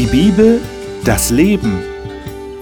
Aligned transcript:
Die 0.00 0.06
Bibel, 0.06 0.62
das 1.04 1.28
Leben. 1.28 1.78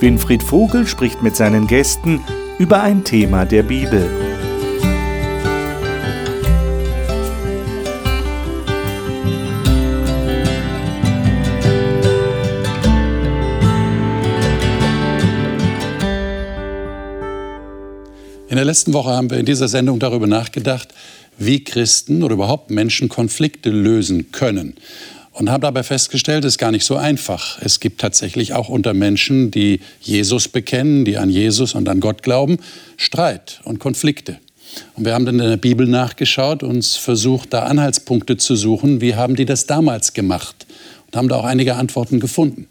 Winfried 0.00 0.42
Vogel 0.42 0.88
spricht 0.88 1.22
mit 1.22 1.36
seinen 1.36 1.68
Gästen 1.68 2.20
über 2.58 2.82
ein 2.82 3.04
Thema 3.04 3.44
der 3.44 3.62
Bibel. 3.62 4.10
In 18.48 18.56
der 18.56 18.64
letzten 18.64 18.92
Woche 18.92 19.10
haben 19.10 19.30
wir 19.30 19.38
in 19.38 19.46
dieser 19.46 19.68
Sendung 19.68 20.00
darüber 20.00 20.26
nachgedacht, 20.26 20.88
wie 21.38 21.62
Christen 21.62 22.24
oder 22.24 22.34
überhaupt 22.34 22.72
Menschen 22.72 23.08
Konflikte 23.08 23.70
lösen 23.70 24.32
können. 24.32 24.74
Und 25.38 25.50
haben 25.50 25.60
dabei 25.60 25.84
festgestellt, 25.84 26.44
es 26.44 26.54
ist 26.54 26.58
gar 26.58 26.72
nicht 26.72 26.84
so 26.84 26.96
einfach. 26.96 27.62
Es 27.62 27.78
gibt 27.78 28.00
tatsächlich 28.00 28.54
auch 28.54 28.68
unter 28.68 28.92
Menschen, 28.92 29.52
die 29.52 29.78
Jesus 30.00 30.48
bekennen, 30.48 31.04
die 31.04 31.16
an 31.16 31.30
Jesus 31.30 31.76
und 31.76 31.88
an 31.88 32.00
Gott 32.00 32.24
glauben, 32.24 32.58
Streit 32.96 33.60
und 33.62 33.78
Konflikte. 33.78 34.40
Und 34.96 35.04
wir 35.04 35.14
haben 35.14 35.26
dann 35.26 35.38
in 35.38 35.48
der 35.48 35.56
Bibel 35.56 35.86
nachgeschaut, 35.86 36.64
uns 36.64 36.96
versucht, 36.96 37.52
da 37.52 37.60
Anhaltspunkte 37.62 38.36
zu 38.36 38.56
suchen, 38.56 39.00
wie 39.00 39.14
haben 39.14 39.36
die 39.36 39.44
das 39.44 39.66
damals 39.66 40.12
gemacht 40.12 40.66
und 41.06 41.16
haben 41.16 41.28
da 41.28 41.36
auch 41.36 41.44
einige 41.44 41.76
Antworten 41.76 42.18
gefunden. 42.18 42.66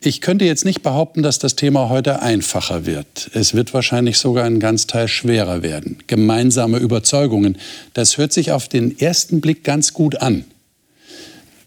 Ich 0.00 0.20
könnte 0.20 0.44
jetzt 0.44 0.64
nicht 0.64 0.82
behaupten, 0.82 1.24
dass 1.24 1.40
das 1.40 1.56
Thema 1.56 1.88
heute 1.88 2.22
einfacher 2.22 2.86
wird. 2.86 3.30
Es 3.34 3.54
wird 3.54 3.74
wahrscheinlich 3.74 4.18
sogar 4.18 4.44
ein 4.44 4.60
ganz 4.60 4.86
Teil 4.86 5.08
schwerer 5.08 5.62
werden. 5.64 5.98
Gemeinsame 6.06 6.78
Überzeugungen, 6.78 7.58
das 7.94 8.16
hört 8.16 8.32
sich 8.32 8.52
auf 8.52 8.68
den 8.68 8.96
ersten 9.00 9.40
Blick 9.40 9.64
ganz 9.64 9.92
gut 9.92 10.22
an. 10.22 10.44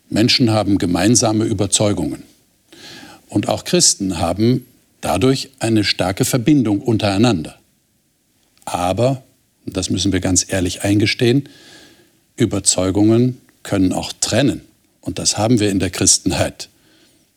Menschen 0.10 0.52
haben 0.52 0.78
gemeinsame 0.78 1.44
Überzeugungen. 1.44 2.24
Und 3.28 3.50
auch 3.50 3.66
Christen 3.66 4.20
haben 4.20 4.66
dadurch 5.02 5.50
eine 5.60 5.84
starke 5.84 6.24
Verbindung 6.24 6.80
untereinander. 6.80 7.58
Aber, 8.64 9.24
das 9.66 9.90
müssen 9.90 10.14
wir 10.14 10.22
ganz 10.22 10.46
ehrlich 10.48 10.84
eingestehen, 10.84 11.50
Überzeugungen 12.38 13.42
können 13.64 13.92
auch 13.92 14.14
trennen. 14.22 14.62
Und 15.02 15.20
das 15.20 15.38
haben 15.38 15.60
wir 15.60 15.70
in 15.70 15.80
der 15.80 15.90
Christenheit. 15.90 16.70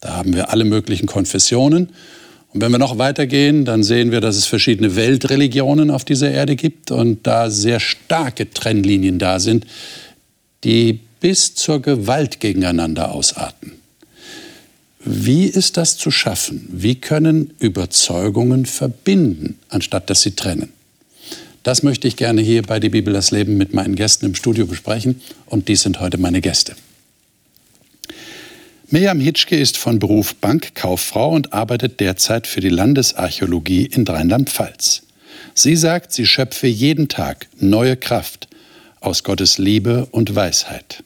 Da 0.04 0.16
haben 0.16 0.34
wir 0.34 0.50
alle 0.50 0.64
möglichen 0.64 1.06
Konfessionen. 1.06 1.88
Und 2.52 2.60
wenn 2.60 2.70
wir 2.70 2.78
noch 2.78 2.98
weitergehen, 2.98 3.64
dann 3.64 3.82
sehen 3.82 4.12
wir, 4.12 4.20
dass 4.20 4.36
es 4.36 4.44
verschiedene 4.44 4.96
Weltreligionen 4.96 5.90
auf 5.90 6.04
dieser 6.04 6.30
Erde 6.30 6.56
gibt 6.56 6.90
und 6.90 7.26
da 7.26 7.48
sehr 7.48 7.80
starke 7.80 8.50
Trennlinien 8.50 9.18
da 9.18 9.40
sind, 9.40 9.66
die 10.62 11.00
bis 11.20 11.54
zur 11.54 11.80
Gewalt 11.80 12.38
gegeneinander 12.38 13.12
ausarten. 13.12 13.72
Wie 15.02 15.46
ist 15.46 15.78
das 15.78 15.96
zu 15.96 16.10
schaffen? 16.10 16.68
Wie 16.70 16.96
können 16.96 17.54
Überzeugungen 17.58 18.66
verbinden, 18.66 19.58
anstatt 19.70 20.10
dass 20.10 20.20
sie 20.20 20.32
trennen? 20.32 20.68
Das 21.62 21.82
möchte 21.82 22.08
ich 22.08 22.16
gerne 22.16 22.42
hier 22.42 22.62
bei 22.62 22.78
Die 22.78 22.90
Bibel 22.90 23.14
das 23.14 23.30
Leben 23.30 23.56
mit 23.56 23.72
meinen 23.72 23.94
Gästen 23.94 24.26
im 24.26 24.34
Studio 24.34 24.66
besprechen 24.66 25.22
und 25.46 25.68
dies 25.68 25.80
sind 25.80 25.98
heute 25.98 26.18
meine 26.18 26.42
Gäste. 26.42 26.76
Mirjam 28.90 29.18
Hitschke 29.18 29.56
ist 29.56 29.78
von 29.78 29.98
Beruf 29.98 30.34
Bankkauffrau 30.34 31.30
und 31.30 31.54
arbeitet 31.54 32.00
derzeit 32.00 32.46
für 32.46 32.60
die 32.60 32.68
Landesarchäologie 32.68 33.86
in 33.86 34.06
Rheinland-Pfalz. 34.06 35.02
Sie 35.54 35.74
sagt, 35.74 36.12
sie 36.12 36.26
schöpfe 36.26 36.66
jeden 36.66 37.08
Tag 37.08 37.46
neue 37.58 37.96
Kraft 37.96 38.48
aus 39.00 39.24
Gottes 39.24 39.56
Liebe 39.56 40.06
und 40.10 40.34
Weisheit. 40.34 41.02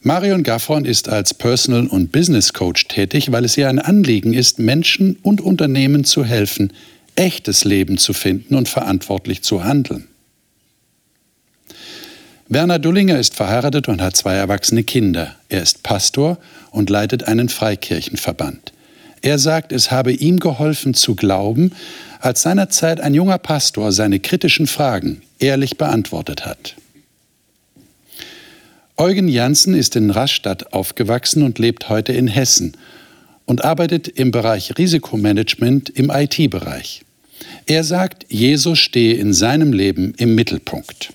Marion 0.00 0.42
Gaffron 0.44 0.84
ist 0.84 1.08
als 1.08 1.34
Personal- 1.34 1.88
und 1.88 2.12
Business 2.12 2.52
Coach 2.52 2.86
tätig, 2.86 3.32
weil 3.32 3.44
es 3.44 3.56
ihr 3.56 3.68
ein 3.68 3.78
Anliegen 3.78 4.32
ist, 4.32 4.58
Menschen 4.58 5.16
und 5.22 5.40
Unternehmen 5.40 6.04
zu 6.04 6.24
helfen, 6.24 6.72
echtes 7.16 7.64
Leben 7.64 7.98
zu 7.98 8.12
finden 8.12 8.54
und 8.54 8.68
verantwortlich 8.68 9.42
zu 9.42 9.64
handeln. 9.64 10.08
Werner 12.48 12.78
Dullinger 12.78 13.18
ist 13.18 13.34
verheiratet 13.34 13.88
und 13.88 14.02
hat 14.02 14.16
zwei 14.16 14.34
erwachsene 14.34 14.84
Kinder. 14.84 15.34
Er 15.48 15.62
ist 15.62 15.82
Pastor 15.82 16.38
und 16.70 16.90
leitet 16.90 17.24
einen 17.24 17.48
Freikirchenverband. 17.48 18.72
Er 19.22 19.38
sagt, 19.38 19.72
es 19.72 19.90
habe 19.90 20.12
ihm 20.12 20.38
geholfen 20.38 20.92
zu 20.92 21.14
glauben, 21.14 21.72
als 22.20 22.42
seinerzeit 22.42 23.00
ein 23.00 23.14
junger 23.14 23.38
Pastor 23.38 23.92
seine 23.92 24.20
kritischen 24.20 24.66
Fragen 24.66 25.22
ehrlich 25.38 25.78
beantwortet 25.78 26.44
hat. 26.44 26.76
Eugen 28.98 29.26
Janssen 29.28 29.74
ist 29.74 29.96
in 29.96 30.10
Rastatt 30.10 30.74
aufgewachsen 30.74 31.42
und 31.42 31.58
lebt 31.58 31.88
heute 31.88 32.12
in 32.12 32.28
Hessen 32.28 32.76
und 33.46 33.64
arbeitet 33.64 34.06
im 34.06 34.30
Bereich 34.30 34.76
Risikomanagement 34.76 35.88
im 35.88 36.10
IT-Bereich. 36.10 37.02
Er 37.66 37.82
sagt, 37.82 38.26
Jesus 38.28 38.78
stehe 38.78 39.14
in 39.14 39.32
seinem 39.32 39.72
Leben 39.72 40.12
im 40.18 40.34
Mittelpunkt. 40.34 41.12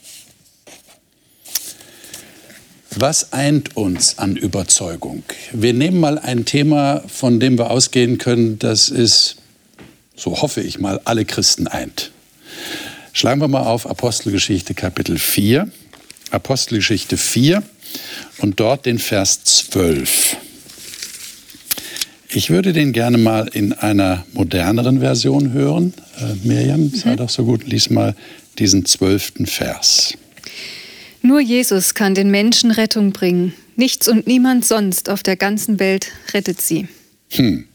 Was 2.95 3.33
eint 3.33 3.77
uns 3.77 4.17
an 4.17 4.35
Überzeugung? 4.35 5.23
Wir 5.53 5.73
nehmen 5.73 5.99
mal 5.99 6.17
ein 6.17 6.45
Thema, 6.45 7.03
von 7.07 7.39
dem 7.39 7.57
wir 7.57 7.69
ausgehen 7.69 8.17
können, 8.17 8.57
dass 8.57 8.89
es, 8.89 9.35
so 10.15 10.41
hoffe 10.41 10.61
ich 10.61 10.79
mal, 10.79 10.99
alle 11.05 11.25
Christen 11.25 11.67
eint. 11.67 12.11
Schlagen 13.13 13.41
wir 13.41 13.47
mal 13.47 13.63
auf 13.63 13.87
Apostelgeschichte 13.87 14.73
Kapitel 14.73 15.19
4. 15.19 15.69
Apostelgeschichte 16.31 17.17
4 17.17 17.63
und 18.39 18.59
dort 18.59 18.85
den 18.85 18.97
Vers 18.97 19.43
12. 19.43 20.37
Ich 22.31 22.49
würde 22.49 22.73
den 22.73 22.93
gerne 22.93 23.17
mal 23.17 23.47
in 23.47 23.73
einer 23.73 24.25
moderneren 24.33 24.99
Version 24.99 25.51
hören. 25.51 25.93
Äh, 26.19 26.47
Miriam, 26.47 26.89
sei 26.89 27.13
mhm. 27.13 27.17
doch 27.17 27.29
so 27.29 27.43
gut, 27.43 27.65
lies 27.67 27.89
mal 27.89 28.15
diesen 28.59 28.85
zwölften 28.85 29.45
Vers. 29.47 30.13
Nur 31.21 31.39
Jesus 31.39 31.93
kann 31.93 32.15
den 32.15 32.31
Menschen 32.31 32.71
Rettung 32.71 33.11
bringen. 33.11 33.53
Nichts 33.75 34.07
und 34.07 34.27
niemand 34.27 34.65
sonst 34.65 35.09
auf 35.09 35.23
der 35.23 35.35
ganzen 35.35 35.79
Welt 35.79 36.11
rettet 36.33 36.61
sie. 36.61 36.87
Hm. 37.29 37.65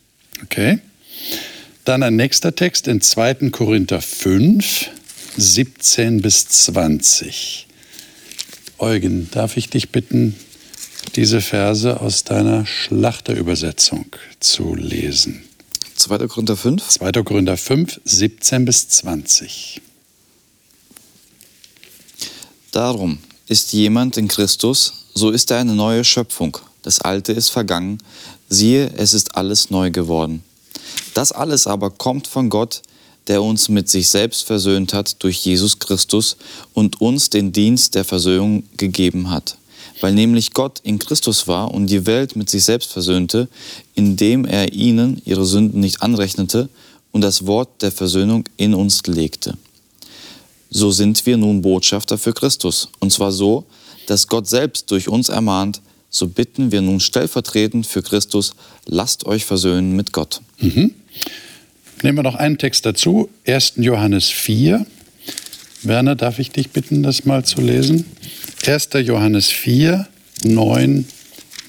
Okay. 0.43 0.79
Dann 1.85 2.03
ein 2.03 2.17
nächster 2.17 2.55
Text 2.55 2.89
in 2.89 3.01
2. 3.01 3.51
Korinther 3.51 4.01
5, 4.01 4.89
17 5.37 6.23
bis 6.23 6.49
20. 6.49 7.67
Eugen, 8.79 9.31
darf 9.31 9.57
ich 9.57 9.69
dich 9.69 9.91
bitten, 9.91 10.35
diese 11.17 11.41
Verse 11.41 12.01
aus 12.01 12.25
deiner 12.25 12.65
Schlachterübersetzung 12.67 14.07
zu 14.41 14.75
lesen? 14.75 15.45
2. 15.97 16.27
Korinther 16.27 16.57
5? 16.57 16.89
2. 16.89 17.13
Korinther 17.23 17.57
5, 17.57 18.01
17 18.05 18.65
bis 18.65 18.89
20. 18.89 19.83
Darum, 22.73 23.19
ist 23.47 23.73
jemand 23.73 24.17
in 24.17 24.29
Christus, 24.29 24.93
so 25.15 25.31
ist 25.31 25.51
er 25.51 25.59
eine 25.59 25.75
neue 25.75 26.05
Schöpfung. 26.05 26.59
Das 26.83 27.01
Alte 27.01 27.33
ist 27.33 27.51
vergangen, 27.51 27.99
siehe, 28.49 28.91
es 28.97 29.15
ist 29.15 29.37
alles 29.37 29.71
neu 29.71 29.91
geworden. 29.91 30.43
Das 31.15 31.33
alles 31.33 31.67
aber 31.67 31.91
kommt 31.91 32.27
von 32.27 32.51
Gott, 32.51 32.83
der 33.27 33.43
uns 33.43 33.69
mit 33.69 33.89
sich 33.89 34.09
selbst 34.09 34.45
versöhnt 34.45 34.93
hat 34.93 35.23
durch 35.23 35.45
Jesus 35.45 35.79
Christus 35.79 36.37
und 36.75 37.01
uns 37.01 37.31
den 37.31 37.53
Dienst 37.53 37.95
der 37.95 38.05
Versöhnung 38.05 38.65
gegeben 38.77 39.31
hat. 39.31 39.57
Weil 40.01 40.13
nämlich 40.13 40.53
Gott 40.53 40.81
in 40.83 40.99
Christus 40.99 41.47
war 41.47 41.73
und 41.73 41.87
die 41.87 42.05
Welt 42.07 42.37
mit 42.37 42.51
sich 42.51 42.65
selbst 42.65 42.93
versöhnte, 42.93 43.49
indem 43.95 44.45
er 44.45 44.73
ihnen 44.73 45.23
ihre 45.25 45.47
Sünden 45.47 45.81
nicht 45.81 46.03
anrechnete 46.03 46.69
und 47.13 47.21
das 47.21 47.47
Wort 47.47 47.81
der 47.81 47.93
Versöhnung 47.93 48.45
in 48.57 48.75
uns 48.75 49.07
legte 49.07 49.57
so 50.75 50.91
sind 50.91 51.25
wir 51.25 51.37
nun 51.37 51.63
Botschafter 51.63 52.19
für 52.19 52.35
Christus. 52.35 52.89
Und 52.99 53.13
zwar 53.13 53.31
so, 53.31 53.65
dass 54.09 54.27
Gott 54.27 54.49
selbst 54.49 54.91
durch 54.91 55.09
uns 55.09 55.29
ermahnt, 55.29 55.81
so 56.11 56.27
bitten 56.27 56.73
wir 56.73 56.83
nun 56.83 56.99
stellvertretend 56.99 57.87
für 57.87 58.03
Christus, 58.03 58.55
lasst 58.85 59.25
euch 59.25 59.45
versöhnen 59.45 59.95
mit 59.95 60.13
Gott. 60.13 60.41
Mhm. 60.59 60.93
Nehmen 62.03 62.19
wir 62.19 62.25
noch 62.25 62.35
einen 62.35 62.59
Text 62.59 62.85
dazu, 62.85 63.31
1. 63.47 63.75
Johannes 63.77 64.29
4. 64.29 64.85
Werner, 65.85 66.17
darf 66.17 66.41
ich 66.41 66.51
dich 66.51 66.71
bitten, 66.71 67.05
das 67.05 67.25
mal 67.25 67.45
zu 67.45 67.61
lesen? 67.61 68.05
1. 68.67 68.89
Johannes 69.05 69.47
4, 69.51 70.09
9 70.43 71.07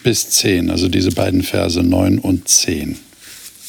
bis 0.03 0.31
10, 0.31 0.71
also 0.71 0.87
diese 0.87 1.11
beiden 1.11 1.43
Verse 1.43 1.81
9 1.81 2.17
und 2.17 2.47
10. 2.47 2.97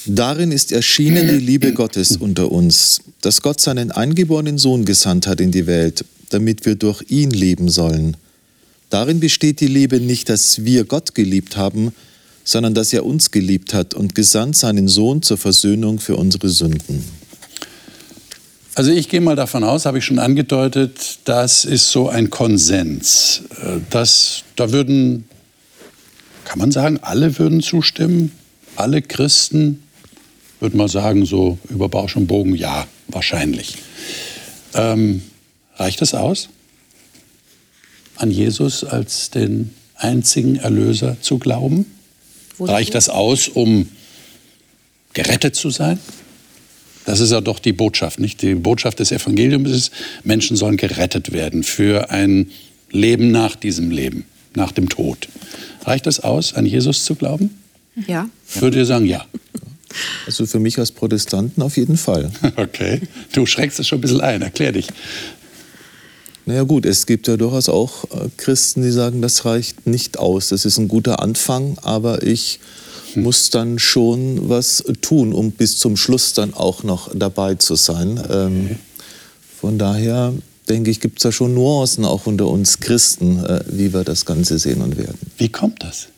Darin 0.06 0.53
ist 0.53 0.73
erschienen 0.73 1.29
die 1.29 1.44
Liebe 1.44 1.73
Gottes 1.73 2.17
unter 2.17 2.53
uns, 2.53 3.00
dass 3.23 3.43
Gott 3.43 3.61
seinen 3.61 3.91
eingeborenen 3.91 4.58
Sohn 4.58 4.85
gesandt 4.85 5.26
hat 5.26 5.41
in 5.41 5.50
die 5.50 5.67
Welt, 5.67 6.05
damit 6.31 6.64
wir 6.64 6.76
durch 6.76 7.03
ihn 7.08 7.31
leben 7.31 7.69
sollen. 7.69 8.17
Darin 8.88 9.19
besteht 9.19 9.61
die 9.61 9.67
Liebe 9.67 9.99
nicht, 9.99 10.29
dass 10.29 10.64
wir 10.64 10.85
Gott 10.85 11.14
geliebt 11.14 11.56
haben, 11.56 11.93
sondern 12.44 12.75
dass 12.75 12.93
er 12.93 13.05
uns 13.05 13.32
geliebt 13.32 13.75
hat 13.75 13.94
und 13.94 14.14
gesandt 14.14 14.56
seinen 14.56 14.87
Sohn 14.87 15.23
zur 15.23 15.38
Versöhnung 15.38 15.99
für 15.99 16.17
unsere 16.17 16.49
Sünden. 16.49 17.05
Also 18.76 18.93
ich 18.93 19.08
gehe 19.08 19.20
mal 19.20 19.35
davon 19.35 19.64
aus, 19.64 19.87
habe 19.87 19.99
ich 19.99 20.05
schon 20.05 20.19
angedeutet, 20.19 21.19
das 21.25 21.64
ist 21.64 21.91
so 21.91 22.08
ein 22.08 22.31
Konsens. 22.31 23.43
Das, 23.91 24.44
da 24.55 24.70
würden 24.70 25.25
kann 26.47 26.61
man 26.61 26.70
sagen, 26.70 27.00
alle 27.03 27.38
würden 27.38 27.61
zustimmen? 27.61 28.31
Alle 28.76 29.03
Christen? 29.03 29.82
Würde 30.61 30.76
mal 30.76 30.88
sagen, 30.88 31.26
so 31.26 31.58
über 31.69 31.88
Bausch 31.88 32.17
und 32.17 32.26
Bogen, 32.26 32.55
ja, 32.55 32.87
wahrscheinlich. 33.08 33.76
Ähm, 34.75 35.23
reicht 35.76 36.00
das 36.00 36.14
aus? 36.14 36.49
An 38.17 38.31
Jesus 38.31 38.85
als 38.85 39.31
den 39.31 39.75
einzigen 39.97 40.56
Erlöser 40.56 41.17
zu 41.20 41.38
glauben? 41.38 41.87
Wozu? 42.58 42.73
Reicht 42.73 42.94
das 42.94 43.08
aus, 43.08 43.49
um 43.49 43.88
gerettet 45.12 45.56
zu 45.56 45.70
sein? 45.70 45.99
Das 47.05 47.20
ist 47.20 47.31
ja 47.31 47.41
doch 47.41 47.58
die 47.58 47.73
Botschaft, 47.73 48.19
nicht? 48.19 48.43
Die 48.43 48.55
Botschaft 48.55 48.99
des 48.99 49.12
Evangeliums 49.12 49.70
ist, 49.70 49.93
Menschen 50.25 50.56
sollen 50.56 50.76
gerettet 50.76 51.32
werden 51.32 51.62
für 51.62 52.11
ein 52.11 52.50
Leben 52.91 53.31
nach 53.31 53.56
diesem 53.56 53.91
Leben, 53.91 54.25
nach 54.55 54.73
dem 54.73 54.88
Tod. 54.88 55.29
Reicht 55.85 56.06
das 56.06 56.20
aus, 56.20 56.55
an 56.55 56.67
Jesus 56.67 57.05
zu 57.05 57.14
glauben? 57.14 57.62
Ja. 58.06 58.29
Würdet 58.55 58.81
ihr 58.81 58.87
sagen, 58.87 59.06
ja? 59.06 59.25
Also 60.26 60.46
für 60.46 60.58
mich 60.58 60.78
als 60.78 60.93
Protestanten 60.93 61.62
auf 61.62 61.76
jeden 61.76 61.96
Fall. 61.96 62.31
Okay. 62.56 63.02
Du 63.32 63.44
schreckst 63.44 63.78
es 63.81 63.87
schon 63.87 63.98
ein 63.98 64.00
bisschen 64.00 64.20
ein. 64.20 64.40
Erklär 64.43 64.72
dich. 64.72 64.88
Naja 66.46 66.62
gut, 66.62 66.87
es 66.87 67.06
gibt 67.06 67.26
ja 67.28 67.37
durchaus 67.37 67.69
auch 67.69 68.04
äh, 68.04 68.28
Christen, 68.37 68.82
die 68.82 68.90
sagen, 68.90 69.20
das 69.20 69.44
reicht 69.44 69.87
nicht 69.87 70.19
aus. 70.19 70.48
Das 70.48 70.64
ist 70.64 70.78
ein 70.78 70.88
guter 70.88 71.20
Anfang, 71.20 71.76
aber 71.82 72.22
ich 72.22 72.60
hm. 73.12 73.25
muss 73.25 73.50
dann 73.50 73.78
schon 73.78 74.48
was 74.48 74.84
tun, 75.00 75.32
um 75.32 75.50
bis 75.50 75.78
zum 75.78 75.96
Schluss 75.96 76.34
dann 76.34 76.54
auch 76.54 76.82
noch 76.82 77.10
dabei 77.14 77.56
zu 77.56 77.75
sein. 77.75 78.20
Ähm, 78.31 78.78
von 79.60 79.78
daher 79.78 80.32
denke 80.69 80.90
ich, 80.90 81.00
gibt 81.00 81.19
es 81.19 81.25
da 81.25 81.32
schon 81.32 81.52
Nuancen 81.54 82.04
auch 82.04 82.26
unter 82.26 82.46
uns 82.46 82.78
Christen, 82.78 83.44
äh, 83.44 83.64
wie 83.69 83.93
wir 83.93 84.04
das 84.04 84.25
Ganze 84.25 84.58
sehen 84.58 84.82
und 84.82 84.96
werden. 84.96 85.19
Wie 85.38 85.48
kommt 85.48 85.82
das? 85.82 86.08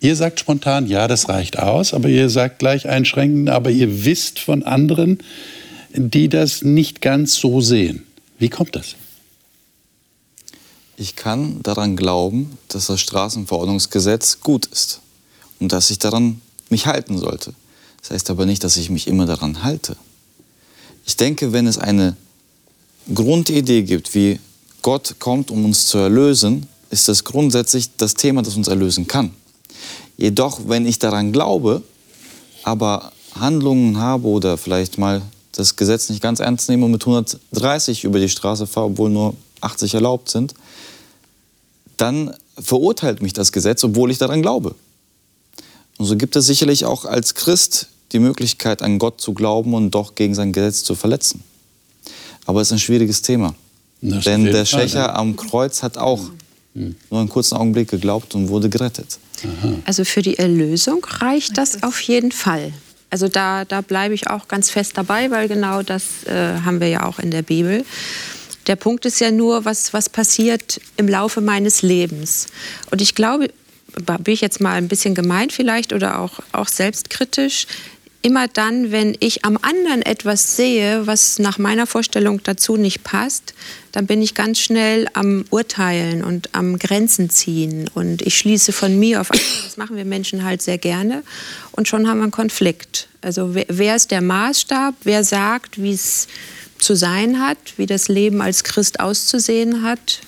Ihr 0.00 0.16
sagt 0.16 0.40
spontan, 0.40 0.86
ja, 0.86 1.06
das 1.08 1.28
reicht 1.28 1.58
aus, 1.58 1.92
aber 1.92 2.08
ihr 2.08 2.30
sagt 2.30 2.58
gleich 2.58 2.88
einschränkend, 2.88 3.50
aber 3.50 3.70
ihr 3.70 4.06
wisst 4.06 4.38
von 4.38 4.62
anderen, 4.62 5.18
die 5.92 6.30
das 6.30 6.62
nicht 6.62 7.02
ganz 7.02 7.34
so 7.34 7.60
sehen. 7.60 8.06
Wie 8.38 8.48
kommt 8.48 8.76
das? 8.76 8.94
Ich 10.96 11.16
kann 11.16 11.62
daran 11.62 11.96
glauben, 11.96 12.58
dass 12.68 12.86
das 12.86 13.00
Straßenverordnungsgesetz 13.00 14.40
gut 14.40 14.66
ist 14.66 15.00
und 15.58 15.72
dass 15.72 15.90
ich 15.90 15.98
daran 15.98 16.40
mich 16.70 16.86
halten 16.86 17.18
sollte. 17.18 17.52
Das 18.00 18.10
heißt 18.10 18.30
aber 18.30 18.46
nicht, 18.46 18.64
dass 18.64 18.78
ich 18.78 18.88
mich 18.88 19.06
immer 19.06 19.26
daran 19.26 19.62
halte. 19.62 19.96
Ich 21.06 21.16
denke, 21.16 21.52
wenn 21.52 21.66
es 21.66 21.76
eine 21.76 22.16
Grundidee 23.14 23.82
gibt, 23.82 24.14
wie 24.14 24.38
Gott 24.80 25.16
kommt, 25.18 25.50
um 25.50 25.64
uns 25.66 25.86
zu 25.86 25.98
erlösen, 25.98 26.66
ist 26.88 27.08
das 27.08 27.24
grundsätzlich 27.24 27.96
das 27.96 28.14
Thema, 28.14 28.42
das 28.42 28.56
uns 28.56 28.68
erlösen 28.68 29.06
kann. 29.06 29.32
Jedoch, 30.20 30.60
wenn 30.66 30.84
ich 30.86 30.98
daran 30.98 31.32
glaube, 31.32 31.82
aber 32.62 33.10
Handlungen 33.34 33.96
habe 33.96 34.28
oder 34.28 34.58
vielleicht 34.58 34.98
mal 34.98 35.22
das 35.52 35.76
Gesetz 35.76 36.10
nicht 36.10 36.22
ganz 36.22 36.40
ernst 36.40 36.68
nehme 36.68 36.84
und 36.84 36.92
mit 36.92 37.02
130 37.02 38.04
über 38.04 38.20
die 38.20 38.28
Straße 38.28 38.66
fahre, 38.66 38.88
obwohl 38.88 39.08
nur 39.08 39.34
80 39.62 39.94
erlaubt 39.94 40.28
sind, 40.28 40.52
dann 41.96 42.34
verurteilt 42.58 43.22
mich 43.22 43.32
das 43.32 43.50
Gesetz, 43.50 43.82
obwohl 43.82 44.10
ich 44.10 44.18
daran 44.18 44.42
glaube. 44.42 44.74
Und 45.96 46.04
so 46.04 46.16
gibt 46.16 46.36
es 46.36 46.44
sicherlich 46.44 46.84
auch 46.84 47.06
als 47.06 47.34
Christ 47.34 47.88
die 48.12 48.18
Möglichkeit, 48.18 48.82
an 48.82 48.98
Gott 48.98 49.22
zu 49.22 49.32
glauben 49.32 49.72
und 49.72 49.90
doch 49.90 50.14
gegen 50.14 50.34
sein 50.34 50.52
Gesetz 50.52 50.84
zu 50.84 50.94
verletzen. 50.94 51.42
Aber 52.44 52.60
es 52.60 52.68
ist 52.68 52.72
ein 52.72 52.78
schwieriges 52.78 53.22
Thema. 53.22 53.54
Denn 54.02 54.44
der 54.44 54.66
Schächer 54.66 55.16
am 55.16 55.36
Kreuz 55.36 55.82
hat 55.82 55.96
auch 55.96 56.20
mhm. 56.74 56.96
nur 57.10 57.20
einen 57.20 57.28
kurzen 57.30 57.56
Augenblick 57.56 57.88
geglaubt 57.88 58.34
und 58.34 58.48
wurde 58.48 58.68
gerettet. 58.68 59.18
Aha. 59.44 59.74
Also 59.84 60.04
für 60.04 60.22
die 60.22 60.38
Erlösung 60.38 61.04
reicht 61.04 61.58
das 61.58 61.82
auf 61.82 62.00
jeden 62.00 62.32
Fall. 62.32 62.72
Also 63.10 63.28
da, 63.28 63.64
da 63.64 63.80
bleibe 63.80 64.14
ich 64.14 64.28
auch 64.28 64.46
ganz 64.46 64.70
fest 64.70 64.92
dabei, 64.96 65.30
weil 65.30 65.48
genau 65.48 65.82
das 65.82 66.24
äh, 66.26 66.60
haben 66.64 66.80
wir 66.80 66.88
ja 66.88 67.04
auch 67.04 67.18
in 67.18 67.30
der 67.30 67.42
Bibel. 67.42 67.84
Der 68.66 68.76
Punkt 68.76 69.04
ist 69.04 69.20
ja 69.20 69.30
nur, 69.32 69.64
was, 69.64 69.92
was 69.92 70.08
passiert 70.08 70.80
im 70.96 71.08
Laufe 71.08 71.40
meines 71.40 71.82
Lebens. 71.82 72.46
Und 72.90 73.02
ich 73.02 73.14
glaube, 73.14 73.50
bin 73.94 74.34
ich 74.34 74.40
jetzt 74.40 74.60
mal 74.60 74.74
ein 74.74 74.86
bisschen 74.86 75.14
gemeint 75.14 75.52
vielleicht 75.52 75.92
oder 75.92 76.20
auch, 76.20 76.40
auch 76.52 76.68
selbstkritisch, 76.68 77.66
immer 78.22 78.48
dann, 78.48 78.92
wenn 78.92 79.16
ich 79.20 79.44
am 79.44 79.56
anderen 79.62 80.02
etwas 80.02 80.56
sehe, 80.56 81.06
was 81.06 81.38
nach 81.38 81.58
meiner 81.58 81.86
Vorstellung 81.86 82.42
dazu 82.42 82.76
nicht 82.76 83.02
passt, 83.02 83.54
dann 83.92 84.06
bin 84.06 84.20
ich 84.20 84.34
ganz 84.34 84.58
schnell 84.58 85.08
am 85.14 85.44
Urteilen 85.50 86.22
und 86.22 86.54
am 86.54 86.78
Grenzen 86.78 87.30
ziehen. 87.30 87.88
Und 87.94 88.22
ich 88.22 88.36
schließe 88.36 88.72
von 88.72 88.98
mir 88.98 89.20
auf 89.20 89.30
andere. 89.30 89.46
Das 89.64 89.76
machen 89.76 89.96
wir 89.96 90.04
Menschen 90.04 90.44
halt 90.44 90.60
sehr 90.62 90.78
gerne. 90.78 91.22
Und 91.72 91.88
schon 91.88 92.08
haben 92.08 92.18
wir 92.18 92.24
einen 92.24 92.32
Konflikt. 92.32 93.08
Also 93.22 93.54
wer, 93.54 93.66
wer 93.68 93.96
ist 93.96 94.10
der 94.10 94.20
Maßstab? 94.20 94.94
Wer 95.04 95.24
sagt, 95.24 95.82
wie 95.82 95.92
es 95.92 96.28
zu 96.78 96.94
sein 96.94 97.40
hat, 97.40 97.58
wie 97.76 97.86
das 97.86 98.08
Leben 98.08 98.42
als 98.42 98.64
Christ 98.64 99.00
auszusehen 99.00 99.82
hat? 99.82 100.20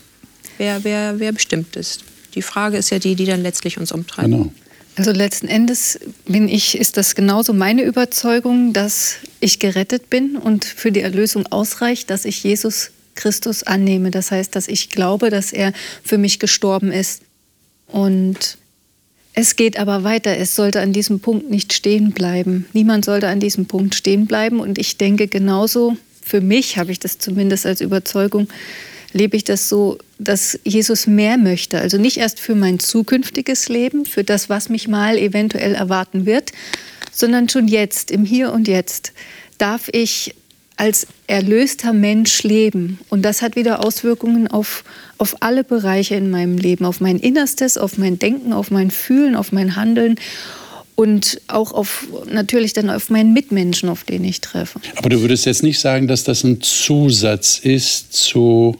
Wer, 0.59 0.85
wer, 0.85 1.19
wer 1.19 1.33
bestimmt 1.33 1.77
ist? 1.77 2.05
Die 2.35 2.43
Frage 2.43 2.79
ist 2.79 2.91
ja 2.91 2.99
die, 2.99 3.15
die 3.15 3.27
dann 3.27 3.43
letztlich 3.43 3.79
uns 3.79 3.93
umtreibt. 3.93 4.31
Genau. 4.31 4.53
Also 4.97 5.11
letzten 5.11 5.49
Endes 5.49 5.99
bin 6.27 6.49
ich, 6.49 6.77
ist 6.77 6.99
das 6.99 7.15
genauso 7.15 7.55
meine 7.55 7.83
Überzeugung, 7.83 8.73
dass 8.75 9.17
ich 9.41 9.59
gerettet 9.59 10.11
bin 10.11 10.37
und 10.37 10.65
für 10.67 10.93
die 10.93 11.01
Erlösung 11.01 11.47
ausreicht, 11.47 12.11
dass 12.11 12.27
ich 12.27 12.43
Jesus 12.45 12.91
Christus 13.15 13.63
annehme. 13.63 14.11
Das 14.11 14.31
heißt, 14.31 14.55
dass 14.55 14.69
ich 14.69 14.91
glaube, 14.91 15.31
dass 15.31 15.53
er 15.53 15.73
für 16.05 16.19
mich 16.19 16.39
gestorben 16.39 16.93
ist. 16.93 17.23
Und 17.87 18.59
es 19.35 19.57
geht 19.57 19.79
aber 19.79 20.05
weiter. 20.05 20.37
Es 20.37 20.55
sollte 20.55 20.81
an 20.81 20.93
diesem 20.93 21.21
Punkt 21.21 21.51
nicht 21.51 21.73
stehen 21.73 22.13
bleiben. 22.13 22.67
Niemand 22.75 23.05
sollte 23.05 23.29
an 23.29 23.41
diesem 23.41 23.67
Punkt 23.67 23.95
stehen 23.95 24.27
bleiben. 24.27 24.61
Und 24.61 24.79
ich 24.79 24.99
denke 24.99 25.27
genauso, 25.27 25.97
für 26.23 26.43
mich 26.43 26.77
habe 26.77 26.93
ich 26.93 27.01
das 27.01 27.19
zumindest 27.19 27.65
als 27.65 27.81
Überzeugung, 27.81 28.49
lebe 29.13 29.37
ich 29.37 29.45
das 29.45 29.69
so, 29.69 29.99
dass 30.19 30.59
Jesus 30.65 31.07
mehr 31.07 31.37
möchte. 31.37 31.79
Also 31.79 31.99
nicht 31.99 32.17
erst 32.17 32.41
für 32.41 32.55
mein 32.55 32.79
zukünftiges 32.79 33.69
Leben, 33.69 34.07
für 34.07 34.25
das, 34.25 34.49
was 34.49 34.69
mich 34.69 34.89
mal 34.89 35.19
eventuell 35.19 35.75
erwarten 35.75 36.27
wird, 36.27 36.53
sondern 37.13 37.49
schon 37.49 37.69
jetzt, 37.69 38.11
im 38.11 38.25
Hier 38.25 38.53
und 38.53 38.69
Jetzt, 38.69 39.13
darf 39.59 39.89
ich 39.93 40.35
als 40.77 41.07
erlöster 41.27 41.93
Mensch 41.93 42.43
leben. 42.43 42.99
Und 43.09 43.23
das 43.23 43.43
hat 43.43 43.57
wieder 43.57 43.85
Auswirkungen 43.85 44.49
auf, 44.49 44.85
auf 45.19 45.37
alle 45.41 45.65
Bereiche 45.65 46.15
in 46.15 46.31
meinem 46.31 46.57
Leben, 46.57 46.85
auf 46.85 47.01
mein 47.01 47.19
Innerstes, 47.19 47.77
auf 47.79 47.99
mein 47.99 48.19
Denken, 48.19 48.53
auf 48.53 48.71
mein 48.71 48.91
Fühlen, 48.91 49.37
auf 49.37 49.53
mein 49.53 49.77
Handeln 49.77 50.17
und 50.95 51.41
auch 51.49 51.73
auf 51.73 52.07
natürlich 52.31 52.73
dann 52.73 52.91
auf 52.91 53.11
meinen 53.11 53.33
Mitmenschen, 53.33 53.89
auf 53.89 54.05
den 54.05 54.25
ich 54.25 54.41
treffe. 54.41 54.81
Aber 54.97 55.09
du 55.09 55.21
würdest 55.21 55.47
jetzt 55.47 55.63
nicht 55.63 55.79
sagen, 55.79 56.09
dass 56.09 56.25
das 56.25 56.43
ein 56.45 56.61
Zusatz 56.61 57.59
ist 57.59 58.13
zu 58.13 58.77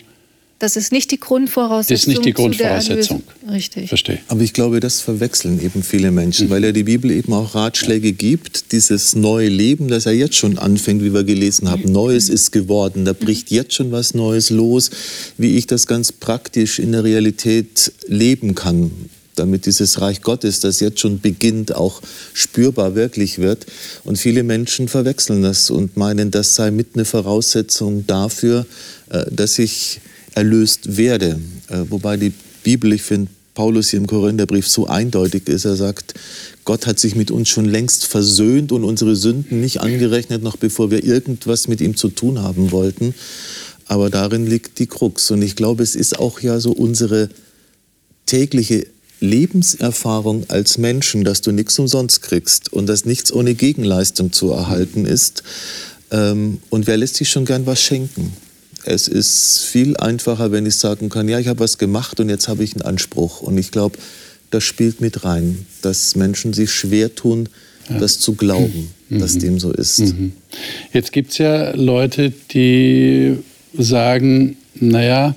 das 0.63 0.77
ist 0.77 0.93
nicht 0.93 1.11
die 1.11 1.19
Grundvoraussetzung. 1.19 1.93
Das 1.93 2.03
ist 2.03 2.07
nicht 2.07 2.25
die 2.25 2.33
Grundvoraussetzung. 2.33 3.25
Richtig. 3.51 3.89
Verstehe. 3.89 4.21
Aber 4.29 4.43
ich 4.43 4.53
glaube, 4.53 4.79
das 4.79 5.01
verwechseln 5.01 5.61
eben 5.61 5.83
viele 5.83 6.13
Menschen, 6.13 6.47
mhm. 6.47 6.51
weil 6.51 6.63
ja 6.63 6.71
die 6.71 6.85
Bibel 6.85 7.11
eben 7.11 7.33
auch 7.33 7.57
Ratschläge 7.57 8.13
gibt. 8.13 8.71
Dieses 8.71 9.17
neue 9.17 9.49
Leben, 9.49 9.89
das 9.89 10.05
ja 10.05 10.13
jetzt 10.13 10.37
schon 10.37 10.59
anfängt, 10.59 11.03
wie 11.03 11.13
wir 11.13 11.25
gelesen 11.25 11.69
haben. 11.69 11.83
Mhm. 11.87 11.93
Neues 11.93 12.29
ist 12.29 12.53
geworden. 12.53 13.05
Da 13.05 13.13
bricht 13.13 13.51
mhm. 13.51 13.57
jetzt 13.57 13.75
schon 13.75 13.91
was 13.91 14.15
Neues 14.15 14.51
los, 14.51 14.91
wie 15.37 15.57
ich 15.57 15.67
das 15.67 15.89
ganz 15.89 16.13
praktisch 16.13 16.79
in 16.79 16.93
der 16.93 17.03
Realität 17.03 17.93
leben 18.07 18.55
kann 18.55 18.93
damit 19.35 19.65
dieses 19.65 20.03
Reich 20.03 20.21
Gottes, 20.21 20.61
das 20.61 20.81
jetzt 20.81 21.01
schon 21.01 21.19
beginnt, 21.19 21.75
auch 21.75 22.03
spürbar 22.35 22.95
wirklich 22.95 23.39
wird. 23.39 23.65
Und 24.05 24.19
viele 24.19 24.43
Menschen 24.43 24.89
verwechseln 24.89 25.43
das 25.43 25.71
und 25.71 25.97
meinen, 25.97 26.31
das 26.31 26.55
sei 26.55 26.71
mit 26.71 26.89
eine 26.95 27.07
Voraussetzung 27.07 28.07
dafür, 28.07 28.67
äh, 29.09 29.25
dass 29.31 29.59
ich 29.59 30.03
erlöst 30.35 30.97
werde. 30.97 31.41
Äh, 31.69 31.85
wobei 31.89 32.17
die 32.17 32.33
Bibel, 32.63 32.93
ich 32.93 33.03
finde, 33.03 33.29
Paulus 33.55 33.91
hier 33.91 33.99
im 33.99 34.07
Korintherbrief 34.07 34.67
so 34.67 34.87
eindeutig 34.87 35.49
ist. 35.49 35.65
Er 35.65 35.77
sagt, 35.77 36.15
Gott 36.65 36.87
hat 36.87 36.99
sich 36.99 37.15
mit 37.15 37.31
uns 37.31 37.49
schon 37.49 37.67
längst 37.67 38.07
versöhnt 38.07 38.73
und 38.73 38.85
unsere 38.85 39.15
Sünden 39.15 39.61
nicht 39.61 39.81
angerechnet, 39.81 40.43
noch 40.43 40.57
bevor 40.57 40.91
wir 40.91 41.05
irgendwas 41.05 41.69
mit 41.69 41.81
ihm 41.81 41.97
zu 41.97 42.09
tun 42.09 42.41
haben 42.41 42.71
wollten. 42.71 43.15
Aber 43.87 44.09
darin 44.09 44.47
liegt 44.47 44.79
die 44.79 44.87
Krux. 44.87 45.31
Und 45.31 45.43
ich 45.43 45.55
glaube, 45.55 45.83
es 45.83 45.95
ist 45.95 46.19
auch 46.19 46.41
ja 46.41 46.61
so 46.61 46.73
unsere 46.73 47.29
tägliche 48.25 48.87
Lebenserfahrung 49.21 50.49
als 50.49 50.79
Menschen, 50.79 51.25
dass 51.25 51.43
du 51.43 51.53
nichts 51.53 51.79
umsonst 51.79 52.23
kriegst 52.23 52.73
und 52.73 52.87
dass 52.87 53.05
nichts 53.05 53.33
ohne 53.33 53.55
Gegenleistung 53.55 54.33
zu 54.33 54.51
erhalten 54.51 55.05
ist. 55.05 55.43
Ähm, 56.11 56.59
und 56.71 56.87
wer 56.87 56.97
lässt 56.97 57.17
sich 57.17 57.29
schon 57.29 57.45
gern 57.45 57.67
was 57.67 57.83
schenken? 57.83 58.33
Es 58.85 59.09
ist 59.09 59.61
viel 59.61 59.97
einfacher, 59.97 60.51
wenn 60.53 60.67
ich 60.67 60.77
sagen 60.77 61.09
kann, 61.09 61.29
ja, 61.29 61.39
ich 61.39 61.49
habe 61.49 61.61
was 61.61 61.79
gemacht 61.79 62.19
und 62.21 62.29
jetzt 62.29 62.49
habe 62.49 62.65
ich 62.65 62.75
einen 62.75 62.83
Anspruch. 62.83 63.41
Und 63.41 63.57
ich 63.59 63.71
glaube, 63.71 63.99
das 64.51 64.65
spielt 64.65 65.01
mit 65.01 65.25
rein, 65.25 65.67
dass 65.83 66.17
Menschen 66.17 66.53
sich 66.53 66.71
schwer 66.71 67.15
tun, 67.15 67.49
ja. 67.89 67.99
das 67.99 68.19
zu 68.19 68.35
glauben, 68.35 68.91
mhm. 69.09 69.19
dass 69.21 69.39
dem 69.39 69.59
so 69.59 69.73
ist. 69.73 70.01
Mhm. 70.01 70.33
Jetzt 70.93 71.13
gibt 71.13 71.33
es 71.33 71.39
ja 71.39 71.75
Leute, 71.75 72.33
die 72.53 73.39
sagen, 73.77 74.57
naja, 74.75 75.35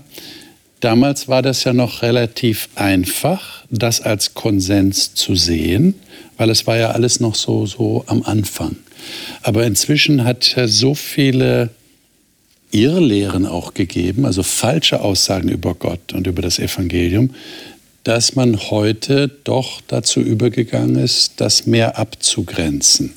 Damals 0.85 1.27
war 1.27 1.41
das 1.41 1.63
ja 1.63 1.73
noch 1.73 2.03
relativ 2.03 2.69
einfach, 2.75 3.63
das 3.71 4.01
als 4.01 4.35
Konsens 4.35 5.15
zu 5.15 5.33
sehen, 5.33 5.95
weil 6.37 6.51
es 6.51 6.67
war 6.67 6.77
ja 6.77 6.91
alles 6.91 7.19
noch 7.19 7.33
so, 7.33 7.65
so 7.65 8.03
am 8.05 8.21
Anfang. 8.21 8.75
Aber 9.41 9.65
inzwischen 9.65 10.25
hat 10.25 10.53
er 10.55 10.67
so 10.67 10.93
viele 10.93 11.71
Irrlehren 12.75 13.45
auch 13.45 13.73
gegeben, 13.73 14.25
also 14.25 14.43
falsche 14.43 14.99
Aussagen 14.99 15.47
über 15.47 15.73
Gott 15.75 16.13
und 16.13 16.27
über 16.27 16.41
das 16.41 16.59
Evangelium, 16.59 17.29
dass 18.03 18.35
man 18.35 18.69
heute 18.69 19.31
doch 19.45 19.81
dazu 19.87 20.19
übergegangen 20.19 20.97
ist, 20.97 21.33
das 21.37 21.65
mehr 21.65 21.97
abzugrenzen. 21.97 23.13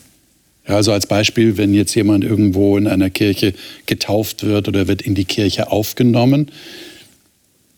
Ja, 0.67 0.77
also 0.77 0.93
als 0.93 1.07
Beispiel, 1.07 1.57
wenn 1.57 1.75
jetzt 1.75 1.95
jemand 1.95 2.23
irgendwo 2.23 2.77
in 2.79 2.87
einer 2.87 3.11
Kirche 3.11 3.53
getauft 3.87 4.45
wird 4.45 4.69
oder 4.69 4.87
wird 4.87 5.03
in 5.03 5.17
die 5.17 5.25
Kirche 5.25 5.73
aufgenommen, 5.73 6.51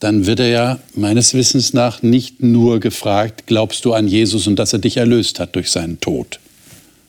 dann 0.00 0.26
wird 0.26 0.40
er 0.40 0.48
ja 0.48 0.78
meines 0.94 1.32
Wissens 1.32 1.72
nach 1.72 2.02
nicht 2.02 2.42
nur 2.42 2.78
gefragt, 2.78 3.44
glaubst 3.46 3.84
du 3.86 3.94
an 3.94 4.06
Jesus 4.06 4.46
und 4.46 4.58
dass 4.58 4.72
er 4.72 4.80
dich 4.80 4.98
erlöst 4.98 5.40
hat 5.40 5.56
durch 5.56 5.70
seinen 5.70 5.98
Tod, 6.00 6.40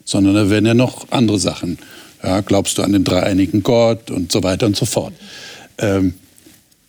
sondern 0.06 0.36
da 0.36 0.50
werden 0.50 0.66
ja 0.66 0.74
noch 0.74 1.08
andere 1.10 1.40
Sachen. 1.40 1.78
Ja, 2.24 2.42
glaubst 2.42 2.78
du 2.78 2.84
an 2.84 2.92
den 2.94 3.04
dreieinigen 3.04 3.64
Gott 3.64 4.12
und 4.12 4.32
so 4.32 4.44
weiter 4.44 4.66
und 4.66 4.76
so 4.76 4.86
fort. 4.86 5.14
Ähm, 5.78 6.14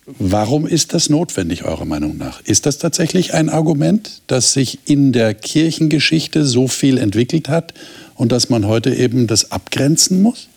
warum 0.05 0.67
ist 0.67 0.93
das 0.93 1.09
notwendig, 1.09 1.63
eurer 1.63 1.85
Meinung 1.85 2.17
nach? 2.17 2.41
Ist 2.41 2.65
das 2.65 2.77
tatsächlich 2.77 3.33
ein 3.33 3.49
Argument, 3.49 4.21
dass 4.27 4.53
sich 4.53 4.79
in 4.85 5.11
der 5.11 5.33
Kirchengeschichte 5.33 6.45
so 6.45 6.67
viel 6.67 6.97
entwickelt 6.97 7.49
hat 7.49 7.73
und 8.15 8.31
dass 8.31 8.49
man 8.49 8.67
heute 8.67 8.93
eben 8.93 9.27
das 9.27 9.51
abgrenzen 9.51 10.21
muss? 10.21 10.49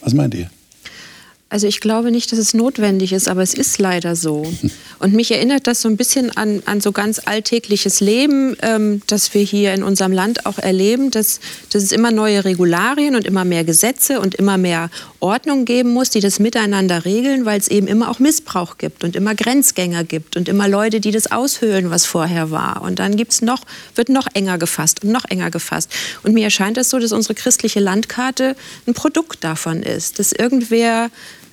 Was 0.00 0.12
meint 0.12 0.34
ihr? 0.34 0.50
Also 1.52 1.66
ich 1.66 1.82
glaube 1.82 2.10
nicht, 2.10 2.32
dass 2.32 2.38
es 2.38 2.54
notwendig 2.54 3.12
ist, 3.12 3.28
aber 3.28 3.42
es 3.42 3.52
ist 3.52 3.78
leider 3.78 4.16
so. 4.16 4.50
Und 4.98 5.12
mich 5.12 5.30
erinnert 5.32 5.66
das 5.66 5.82
so 5.82 5.88
ein 5.90 5.98
bisschen 5.98 6.34
an, 6.34 6.62
an 6.64 6.80
so 6.80 6.92
ganz 6.92 7.20
alltägliches 7.26 8.00
Leben, 8.00 8.56
ähm, 8.62 9.02
das 9.06 9.34
wir 9.34 9.42
hier 9.42 9.74
in 9.74 9.82
unserem 9.82 10.12
Land 10.12 10.46
auch 10.46 10.58
erleben, 10.58 11.10
dass, 11.10 11.40
dass 11.68 11.82
es 11.82 11.92
immer 11.92 12.10
neue 12.10 12.46
Regularien 12.46 13.16
und 13.16 13.26
immer 13.26 13.44
mehr 13.44 13.64
Gesetze 13.64 14.18
und 14.18 14.34
immer 14.34 14.56
mehr 14.56 14.88
Ordnung 15.20 15.66
geben 15.66 15.90
muss, 15.92 16.08
die 16.08 16.20
das 16.20 16.38
miteinander 16.38 17.04
regeln, 17.04 17.44
weil 17.44 17.60
es 17.60 17.68
eben 17.68 17.86
immer 17.86 18.08
auch 18.08 18.18
Missbrauch 18.18 18.78
gibt 18.78 19.04
und 19.04 19.14
immer 19.14 19.34
Grenzgänger 19.34 20.04
gibt 20.04 20.38
und 20.38 20.48
immer 20.48 20.68
Leute, 20.68 21.00
die 21.00 21.10
das 21.10 21.30
aushöhlen, 21.30 21.90
was 21.90 22.06
vorher 22.06 22.50
war. 22.50 22.80
Und 22.80 22.98
dann 22.98 23.14
gibt's 23.14 23.42
noch, 23.42 23.60
wird 23.94 24.08
noch 24.08 24.26
enger 24.32 24.56
gefasst 24.56 25.04
und 25.04 25.12
noch 25.12 25.26
enger 25.26 25.50
gefasst. 25.50 25.90
Und 26.22 26.32
mir 26.32 26.44
erscheint 26.44 26.78
das 26.78 26.88
so, 26.88 26.98
dass 26.98 27.12
unsere 27.12 27.34
christliche 27.34 27.80
Landkarte 27.80 28.56
ein 28.86 28.94
Produkt 28.94 29.44
davon 29.44 29.82
ist, 29.82 30.18
dass 30.18 30.32
irgendwer 30.32 31.10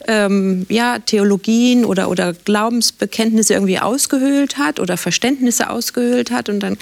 ähm, 0.09 0.65
ja, 0.69 0.97
Theologien 0.97 1.85
oder, 1.85 2.09
oder 2.09 2.33
Glaubensbekenntnisse 2.33 3.53
irgendwie 3.53 3.77
ausgehöhlt 3.77 4.57
hat 4.57 4.79
oder 4.79 4.97
Verständnisse 4.97 5.69
ausgehöhlt 5.69 6.31
hat. 6.31 6.49
Und 6.49 6.61
dann 6.61 6.77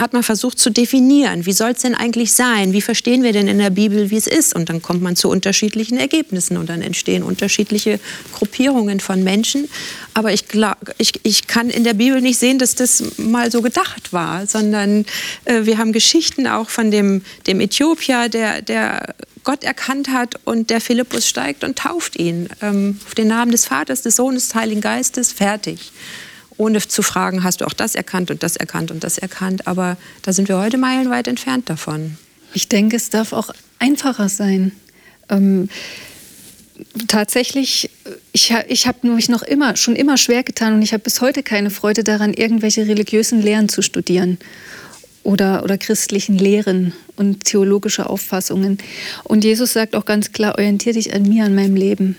hat 0.00 0.12
man 0.12 0.22
versucht 0.22 0.58
zu 0.58 0.70
definieren, 0.70 1.46
wie 1.46 1.52
soll 1.52 1.72
es 1.72 1.82
denn 1.82 1.94
eigentlich 1.94 2.32
sein? 2.32 2.72
Wie 2.72 2.80
verstehen 2.80 3.22
wir 3.22 3.32
denn 3.32 3.48
in 3.48 3.58
der 3.58 3.70
Bibel, 3.70 4.10
wie 4.10 4.16
es 4.16 4.26
ist? 4.26 4.54
Und 4.54 4.68
dann 4.68 4.80
kommt 4.82 5.02
man 5.02 5.14
zu 5.14 5.28
unterschiedlichen 5.28 5.98
Ergebnissen 5.98 6.56
und 6.56 6.68
dann 6.68 6.82
entstehen 6.82 7.22
unterschiedliche 7.22 8.00
Gruppierungen 8.32 9.00
von 9.00 9.22
Menschen. 9.22 9.68
Aber 10.14 10.32
ich, 10.32 10.48
glaub, 10.48 10.76
ich, 10.98 11.20
ich 11.22 11.46
kann 11.46 11.70
in 11.70 11.84
der 11.84 11.94
Bibel 11.94 12.20
nicht 12.20 12.38
sehen, 12.38 12.58
dass 12.58 12.74
das 12.74 13.18
mal 13.18 13.50
so 13.50 13.62
gedacht 13.62 14.12
war, 14.12 14.46
sondern 14.46 15.04
äh, 15.44 15.64
wir 15.64 15.78
haben 15.78 15.92
Geschichten 15.92 16.46
auch 16.46 16.70
von 16.70 16.90
dem, 16.90 17.22
dem 17.46 17.60
Äthiopier, 17.60 18.28
der, 18.28 18.62
der 18.62 19.14
Gott 19.44 19.64
erkannt 19.64 20.08
hat 20.08 20.36
und 20.44 20.70
der 20.70 20.80
Philippus 20.80 21.28
steigt 21.28 21.64
und 21.64 21.78
tauft 21.78 22.18
ihn 22.18 22.48
ähm, 22.62 22.98
auf 23.06 23.14
den 23.14 23.28
Namen 23.28 23.52
des 23.52 23.66
Vaters, 23.66 24.02
des 24.02 24.16
Sohnes, 24.16 24.48
des 24.48 24.54
Heiligen 24.54 24.80
Geistes, 24.80 25.32
fertig. 25.32 25.92
Ohne 26.60 26.86
zu 26.86 27.00
fragen, 27.00 27.42
hast 27.42 27.62
du 27.62 27.64
auch 27.64 27.72
das 27.72 27.94
erkannt 27.94 28.30
und 28.30 28.42
das 28.42 28.56
erkannt 28.56 28.90
und 28.90 29.02
das 29.02 29.16
erkannt. 29.16 29.66
Aber 29.66 29.96
da 30.20 30.34
sind 30.34 30.48
wir 30.48 30.58
heute 30.58 30.76
meilenweit 30.76 31.26
entfernt 31.26 31.70
davon. 31.70 32.18
Ich 32.52 32.68
denke, 32.68 32.96
es 32.96 33.08
darf 33.08 33.32
auch 33.32 33.48
einfacher 33.78 34.28
sein. 34.28 34.72
Ähm, 35.30 35.70
tatsächlich, 37.08 37.88
ich, 38.32 38.54
ich 38.68 38.86
habe 38.86 39.08
mich 39.08 39.30
noch 39.30 39.42
immer, 39.42 39.74
schon 39.76 39.96
immer 39.96 40.18
schwer 40.18 40.42
getan 40.42 40.74
und 40.74 40.82
ich 40.82 40.92
habe 40.92 41.02
bis 41.02 41.22
heute 41.22 41.42
keine 41.42 41.70
Freude 41.70 42.04
daran, 42.04 42.34
irgendwelche 42.34 42.86
religiösen 42.86 43.40
Lehren 43.40 43.70
zu 43.70 43.80
studieren 43.80 44.36
oder, 45.22 45.64
oder 45.64 45.78
christlichen 45.78 46.36
Lehren 46.36 46.92
und 47.16 47.44
theologische 47.44 48.10
Auffassungen. 48.10 48.76
Und 49.24 49.44
Jesus 49.44 49.72
sagt 49.72 49.96
auch 49.96 50.04
ganz 50.04 50.32
klar, 50.32 50.56
orientiere 50.56 50.96
dich 50.96 51.14
an 51.14 51.22
mir, 51.22 51.46
an 51.46 51.54
meinem 51.54 51.74
Leben. 51.74 52.16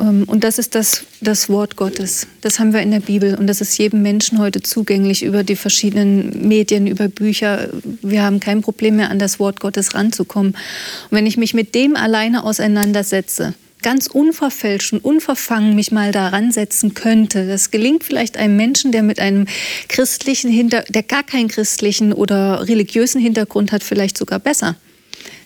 Ähm, 0.00 0.24
und 0.26 0.44
das 0.44 0.58
ist 0.58 0.74
das, 0.74 1.04
das 1.20 1.48
Wort 1.48 1.76
Gottes. 1.76 2.26
Das 2.40 2.58
haben 2.58 2.72
wir 2.72 2.80
in 2.80 2.90
der 2.90 3.00
Bibel 3.00 3.34
und 3.34 3.46
das 3.46 3.60
ist 3.60 3.76
jedem 3.78 4.02
Menschen 4.02 4.38
heute 4.38 4.62
zugänglich 4.62 5.22
über 5.24 5.44
die 5.44 5.56
verschiedenen 5.56 6.48
Medien, 6.48 6.86
über 6.86 7.08
Bücher. 7.08 7.68
Wir 8.02 8.22
haben 8.22 8.40
kein 8.40 8.62
Problem 8.62 8.96
mehr, 8.96 9.10
an 9.10 9.18
das 9.18 9.38
Wort 9.38 9.60
Gottes 9.60 9.94
ranzukommen. 9.94 10.52
Und 10.52 11.10
wenn 11.10 11.26
ich 11.26 11.36
mich 11.36 11.54
mit 11.54 11.74
dem 11.74 11.96
alleine 11.96 12.44
auseinandersetze, 12.44 13.54
ganz 13.82 14.06
unverfälscht 14.06 14.92
und 14.92 15.04
unverfangen 15.04 15.74
mich 15.74 15.90
mal 15.90 16.12
daran 16.12 16.52
setzen 16.52 16.94
könnte. 16.94 17.46
Das 17.46 17.70
gelingt 17.70 18.04
vielleicht 18.04 18.36
einem 18.36 18.56
Menschen, 18.56 18.92
der 18.92 19.02
mit 19.02 19.18
einem 19.18 19.46
christlichen 19.88 20.50
Hinter, 20.50 20.84
der 20.88 21.02
gar 21.02 21.24
keinen 21.24 21.48
christlichen 21.48 22.12
oder 22.12 22.68
religiösen 22.68 23.20
Hintergrund 23.20 23.72
hat, 23.72 23.82
vielleicht 23.82 24.16
sogar 24.16 24.38
besser. 24.38 24.76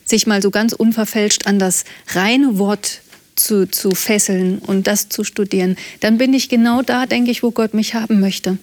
Sich 0.04 0.26
mal 0.26 0.40
so 0.42 0.50
ganz 0.50 0.72
unverfälscht 0.72 1.46
an 1.46 1.58
das 1.58 1.84
reine 2.08 2.58
Wort 2.58 3.00
zu, 3.36 3.70
zu 3.70 3.90
fesseln 3.90 4.58
und 4.58 4.86
das 4.86 5.08
zu 5.08 5.24
studieren, 5.24 5.76
dann 6.00 6.18
bin 6.18 6.34
ich 6.34 6.48
genau 6.48 6.82
da, 6.82 7.06
denke 7.06 7.30
ich, 7.30 7.42
wo 7.42 7.50
Gott 7.50 7.74
mich 7.74 7.94
haben 7.94 8.20
möchte. 8.20 8.58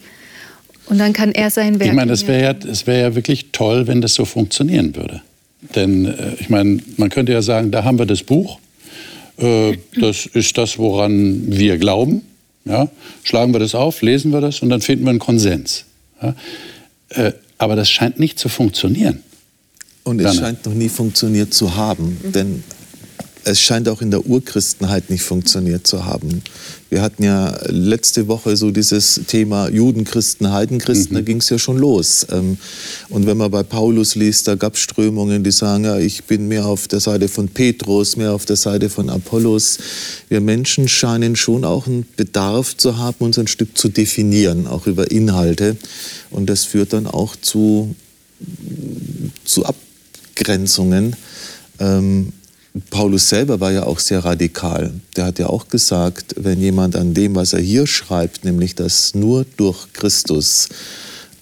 Und 0.86 0.98
dann 0.98 1.12
kann 1.14 1.32
er 1.32 1.50
sein 1.50 1.80
Werk. 1.80 1.90
Ich 1.90 1.96
meine, 1.96 2.12
es 2.12 2.26
wäre 2.26 2.42
ja, 2.42 2.86
wär 2.86 2.98
ja 2.98 3.14
wirklich 3.14 3.46
toll, 3.52 3.86
wenn 3.86 4.02
das 4.02 4.14
so 4.14 4.24
funktionieren 4.26 4.94
würde. 4.94 5.22
Denn 5.74 6.04
äh, 6.04 6.34
ich 6.38 6.50
meine, 6.50 6.80
man 6.98 7.08
könnte 7.08 7.32
ja 7.32 7.40
sagen, 7.40 7.70
da 7.70 7.84
haben 7.84 7.98
wir 7.98 8.06
das 8.06 8.22
Buch 8.22 8.58
äh, 9.36 9.76
das 10.00 10.26
ist 10.26 10.56
das, 10.58 10.78
woran 10.78 11.44
wir 11.48 11.78
glauben. 11.78 12.22
Ja? 12.64 12.88
Schlagen 13.24 13.52
wir 13.52 13.60
das 13.60 13.74
auf, 13.74 14.02
lesen 14.02 14.32
wir 14.32 14.40
das 14.40 14.60
und 14.60 14.70
dann 14.70 14.80
finden 14.80 15.04
wir 15.04 15.10
einen 15.10 15.18
Konsens. 15.18 15.84
Ja? 16.22 16.34
Äh, 17.10 17.32
aber 17.58 17.76
das 17.76 17.90
scheint 17.90 18.18
nicht 18.18 18.38
zu 18.38 18.48
funktionieren. 18.48 19.20
Und 20.04 20.20
es 20.20 20.36
scheint 20.36 20.66
noch 20.66 20.74
nie 20.74 20.90
funktioniert 20.90 21.54
zu 21.54 21.76
haben, 21.76 22.18
mhm. 22.22 22.32
denn 22.32 22.64
es 23.44 23.60
scheint 23.60 23.88
auch 23.88 24.00
in 24.00 24.10
der 24.10 24.26
Urchristenheit 24.26 25.10
nicht 25.10 25.22
funktioniert 25.22 25.86
zu 25.86 26.04
haben. 26.04 26.42
Wir 26.88 27.02
hatten 27.02 27.24
ja 27.24 27.58
letzte 27.66 28.28
Woche 28.28 28.56
so 28.56 28.70
dieses 28.70 29.20
Thema 29.26 29.68
Judenchristen, 29.68 30.52
Heidenchristen, 30.52 31.12
mhm. 31.12 31.18
da 31.18 31.20
ging 31.22 31.38
es 31.38 31.50
ja 31.50 31.58
schon 31.58 31.76
los. 31.76 32.26
Ähm, 32.30 32.56
und 33.08 33.26
wenn 33.26 33.36
man 33.36 33.50
bei 33.50 33.62
Paulus 33.62 34.14
liest, 34.14 34.48
da 34.48 34.54
gab 34.54 34.74
es 34.74 34.80
Strömungen, 34.80 35.44
die 35.44 35.50
sagen, 35.50 35.84
ja, 35.84 35.98
ich 35.98 36.24
bin 36.24 36.48
mehr 36.48 36.66
auf 36.66 36.88
der 36.88 37.00
Seite 37.00 37.28
von 37.28 37.48
Petrus, 37.48 38.16
mehr 38.16 38.32
auf 38.32 38.44
der 38.44 38.56
Seite 38.56 38.88
von 38.88 39.10
Apollos. 39.10 39.78
Wir 40.28 40.40
Menschen 40.40 40.88
scheinen 40.88 41.36
schon 41.36 41.64
auch 41.64 41.86
einen 41.86 42.06
Bedarf 42.16 42.76
zu 42.76 42.96
haben, 42.96 43.16
uns 43.18 43.38
ein 43.38 43.48
Stück 43.48 43.76
zu 43.76 43.88
definieren, 43.88 44.66
auch 44.66 44.86
über 44.86 45.10
Inhalte. 45.10 45.76
Und 46.30 46.48
das 46.48 46.64
führt 46.64 46.92
dann 46.92 47.06
auch 47.06 47.36
zu, 47.36 47.94
zu 49.44 49.64
Abgrenzungen. 49.64 51.16
Ähm, 51.80 52.32
Paulus 52.90 53.28
selber 53.28 53.60
war 53.60 53.70
ja 53.70 53.84
auch 53.84 54.00
sehr 54.00 54.24
radikal. 54.24 54.92
Der 55.16 55.26
hat 55.26 55.38
ja 55.38 55.46
auch 55.46 55.68
gesagt, 55.68 56.34
wenn 56.36 56.60
jemand 56.60 56.96
an 56.96 57.14
dem, 57.14 57.36
was 57.36 57.52
er 57.52 57.60
hier 57.60 57.86
schreibt, 57.86 58.44
nämlich 58.44 58.74
dass 58.74 59.14
nur 59.14 59.46
durch 59.56 59.92
Christus 59.92 60.68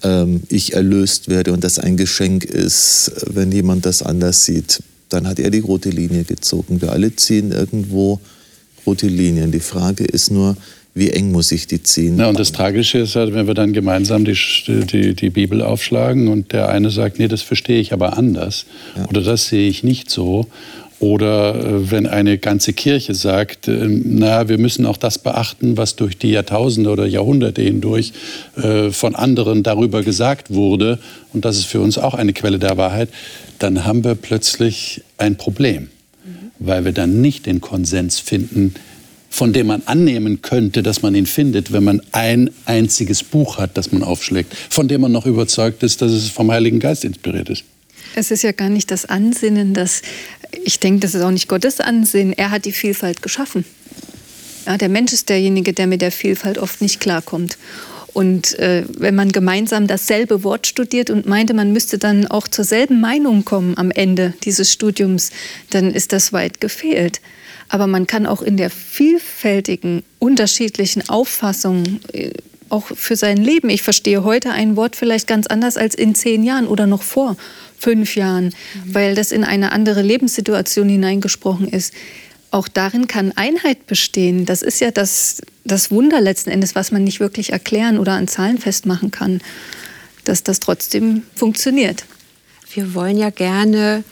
ähm, 0.03 0.43
ich 0.49 0.73
erlöst 0.73 1.29
werde 1.29 1.51
und 1.51 1.63
das 1.63 1.79
ein 1.79 1.97
Geschenk 1.97 2.43
ist, 2.43 3.11
wenn 3.33 3.51
jemand 3.51 3.87
das 3.87 4.03
anders 4.03 4.45
sieht, 4.45 4.83
dann 5.09 5.27
hat 5.27 5.39
er 5.39 5.49
die 5.49 5.59
rote 5.59 5.89
Linie 5.89 6.23
gezogen. 6.23 6.81
Wir 6.81 6.91
alle 6.91 7.15
ziehen 7.15 7.51
irgendwo 7.51 8.19
rote 8.85 9.07
Linien. 9.07 9.51
Die 9.51 9.59
Frage 9.59 10.03
ist 10.03 10.29
nur, 10.29 10.55
wie 10.95 11.09
eng 11.09 11.31
muss 11.31 11.51
ich 11.51 11.65
die 11.65 11.81
ziehen? 11.81 12.19
Ja, 12.19 12.27
und 12.27 12.39
das 12.39 12.51
Tragische 12.51 12.99
ist 12.99 13.15
halt, 13.15 13.33
wenn 13.33 13.47
wir 13.47 13.55
dann 13.55 13.73
gemeinsam 13.73 14.25
die, 14.25 14.37
die, 14.67 15.15
die 15.15 15.29
Bibel 15.31 15.63
aufschlagen 15.63 16.27
und 16.27 16.51
der 16.51 16.69
eine 16.69 16.91
sagt, 16.91 17.17
nee, 17.17 17.27
das 17.27 17.41
verstehe 17.41 17.79
ich 17.79 17.93
aber 17.93 18.17
anders 18.17 18.65
ja. 18.95 19.07
oder 19.07 19.21
das 19.21 19.47
sehe 19.47 19.67
ich 19.67 19.83
nicht 19.83 20.11
so 20.11 20.47
oder 21.03 21.55
äh, 21.55 21.91
wenn 21.91 22.07
eine 22.07 22.37
ganze 22.37 22.71
Kirche 22.71 23.13
sagt, 23.13 23.67
äh, 23.67 23.87
na, 23.89 24.47
wir 24.47 24.57
müssen 24.57 24.85
auch 24.85 24.95
das 24.95 25.19
beachten, 25.19 25.75
was 25.75 25.97
durch 25.97 26.17
die 26.17 26.31
Jahrtausende 26.31 26.89
oder 26.89 27.05
Jahrhunderte 27.05 27.61
hindurch 27.61 28.13
äh, 28.55 28.89
von 28.89 29.13
anderen 29.13 29.63
darüber 29.63 30.01
gesagt 30.01 30.53
wurde, 30.53 30.99
und 31.33 31.43
das 31.43 31.57
ist 31.57 31.65
für 31.65 31.81
uns 31.81 31.97
auch 31.97 32.13
eine 32.13 32.31
Quelle 32.31 32.57
der 32.57 32.77
Wahrheit, 32.77 33.09
dann 33.59 33.83
haben 33.83 34.05
wir 34.05 34.15
plötzlich 34.15 35.01
ein 35.17 35.35
Problem, 35.35 35.89
mhm. 36.23 36.51
weil 36.59 36.85
wir 36.85 36.93
dann 36.93 37.19
nicht 37.19 37.47
den 37.47 37.59
Konsens 37.59 38.19
finden, 38.19 38.73
von 39.29 39.51
dem 39.51 39.67
man 39.67 39.81
annehmen 39.87 40.41
könnte, 40.41 40.83
dass 40.83 41.01
man 41.01 41.15
ihn 41.15 41.25
findet, 41.25 41.73
wenn 41.73 41.83
man 41.83 42.01
ein 42.13 42.49
einziges 42.63 43.25
Buch 43.25 43.57
hat, 43.57 43.75
das 43.75 43.91
man 43.91 44.03
aufschlägt, 44.03 44.55
von 44.69 44.87
dem 44.87 45.01
man 45.01 45.11
noch 45.11 45.25
überzeugt 45.25 45.83
ist, 45.83 46.01
dass 46.01 46.13
es 46.13 46.29
vom 46.29 46.49
Heiligen 46.49 46.79
Geist 46.79 47.03
inspiriert 47.03 47.49
ist. 47.49 47.65
Es 48.15 48.31
ist 48.31 48.43
ja 48.43 48.51
gar 48.51 48.69
nicht 48.69 48.91
das 48.91 49.05
Ansinnen, 49.05 49.73
dass 49.73 50.03
ich 50.63 50.79
denke, 50.79 51.01
das 51.01 51.15
ist 51.15 51.21
auch 51.21 51.31
nicht 51.31 51.47
Gottes 51.47 51.79
Ansinnen. 51.79 52.33
Er 52.33 52.51
hat 52.51 52.65
die 52.65 52.71
Vielfalt 52.71 53.21
geschaffen. 53.21 53.65
Ja, 54.65 54.77
der 54.77 54.89
Mensch 54.89 55.13
ist 55.13 55.29
derjenige, 55.29 55.73
der 55.73 55.87
mit 55.87 56.01
der 56.01 56.11
Vielfalt 56.11 56.57
oft 56.57 56.81
nicht 56.81 56.99
klarkommt. 56.99 57.57
Und 58.13 58.57
äh, 58.59 58.85
wenn 58.97 59.15
man 59.15 59.31
gemeinsam 59.31 59.87
dasselbe 59.87 60.43
Wort 60.43 60.67
studiert 60.67 61.09
und 61.09 61.25
meinte, 61.25 61.53
man 61.53 61.73
müsste 61.73 61.97
dann 61.97 62.27
auch 62.27 62.47
zur 62.47 62.63
selben 62.63 63.01
Meinung 63.01 63.43
kommen 63.43 63.77
am 63.77 63.89
Ende 63.89 64.33
dieses 64.43 64.71
Studiums, 64.71 65.31
dann 65.71 65.91
ist 65.91 66.13
das 66.13 66.31
weit 66.31 66.61
gefehlt. 66.61 67.21
Aber 67.69 67.87
man 67.87 68.05
kann 68.05 68.27
auch 68.27 68.43
in 68.43 68.55
der 68.55 68.69
vielfältigen, 68.69 70.03
unterschiedlichen 70.19 71.09
Auffassung 71.09 71.99
äh, 72.13 72.31
auch 72.73 72.87
für 72.87 73.15
sein 73.15 73.37
Leben. 73.37 73.69
Ich 73.69 73.83
verstehe 73.83 74.23
heute 74.23 74.51
ein 74.51 74.75
Wort 74.75 74.95
vielleicht 74.95 75.27
ganz 75.27 75.47
anders 75.47 75.77
als 75.77 75.93
in 75.95 76.15
zehn 76.15 76.43
Jahren 76.43 76.67
oder 76.67 76.87
noch 76.87 77.03
vor 77.03 77.37
fünf 77.77 78.15
Jahren, 78.15 78.45
mhm. 78.45 78.93
weil 78.93 79.15
das 79.15 79.31
in 79.31 79.43
eine 79.43 79.71
andere 79.71 80.01
Lebenssituation 80.01 80.89
hineingesprochen 80.89 81.67
ist. 81.67 81.93
Auch 82.49 82.67
darin 82.67 83.07
kann 83.07 83.31
Einheit 83.35 83.87
bestehen. 83.87 84.45
Das 84.45 84.61
ist 84.61 84.79
ja 84.81 84.91
das, 84.91 85.41
das 85.63 85.91
Wunder 85.91 86.19
letzten 86.19 86.49
Endes, 86.49 86.75
was 86.75 86.91
man 86.91 87.03
nicht 87.03 87.19
wirklich 87.19 87.51
erklären 87.51 87.97
oder 87.99 88.13
an 88.13 88.27
Zahlen 88.27 88.57
festmachen 88.57 89.11
kann, 89.11 89.41
dass 90.23 90.43
das 90.43 90.59
trotzdem 90.59 91.23
funktioniert. 91.35 92.05
Wir 92.73 92.95
wollen 92.95 93.17
ja 93.17 93.29
gerne 93.29 94.03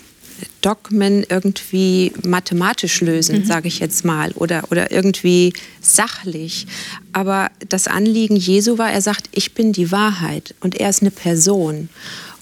Dogmen 0.62 1.26
irgendwie 1.28 2.12
mathematisch 2.24 3.02
lösen, 3.02 3.40
mhm. 3.40 3.46
sage 3.46 3.68
ich 3.68 3.80
jetzt 3.80 4.06
mal, 4.06 4.32
oder, 4.34 4.64
oder 4.72 4.92
irgendwie 4.92 5.54
sachlich. 5.82 6.68
Aber 7.14 7.50
das 7.70 7.88
Anliegen 7.88 8.36
Jesu 8.36 8.78
war, 8.78 8.92
er 8.92 9.02
sagt, 9.02 9.30
ich 9.32 9.54
bin 9.54 9.74
die 9.74 9.92
Wahrheit 9.92 10.56
und 10.62 10.76
er 10.76 10.90
ist 10.90 11.02
eine 11.02 11.12
Person. 11.12 11.90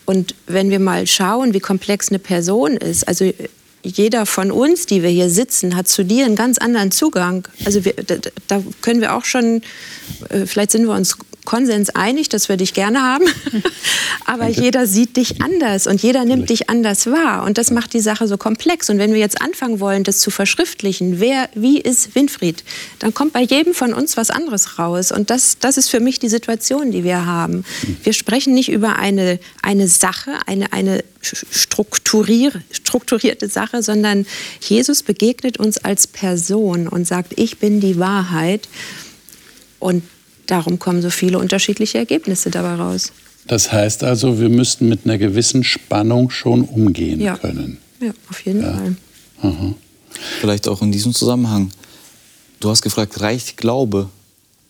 Und 0.06 0.34
wenn 0.48 0.70
wir 0.70 0.80
mal 0.80 1.06
schauen, 1.06 1.54
wie 1.54 1.60
komplex 1.60 2.10
eine 2.10 2.20
Person 2.20 2.78
ist, 2.78 3.08
also 3.08 3.32
jeder 3.84 4.26
von 4.26 4.52
uns, 4.52 4.86
die 4.86 5.04
wir 5.04 5.10
hier 5.10 5.30
sitzen, 5.30 5.76
hat 5.76 5.88
zu 5.88 6.04
dir 6.04 6.26
einen 6.26 6.36
ganz 6.36 6.58
anderen 6.58 6.92
Zugang. 6.92 7.48
Also 7.66 7.86
wir, 7.86 7.94
da, 7.94 8.16
da, 8.48 8.64
können 8.82 9.02
wir 9.02 9.16
auch 9.16 9.26
schon, 9.26 9.62
äh, 10.30 10.46
vielleicht 10.46 10.72
sind 10.72 10.86
wir 10.86 10.94
uns 10.94 11.18
Konsens 11.50 11.90
einig, 11.90 12.30
das 12.30 12.48
würde 12.48 12.64
ich 12.64 12.76
gerne 12.76 13.02
haben. 13.02 13.26
Aber 14.26 14.44
Danke. 14.44 14.62
jeder 14.62 14.86
sieht 14.86 15.18
dich 15.18 15.42
anders 15.42 15.88
und 15.88 16.00
jeder 16.00 16.24
nimmt 16.24 16.52
dich 16.52 16.70
anders 16.70 17.08
wahr. 17.08 17.44
Und 17.44 17.58
das 17.58 17.72
macht 17.72 17.96
die 17.96 18.02
Sache 18.02 18.28
so 18.28 18.38
komplex. 18.38 18.92
Und 18.92 19.00
wenn 19.00 19.14
wir 19.14 19.20
jetzt 19.20 19.42
anfangen 19.42 19.80
wollen, 19.80 20.04
das 20.04 20.20
zu 20.20 20.30
verschriftlichen, 20.30 21.20
wer, 21.20 21.50
wie 21.56 21.82
ist 21.82 22.14
Winfried, 22.14 22.64
dann 23.00 23.16
kommt 23.16 23.34
bei 23.34 23.42
jedem 23.42 23.74
von 23.74 23.96
uns 23.96 24.16
was 24.16 24.30
anderes 24.30 24.78
raus. 24.78 25.12
Und 25.12 25.32
das, 25.32 25.58
das 25.60 25.78
ist 25.78 25.90
für 25.90 26.00
mich 26.00 26.20
die 26.20 26.30
Situation, 26.30 26.92
die 26.92 27.04
wir 27.04 27.26
haben. 27.26 27.66
Wir 28.04 28.14
sprechen 28.14 28.54
nicht 28.54 28.70
über 28.70 28.98
eine, 28.98 29.40
eine 29.64 29.88
Sache, 29.88 30.34
eine, 30.46 30.72
eine 30.72 31.04
strukturier, 31.24 32.52
strukturierte 32.72 33.50
Sache, 33.50 33.82
sondern 33.82 34.28
Jesus 34.62 35.02
begegnet 35.02 35.58
uns 35.58 35.80
als 35.80 36.06
Person 36.06 36.88
und 36.88 37.08
sagt, 37.08 37.40
ich 37.40 37.58
bin 37.58 37.80
die 37.80 37.98
Wahrheit. 37.98 38.70
Und 39.80 40.04
Darum 40.50 40.80
kommen 40.80 41.04
so 41.04 41.12
viele 41.12 41.38
unterschiedliche 41.38 42.00
Ergebnisse 42.00 42.50
dabei 42.50 42.74
raus. 42.74 43.12
Das 43.46 43.72
heißt 43.72 44.04
also, 44.04 44.40
wir 44.40 44.50
müssten 44.50 44.90
mit 44.90 45.06
einer 45.06 45.20
gewissen 45.20 45.64
Spannung 45.64 46.32
schon 46.32 46.64
umgehen 46.64 47.22
ja. 47.22 47.38
können. 47.38 47.78
Ja, 48.02 48.12
auf 48.32 48.44
jeden 48.44 48.64
ja. 48.64 48.74
Fall. 48.74 48.96
Aha. 49.44 49.76
Vielleicht 50.42 50.68
auch 50.68 50.82
in 50.82 50.92
diesem 50.92 51.14
Zusammenhang. 51.14 51.70
Du 52.60 52.72
hast 52.72 52.82
gefragt, 52.82 53.22
reicht 53.22 53.58
Glaube, 53.58 54.10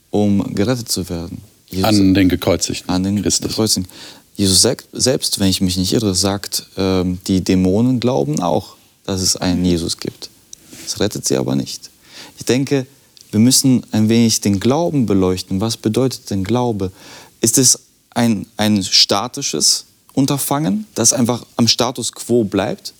um 0.09 0.53
gerettet 0.53 0.89
zu 0.89 1.09
werden? 1.09 1.41
Jesus, 1.69 1.85
an 1.85 2.13
den 2.13 2.27
gekreuzigten 2.27 2.89
an 2.89 3.03
den 3.03 3.21
Christus. 3.21 3.51
Gekreuzigten. 3.51 3.89
Jesus 4.35 4.61
selbst, 4.91 5.39
wenn 5.39 5.47
ich 5.47 5.61
mich 5.61 5.77
nicht 5.77 5.93
irre, 5.93 6.13
sagt, 6.13 6.65
äh, 6.75 7.05
die 7.27 7.41
Dämonen 7.41 8.01
glauben 8.01 8.41
auch, 8.41 8.75
dass 9.05 9.21
es 9.21 9.37
einen 9.37 9.63
Jesus 9.63 9.97
gibt. 9.97 10.29
Das 10.83 10.99
rettet 10.99 11.25
sie 11.25 11.37
aber 11.37 11.55
nicht. 11.55 11.89
Ich 12.37 12.43
denke, 12.43 12.85
wir 13.31 13.39
müssen 13.39 13.83
ein 13.91 14.09
wenig 14.09 14.41
den 14.41 14.59
Glauben 14.59 15.05
beleuchten. 15.05 15.61
Was 15.61 15.77
bedeutet 15.77 16.29
denn 16.29 16.43
Glaube? 16.43 16.91
Ist 17.41 17.57
es 17.57 17.79
ein, 18.11 18.47
ein 18.57 18.83
statisches 18.83 19.85
Unterfangen, 20.13 20.85
das 20.95 21.13
einfach 21.13 21.45
am 21.55 21.67
Status 21.67 22.11
quo 22.11 22.43
bleibt? 22.43 22.93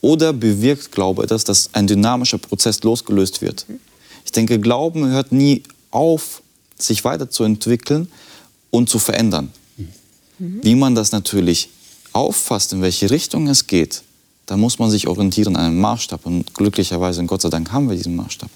Oder 0.00 0.32
bewirkt 0.32 0.90
Glaube 0.90 1.22
etwas, 1.22 1.44
dass 1.44 1.70
ein 1.74 1.86
dynamischer 1.86 2.38
Prozess 2.38 2.82
losgelöst 2.82 3.40
wird? 3.40 3.66
Ich 4.24 4.32
denke, 4.32 4.58
Glauben 4.58 5.06
hört 5.08 5.30
nie 5.30 5.62
auf, 5.90 6.42
sich 6.76 7.04
weiterzuentwickeln 7.04 8.08
und 8.70 8.90
zu 8.90 8.98
verändern. 8.98 9.52
Mhm. 10.38 10.60
Wie 10.62 10.74
man 10.74 10.96
das 10.96 11.12
natürlich 11.12 11.68
auffasst, 12.12 12.72
in 12.72 12.82
welche 12.82 13.10
Richtung 13.10 13.46
es 13.46 13.68
geht, 13.68 14.02
da 14.46 14.56
muss 14.56 14.80
man 14.80 14.90
sich 14.90 15.06
orientieren 15.06 15.54
an 15.56 15.66
einem 15.66 15.80
Maßstab. 15.80 16.26
Und 16.26 16.52
glücklicherweise 16.52 17.20
und 17.20 17.28
Gott 17.28 17.42
sei 17.42 17.48
Dank 17.48 17.70
haben 17.70 17.88
wir 17.88 17.96
diesen 17.96 18.16
Maßstab. 18.16 18.50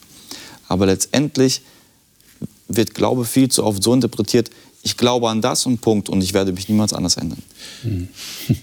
Aber 0.68 0.86
letztendlich 0.86 1.62
wird 2.68 2.94
Glaube 2.94 3.24
viel 3.24 3.48
zu 3.48 3.64
oft 3.64 3.82
so 3.82 3.94
interpretiert, 3.94 4.50
ich 4.82 4.96
glaube 4.96 5.28
an 5.28 5.42
das 5.42 5.66
und 5.66 5.80
Punkt 5.80 6.08
und 6.08 6.22
ich 6.22 6.32
werde 6.32 6.52
mich 6.52 6.68
niemals 6.68 6.92
anders 6.92 7.16
ändern. 7.16 7.42
Mhm. 7.82 8.08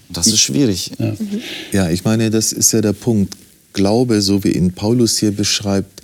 Das 0.08 0.26
ist 0.26 0.40
schwierig. 0.40 0.92
Ja. 0.98 1.14
ja, 1.72 1.90
ich 1.90 2.04
meine, 2.04 2.30
das 2.30 2.52
ist 2.52 2.72
ja 2.72 2.80
der 2.80 2.94
Punkt. 2.94 3.36
Glaube, 3.74 4.22
so 4.22 4.44
wie 4.44 4.52
ihn 4.52 4.72
Paulus 4.72 5.18
hier 5.18 5.32
beschreibt, 5.32 6.00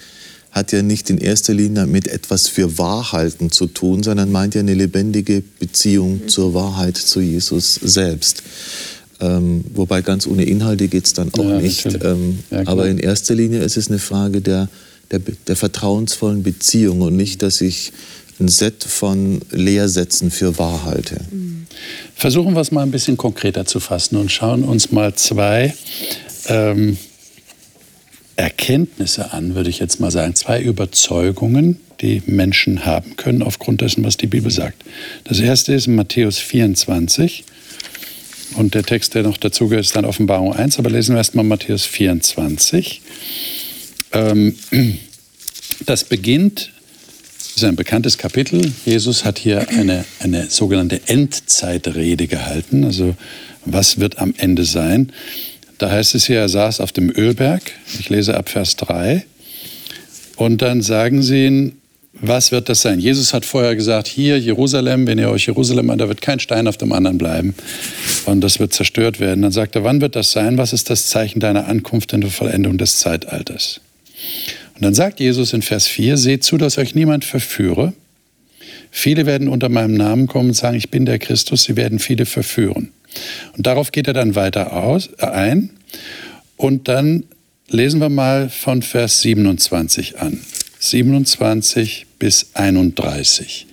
hat 0.51 0.73
ja 0.73 0.83
nicht 0.83 1.09
in 1.09 1.19
erster 1.19 1.55
Linie 1.55 1.87
mit 1.87 2.09
etwas 2.09 2.49
für 2.49 2.77
Wahrhalten 2.77 3.51
zu 3.51 3.67
tun, 3.67 4.03
sondern 4.03 4.33
meint 4.33 4.55
ja 4.55 4.61
eine 4.61 4.75
lebendige 4.75 5.43
Beziehung 5.59 6.29
zur 6.29 6.53
Wahrheit, 6.53 6.97
zu 6.97 7.21
Jesus 7.21 7.77
selbst. 7.77 8.43
Ähm, 9.21 9.65
wobei 9.75 10.03
ganz 10.03 10.27
ohne 10.27 10.45
Inhalte 10.45 10.89
geht 10.89 11.07
es 11.07 11.13
dann 11.13 11.33
auch 11.35 11.45
ja, 11.45 11.61
nicht. 11.61 11.87
Ähm, 12.03 12.41
ja, 12.51 12.67
aber 12.67 12.89
in 12.89 12.99
erster 12.99 13.35
Linie 13.35 13.61
ist 13.63 13.77
es 13.77 13.89
eine 13.89 13.99
Frage 13.99 14.41
der, 14.41 14.69
der, 15.11 15.21
der 15.21 15.57
vertrauensvollen 15.57 16.43
Beziehung 16.43 17.01
und 17.01 17.17
nicht, 17.17 17.43
dass 17.43 17.61
ich 17.61 17.93
ein 18.39 18.49
Set 18.49 18.85
von 18.85 19.41
Lehrsätzen 19.51 20.31
für 20.31 20.59
wahr 20.59 20.85
halte. 20.85 21.21
Versuchen 22.15 22.55
wir 22.55 22.61
es 22.61 22.73
mal 22.73 22.83
ein 22.83 22.91
bisschen 22.91 23.17
konkreter 23.17 23.67
zu 23.67 23.81
fassen 23.81 24.17
und 24.17 24.33
schauen 24.33 24.65
uns 24.65 24.93
mal 24.93 25.15
zwei 25.15 25.75
ähm, 26.47 26.97
Erkenntnisse 28.37 29.33
an, 29.33 29.55
würde 29.55 29.69
ich 29.69 29.79
jetzt 29.79 30.01
mal 30.01 30.11
sagen, 30.11 30.35
zwei 30.35 30.63
Überzeugungen, 30.63 31.79
die 32.01 32.23
Menschen 32.25 32.87
haben 32.87 33.17
können 33.17 33.43
aufgrund 33.43 33.83
dessen, 33.83 34.03
was 34.05 34.17
die 34.17 34.27
Bibel 34.27 34.51
sagt. 34.51 34.83
Das 35.25 35.39
erste 35.41 35.75
ist 35.75 35.87
in 35.87 35.95
Matthäus 35.95 36.39
24 36.39 37.45
und 38.57 38.75
der 38.75 38.83
Text, 38.83 39.15
der 39.15 39.23
noch 39.23 39.37
dazu 39.37 39.69
gehört, 39.69 39.85
ist 39.85 39.95
dann 39.95 40.07
Offenbarung 40.07 40.55
1, 40.55 40.79
aber 40.79 40.91
lesen 40.91 41.15
wir 41.15 41.19
erstmal 41.19 41.45
Matthäus 41.45 41.85
24. 41.85 43.03
Ähm, 44.13 44.57
das 45.87 46.05
beginnt, 46.05 46.73
das 47.37 47.57
ist 47.57 47.65
ein 47.65 47.77
bekanntes 47.77 48.19
Kapitel. 48.19 48.73
Jesus 48.85 49.25
hat 49.25 49.39
hier 49.39 49.69
eine, 49.71 50.05
eine 50.21 50.49
sogenannte 50.51 51.01
Endzeitrede 51.07 52.27
gehalten. 52.27 52.85
Also 52.85 53.17
was 53.65 53.99
wird 53.99 54.19
am 54.19 54.35
Ende 54.37 54.65
sein? 54.65 55.13
Da 55.79 55.91
heißt 55.91 56.15
es 56.15 56.27
hier, 56.27 56.39
er 56.39 56.49
saß 56.49 56.81
auf 56.81 56.93
dem 56.93 57.11
Ölberg. 57.11 57.63
Ich 57.99 58.09
lese 58.09 58.37
ab 58.37 58.49
Vers 58.49 58.77
3. 58.77 59.25
Und 60.37 60.63
dann 60.63 60.83
sagen 60.83 61.23
sie 61.23 61.47
ihn, 61.47 61.81
was 62.13 62.53
wird 62.53 62.69
das 62.69 62.83
sein? 62.83 63.01
Jesus 63.01 63.33
hat 63.33 63.45
vorher 63.45 63.77
gesagt, 63.77 64.07
hier 64.07 64.39
Jerusalem, 64.39 65.07
wenn 65.07 65.19
ihr 65.19 65.31
euch 65.31 65.47
Jerusalem 65.47 65.89
an, 65.91 65.99
da 65.99 66.09
wird 66.09 66.21
kein 66.21 66.39
Stein 66.39 66.67
auf 66.67 66.77
dem 66.77 66.93
anderen 66.93 67.19
bleiben 67.19 67.55
und 68.27 68.43
das 68.43 68.59
wird 68.59 68.75
zerstört 68.75 69.21
werden. 69.21 69.43
Dann 69.43 69.53
sagt 69.53 69.75
er, 69.77 69.85
wann 69.85 70.01
wird 70.01 70.17
das 70.17 70.33
sein? 70.33 70.59
Was 70.59 70.73
ist 70.73 70.91
das 70.91 71.07
Zeichen 71.07 71.41
deiner 71.41 71.67
Ankunft 71.67 72.13
in 72.13 72.21
der 72.21 72.31
Vollendung 72.31 72.79
des 72.79 72.99
Zeitalters? 72.99 73.81
Und 74.75 74.83
dann 74.83 74.95
sagt 74.95 75.21
Jesus 75.21 75.53
in 75.53 75.63
Vers 75.63 75.87
4, 75.87 76.17
seht 76.17 76.45
zu, 76.45 76.57
dass 76.57 76.79
euch 76.79 76.95
niemand 76.95 77.25
verführe. 77.25 77.93
Viele 78.91 79.27
werden 79.27 79.49
unter 79.49 79.69
meinem 79.69 79.95
Namen 79.95 80.27
kommen 80.27 80.49
und 80.51 80.55
sagen, 80.55 80.77
ich 80.77 80.91
bin 80.91 81.05
der 81.05 81.19
Christus, 81.19 81.65
sie 81.65 81.77
werden 81.77 81.99
viele 81.99 82.27
verführen. 82.27 82.93
Und 83.57 83.67
darauf 83.67 83.93
geht 83.93 84.07
er 84.09 84.15
dann 84.15 84.35
weiter 84.35 84.73
aus, 84.73 85.11
äh, 85.19 85.27
ein. 85.27 85.71
Und 86.57 86.89
dann 86.89 87.25
lesen 87.69 88.01
wir 88.01 88.09
mal 88.09 88.49
von 88.49 88.83
Vers 88.83 89.21
27 89.21 90.19
an. 90.19 90.41
27 90.81 92.07
bis 92.19 92.51
31. 92.55 93.67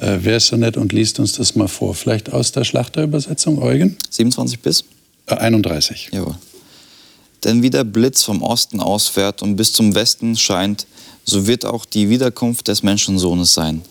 Äh, 0.00 0.18
wer 0.22 0.38
ist 0.38 0.48
so 0.48 0.56
nett 0.56 0.76
und 0.76 0.92
liest 0.92 1.18
uns 1.20 1.32
das 1.32 1.54
mal 1.54 1.68
vor? 1.68 1.94
Vielleicht 1.94 2.32
aus 2.32 2.52
der 2.52 2.64
Schlachterübersetzung, 2.64 3.60
Eugen? 3.62 3.96
27 4.10 4.60
bis? 4.60 4.84
Äh, 5.26 5.34
31. 5.34 6.10
Jawohl. 6.12 6.36
Denn 7.44 7.62
wie 7.62 7.70
der 7.70 7.84
Blitz 7.84 8.22
vom 8.22 8.42
Osten 8.42 8.80
ausfährt 8.80 9.42
und 9.42 9.56
bis 9.56 9.72
zum 9.72 9.94
Westen 9.94 10.36
scheint, 10.36 10.86
so 11.24 11.46
wird 11.46 11.64
auch 11.64 11.84
die 11.84 12.08
Wiederkunft 12.08 12.68
des 12.68 12.82
Menschensohnes 12.82 13.54
sein. 13.54 13.82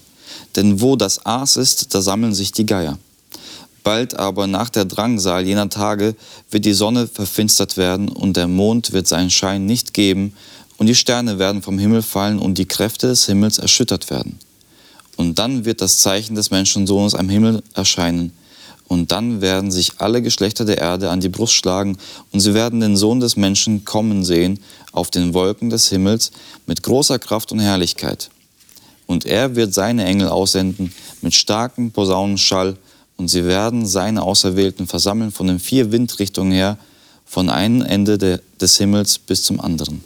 Denn 0.55 0.81
wo 0.81 0.95
das 0.95 1.25
Aas 1.25 1.55
ist, 1.55 1.93
da 1.93 2.01
sammeln 2.01 2.33
sich 2.33 2.51
die 2.51 2.65
Geier. 2.65 2.97
Bald 3.83 4.17
aber 4.17 4.47
nach 4.47 4.69
der 4.69 4.85
Drangsal 4.85 5.45
jener 5.45 5.69
Tage 5.69 6.15
wird 6.49 6.65
die 6.65 6.73
Sonne 6.73 7.07
verfinstert 7.07 7.77
werden 7.77 8.07
und 8.09 8.37
der 8.37 8.47
Mond 8.47 8.93
wird 8.93 9.07
seinen 9.07 9.29
Schein 9.29 9.65
nicht 9.65 9.93
geben 9.93 10.33
und 10.77 10.87
die 10.87 10.95
Sterne 10.95 11.37
werden 11.37 11.61
vom 11.61 11.77
Himmel 11.77 12.01
fallen 12.01 12.39
und 12.39 12.57
die 12.57 12.65
Kräfte 12.65 13.07
des 13.07 13.25
Himmels 13.25 13.57
erschüttert 13.57 14.09
werden. 14.09 14.39
Und 15.17 15.37
dann 15.37 15.65
wird 15.65 15.81
das 15.81 15.99
Zeichen 15.99 16.35
des 16.35 16.49
Menschensohnes 16.49 17.13
am 17.13 17.29
Himmel 17.29 17.61
erscheinen 17.73 18.31
Und 18.87 19.11
dann 19.11 19.41
werden 19.41 19.71
sich 19.71 19.93
alle 19.99 20.21
Geschlechter 20.21 20.65
der 20.65 20.77
Erde 20.77 21.09
an 21.09 21.19
die 21.19 21.29
Brust 21.29 21.53
schlagen 21.53 21.97
und 22.31 22.41
sie 22.41 22.53
werden 22.53 22.79
den 22.79 22.95
Sohn 22.95 23.19
des 23.19 23.37
Menschen 23.37 23.85
kommen 23.85 24.23
sehen 24.23 24.59
auf 24.91 25.09
den 25.09 25.33
Wolken 25.33 25.69
des 25.69 25.89
Himmels 25.89 26.31
mit 26.67 26.83
großer 26.83 27.17
Kraft 27.17 27.51
und 27.51 27.59
Herrlichkeit. 27.59 28.29
Und 29.07 29.25
er 29.25 29.55
wird 29.55 29.73
seine 29.73 30.05
Engel 30.05 30.29
aussenden 30.29 30.93
mit 31.21 31.33
starkem 31.33 31.91
Posaunenschall 31.91 32.77
und 33.17 33.29
sie 33.29 33.45
werden 33.45 33.85
seine 33.85 34.23
Auserwählten 34.23 34.87
versammeln 34.87 35.31
von 35.31 35.47
den 35.47 35.59
vier 35.59 35.91
Windrichtungen 35.91 36.51
her, 36.51 36.77
von 37.25 37.49
einem 37.49 37.81
Ende 37.81 38.17
de, 38.17 38.39
des 38.59 38.77
Himmels 38.77 39.17
bis 39.17 39.43
zum 39.43 39.59
anderen. 39.59 40.03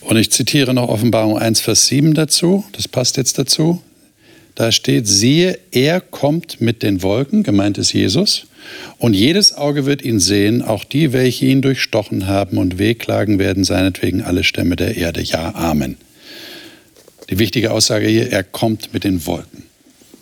Und 0.00 0.16
ich 0.16 0.32
zitiere 0.32 0.74
noch 0.74 0.88
Offenbarung 0.88 1.38
1, 1.38 1.60
Vers 1.60 1.86
7 1.86 2.14
dazu, 2.14 2.64
das 2.72 2.88
passt 2.88 3.16
jetzt 3.16 3.38
dazu. 3.38 3.82
Da 4.58 4.72
steht, 4.72 5.06
siehe, 5.06 5.56
er 5.70 6.00
kommt 6.00 6.60
mit 6.60 6.82
den 6.82 7.04
Wolken, 7.04 7.44
gemeint 7.44 7.78
ist 7.78 7.92
Jesus, 7.92 8.46
und 8.98 9.14
jedes 9.14 9.54
Auge 9.56 9.86
wird 9.86 10.02
ihn 10.02 10.18
sehen, 10.18 10.62
auch 10.62 10.82
die, 10.82 11.12
welche 11.12 11.46
ihn 11.46 11.62
durchstochen 11.62 12.26
haben 12.26 12.58
und 12.58 12.76
wehklagen 12.76 13.38
werden 13.38 13.62
seinetwegen 13.62 14.20
alle 14.20 14.42
Stämme 14.42 14.74
der 14.74 14.96
Erde. 14.96 15.22
Ja, 15.22 15.54
Amen. 15.54 15.96
Die 17.30 17.38
wichtige 17.38 17.70
Aussage 17.70 18.08
hier, 18.08 18.32
er 18.32 18.42
kommt 18.42 18.92
mit 18.92 19.04
den 19.04 19.26
Wolken. 19.26 19.62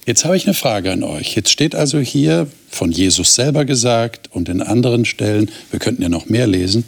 Jetzt 0.04 0.26
habe 0.26 0.36
ich 0.36 0.44
eine 0.44 0.52
Frage 0.52 0.92
an 0.92 1.02
euch. 1.02 1.34
Jetzt 1.34 1.48
steht 1.48 1.74
also 1.74 1.98
hier 1.98 2.46
von 2.68 2.92
Jesus 2.92 3.36
selber 3.36 3.64
gesagt 3.64 4.28
und 4.32 4.50
in 4.50 4.60
anderen 4.60 5.06
Stellen, 5.06 5.50
wir 5.70 5.80
könnten 5.80 6.02
ja 6.02 6.10
noch 6.10 6.28
mehr 6.28 6.46
lesen, 6.46 6.84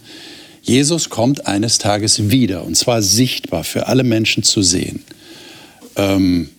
Jesus 0.61 1.09
kommt 1.09 1.47
eines 1.47 1.79
Tages 1.79 2.29
wieder 2.29 2.67
und 2.67 2.77
zwar 2.77 3.01
sichtbar 3.01 3.65
für 3.65 3.87
alle 3.87 4.05
Menschen 4.05 4.43
zu 4.43 4.61
sehen. 4.61 5.03
Ähm, 5.97 6.51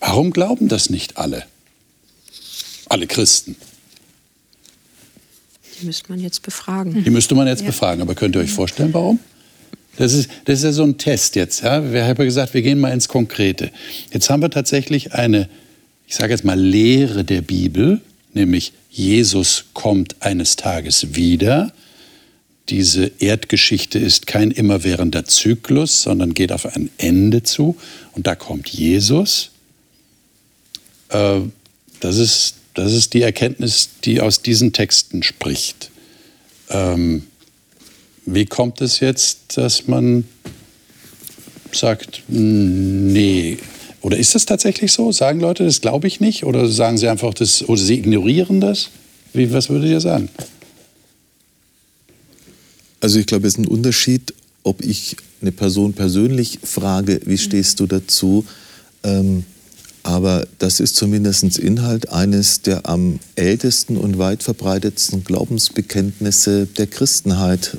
Warum 0.00 0.30
glauben 0.30 0.68
das 0.68 0.90
nicht 0.90 1.16
alle? 1.16 1.44
Alle 2.88 3.06
Christen. 3.06 3.56
Die 5.80 5.86
müsste 5.86 6.08
man 6.08 6.20
jetzt 6.20 6.42
befragen. 6.42 7.04
Die 7.04 7.10
müsste 7.10 7.34
man 7.34 7.46
jetzt 7.46 7.60
ja. 7.60 7.66
befragen. 7.66 8.02
Aber 8.02 8.14
könnt 8.14 8.36
ihr 8.36 8.40
euch 8.40 8.52
vorstellen, 8.52 8.94
warum? 8.94 9.18
Das 9.96 10.12
ist, 10.12 10.30
das 10.44 10.58
ist 10.58 10.64
ja 10.64 10.72
so 10.72 10.84
ein 10.84 10.98
Test 10.98 11.36
jetzt. 11.36 11.62
Ja? 11.62 11.92
Wir 11.92 12.04
haben 12.04 12.18
ja 12.18 12.24
gesagt, 12.24 12.54
wir 12.54 12.62
gehen 12.62 12.78
mal 12.78 12.92
ins 12.92 13.08
Konkrete. 13.08 13.70
Jetzt 14.12 14.30
haben 14.30 14.42
wir 14.42 14.50
tatsächlich 14.50 15.14
eine, 15.14 15.48
ich 16.06 16.14
sage 16.14 16.32
jetzt 16.32 16.44
mal, 16.44 16.58
Lehre 16.58 17.24
der 17.24 17.42
Bibel, 17.42 18.00
nämlich 18.34 18.72
Jesus 18.90 19.66
kommt 19.72 20.16
eines 20.20 20.56
Tages 20.56 21.14
wieder. 21.14 21.72
Diese 22.68 23.10
Erdgeschichte 23.18 23.98
ist 23.98 24.26
kein 24.26 24.50
immerwährender 24.50 25.24
Zyklus, 25.24 26.02
sondern 26.02 26.34
geht 26.34 26.52
auf 26.52 26.66
ein 26.66 26.90
Ende 26.98 27.42
zu. 27.42 27.76
Und 28.12 28.26
da 28.26 28.34
kommt 28.34 28.68
Jesus. 28.68 29.50
Äh, 31.08 31.40
das, 32.00 32.16
ist, 32.18 32.54
das 32.74 32.92
ist 32.92 33.14
die 33.14 33.22
Erkenntnis, 33.22 33.90
die 34.04 34.20
aus 34.20 34.42
diesen 34.42 34.72
Texten 34.72 35.22
spricht. 35.22 35.90
Ähm, 36.68 37.24
wie 38.24 38.46
kommt 38.46 38.80
es 38.80 39.00
jetzt, 39.00 39.56
dass 39.56 39.86
man 39.86 40.24
sagt, 41.72 42.22
nee, 42.28 43.58
oder 44.00 44.16
ist 44.16 44.34
das 44.34 44.46
tatsächlich 44.46 44.92
so? 44.92 45.12
Sagen 45.12 45.40
Leute, 45.40 45.64
das 45.64 45.80
glaube 45.80 46.06
ich 46.06 46.20
nicht? 46.20 46.44
Oder 46.44 46.68
sagen 46.68 46.98
sie 46.98 47.08
einfach 47.08 47.34
das, 47.34 47.68
oder 47.68 47.80
sie 47.80 47.94
ignorieren 47.94 48.60
das? 48.60 48.90
Wie, 49.32 49.52
was 49.52 49.68
würdet 49.68 49.90
ihr 49.90 50.00
sagen? 50.00 50.28
Also 53.00 53.18
ich 53.18 53.26
glaube, 53.26 53.46
es 53.46 53.54
ist 53.54 53.58
ein 53.58 53.66
Unterschied, 53.66 54.34
ob 54.62 54.84
ich 54.84 55.16
eine 55.42 55.52
Person 55.52 55.92
persönlich 55.92 56.58
frage, 56.62 57.20
wie 57.24 57.38
stehst 57.38 57.80
du 57.80 57.86
dazu? 57.86 58.44
Ähm, 59.04 59.44
aber 60.06 60.46
das 60.60 60.78
ist 60.78 60.94
zumindest 60.94 61.58
Inhalt 61.58 62.10
eines 62.10 62.62
der 62.62 62.88
am 62.88 63.18
ältesten 63.34 63.96
und 63.96 64.18
weit 64.18 64.44
verbreitetsten 64.44 65.24
Glaubensbekenntnisse 65.24 66.66
der 66.66 66.86
Christenheit, 66.86 67.76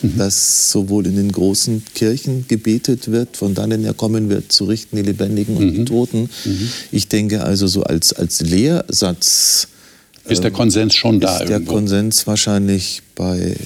mhm. 0.00 0.14
das 0.16 0.70
sowohl 0.70 1.06
in 1.06 1.16
den 1.16 1.30
großen 1.30 1.84
Kirchen 1.94 2.46
gebetet 2.48 3.10
wird, 3.10 3.36
von 3.36 3.54
dannen 3.54 3.84
er 3.84 3.92
kommen 3.92 4.30
wird, 4.30 4.50
zu 4.50 4.64
richten 4.64 4.96
die 4.96 5.02
Lebendigen 5.02 5.58
und 5.58 5.66
mhm. 5.66 5.74
die 5.74 5.84
Toten. 5.84 6.30
Mhm. 6.46 6.70
Ich 6.90 7.08
denke 7.08 7.44
also 7.44 7.66
so 7.66 7.82
als, 7.82 8.14
als 8.14 8.40
Lehrsatz. 8.40 9.68
Ist 10.26 10.42
der 10.42 10.50
Konsens 10.50 10.94
schon 10.94 11.20
da? 11.20 11.34
Ist 11.34 11.50
irgendwo? 11.50 11.72
der 11.72 11.80
Konsens 11.80 12.26
wahrscheinlich 12.26 13.02
bei, 13.14 13.56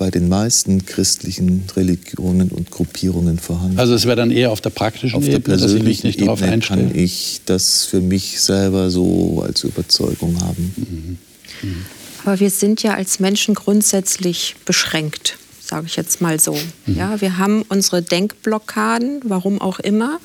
bei 0.00 0.10
den 0.10 0.30
meisten 0.30 0.86
christlichen 0.86 1.64
Religionen 1.76 2.48
und 2.48 2.70
Gruppierungen 2.70 3.38
vorhanden. 3.38 3.78
Also 3.78 3.92
es 3.92 4.06
wäre 4.06 4.16
dann 4.16 4.30
eher 4.30 4.50
auf 4.50 4.62
der 4.62 4.70
praktischen 4.70 5.14
auf 5.14 5.24
Ebene, 5.24 5.40
der 5.40 5.50
persönlichen 5.58 6.06
nicht 6.06 6.22
Ebene 6.22 6.40
einstellen. 6.40 6.88
kann 6.88 6.98
ich 6.98 7.42
das 7.44 7.84
für 7.84 8.00
mich 8.00 8.40
selber 8.40 8.88
so 8.88 9.44
als 9.46 9.62
Überzeugung 9.62 10.40
haben. 10.40 10.74
Mhm. 10.74 11.18
Mhm. 11.68 11.84
Aber 12.24 12.40
wir 12.40 12.48
sind 12.48 12.82
ja 12.82 12.94
als 12.94 13.20
Menschen 13.20 13.54
grundsätzlich 13.54 14.56
beschränkt, 14.64 15.36
sage 15.60 15.84
ich 15.86 15.96
jetzt 15.96 16.22
mal 16.22 16.40
so. 16.40 16.54
Mhm. 16.86 16.96
Ja, 16.96 17.20
wir 17.20 17.36
haben 17.36 17.62
unsere 17.68 18.00
Denkblockaden, 18.00 19.20
warum 19.24 19.60
auch 19.60 19.80
immer. 19.80 20.18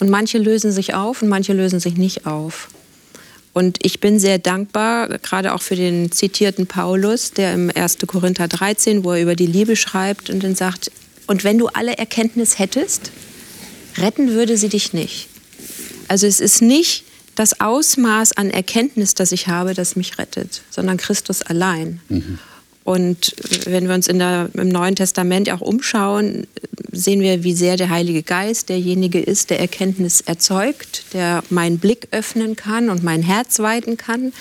Und 0.00 0.10
manche 0.10 0.36
lösen 0.36 0.70
sich 0.70 0.92
auf 0.92 1.22
und 1.22 1.30
manche 1.30 1.54
lösen 1.54 1.80
sich 1.80 1.96
nicht 1.96 2.26
auf. 2.26 2.68
Und 3.58 3.84
ich 3.84 3.98
bin 3.98 4.20
sehr 4.20 4.38
dankbar, 4.38 5.08
gerade 5.18 5.52
auch 5.52 5.62
für 5.62 5.74
den 5.74 6.12
zitierten 6.12 6.68
Paulus, 6.68 7.32
der 7.32 7.54
im 7.54 7.72
1. 7.74 7.98
Korinther 8.06 8.46
13, 8.46 9.02
wo 9.02 9.10
er 9.10 9.20
über 9.20 9.34
die 9.34 9.46
Liebe 9.46 9.74
schreibt 9.74 10.30
und 10.30 10.44
dann 10.44 10.54
sagt, 10.54 10.92
und 11.26 11.42
wenn 11.42 11.58
du 11.58 11.66
alle 11.66 11.98
Erkenntnis 11.98 12.60
hättest, 12.60 13.10
retten 13.96 14.30
würde 14.30 14.56
sie 14.56 14.68
dich 14.68 14.92
nicht. 14.92 15.26
Also 16.06 16.28
es 16.28 16.38
ist 16.38 16.62
nicht 16.62 17.02
das 17.34 17.60
Ausmaß 17.60 18.36
an 18.36 18.50
Erkenntnis, 18.50 19.14
das 19.14 19.32
ich 19.32 19.48
habe, 19.48 19.74
das 19.74 19.96
mich 19.96 20.18
rettet, 20.18 20.62
sondern 20.70 20.96
Christus 20.96 21.42
allein. 21.42 22.00
Mhm. 22.08 22.38
Und 22.88 23.34
wenn 23.66 23.86
wir 23.86 23.94
uns 23.94 24.06
in 24.06 24.18
der, 24.18 24.48
im 24.54 24.70
Neuen 24.70 24.96
Testament 24.96 25.50
auch 25.50 25.60
umschauen, 25.60 26.46
sehen 26.90 27.20
wir, 27.20 27.44
wie 27.44 27.52
sehr 27.52 27.76
der 27.76 27.90
Heilige 27.90 28.22
Geist 28.22 28.70
derjenige 28.70 29.20
ist, 29.20 29.50
der 29.50 29.60
Erkenntnis 29.60 30.22
erzeugt, 30.22 31.04
der 31.12 31.44
meinen 31.50 31.78
Blick 31.78 32.08
öffnen 32.12 32.56
kann 32.56 32.88
und 32.88 33.04
mein 33.04 33.22
Herz 33.22 33.58
weiten 33.58 33.98
kann 33.98 34.32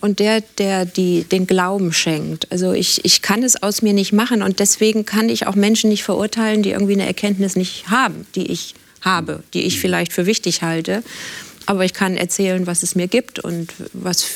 und 0.00 0.18
der, 0.18 0.40
der 0.56 0.86
die, 0.86 1.24
den 1.24 1.46
Glauben 1.46 1.92
schenkt. 1.92 2.50
Also 2.50 2.72
ich, 2.72 3.04
ich 3.04 3.20
kann 3.20 3.42
es 3.42 3.62
aus 3.62 3.82
mir 3.82 3.92
nicht 3.92 4.14
machen 4.14 4.42
und 4.42 4.60
deswegen 4.60 5.04
kann 5.04 5.28
ich 5.28 5.46
auch 5.46 5.54
Menschen 5.54 5.90
nicht 5.90 6.04
verurteilen, 6.04 6.62
die 6.62 6.70
irgendwie 6.70 6.94
eine 6.94 7.06
Erkenntnis 7.06 7.54
nicht 7.54 7.90
haben, 7.90 8.26
die 8.34 8.50
ich 8.50 8.74
habe, 9.02 9.42
die 9.52 9.64
ich 9.64 9.78
vielleicht 9.78 10.14
für 10.14 10.24
wichtig 10.24 10.62
halte. 10.62 11.02
Aber 11.66 11.84
ich 11.84 11.94
kann 11.94 12.16
erzählen, 12.16 12.66
was 12.66 12.82
es 12.82 12.94
mir 12.94 13.08
gibt 13.08 13.38
und 13.38 13.72
was 13.92 14.26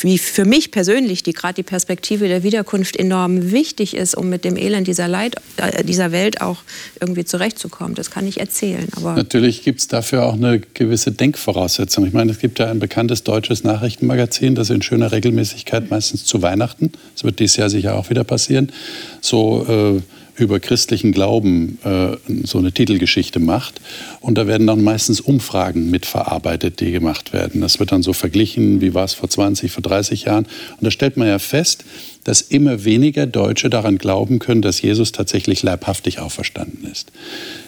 wie 0.00 0.18
für 0.18 0.44
mich 0.44 0.70
persönlich 0.70 1.22
die 1.22 1.32
gerade 1.32 1.54
die 1.54 1.62
Perspektive 1.62 2.28
der 2.28 2.42
Wiederkunft 2.42 2.96
enorm 2.96 3.52
wichtig 3.52 3.94
ist, 3.94 4.14
um 4.14 4.28
mit 4.28 4.44
dem 4.44 4.56
Elend 4.56 4.86
dieser, 4.86 5.08
Leid, 5.08 5.36
äh, 5.56 5.84
dieser 5.84 6.12
Welt 6.12 6.40
auch 6.40 6.58
irgendwie 7.00 7.24
zurechtzukommen. 7.24 7.94
Das 7.94 8.10
kann 8.10 8.26
ich 8.26 8.40
erzählen. 8.40 8.88
Aber 8.96 9.14
Natürlich 9.14 9.62
gibt 9.62 9.80
es 9.80 9.88
dafür 9.88 10.24
auch 10.24 10.34
eine 10.34 10.60
gewisse 10.60 11.12
Denkvoraussetzung. 11.12 12.06
Ich 12.06 12.12
meine, 12.12 12.32
es 12.32 12.38
gibt 12.38 12.58
ja 12.58 12.70
ein 12.70 12.78
bekanntes 12.78 13.22
deutsches 13.22 13.64
Nachrichtenmagazin, 13.64 14.54
das 14.54 14.70
in 14.70 14.82
schöner 14.82 15.12
Regelmäßigkeit 15.12 15.90
meistens 15.90 16.24
zu 16.24 16.42
Weihnachten, 16.42 16.92
das 17.14 17.24
wird 17.24 17.38
dieses 17.38 17.56
Jahr 17.56 17.70
sicher 17.70 17.96
auch 17.96 18.10
wieder 18.10 18.24
passieren, 18.24 18.72
so 19.20 19.66
äh, 19.68 20.02
über 20.36 20.60
christlichen 20.60 21.12
Glauben 21.12 21.78
äh, 21.84 22.16
so 22.44 22.58
eine 22.58 22.72
Titelgeschichte 22.72 23.38
macht. 23.38 23.80
Und 24.20 24.38
da 24.38 24.46
werden 24.46 24.66
dann 24.66 24.82
meistens 24.82 25.20
Umfragen 25.20 25.90
mitverarbeitet, 25.90 26.80
die 26.80 26.90
gemacht 26.90 27.32
werden. 27.32 27.60
Das 27.60 27.78
wird 27.80 27.92
dann 27.92 28.02
so 28.02 28.12
verglichen, 28.12 28.80
wie 28.80 28.94
war 28.94 29.04
es 29.04 29.14
vor 29.14 29.28
20, 29.28 29.70
vor 29.70 29.82
30 29.82 30.24
Jahren. 30.24 30.44
Und 30.44 30.84
da 30.84 30.90
stellt 30.90 31.16
man 31.16 31.28
ja 31.28 31.38
fest, 31.38 31.84
dass 32.24 32.40
immer 32.40 32.84
weniger 32.84 33.26
Deutsche 33.26 33.68
daran 33.70 33.98
glauben 33.98 34.38
können, 34.38 34.62
dass 34.62 34.80
Jesus 34.80 35.12
tatsächlich 35.12 35.62
leibhaftig 35.62 36.18
auferstanden 36.20 36.90
ist. 36.90 37.12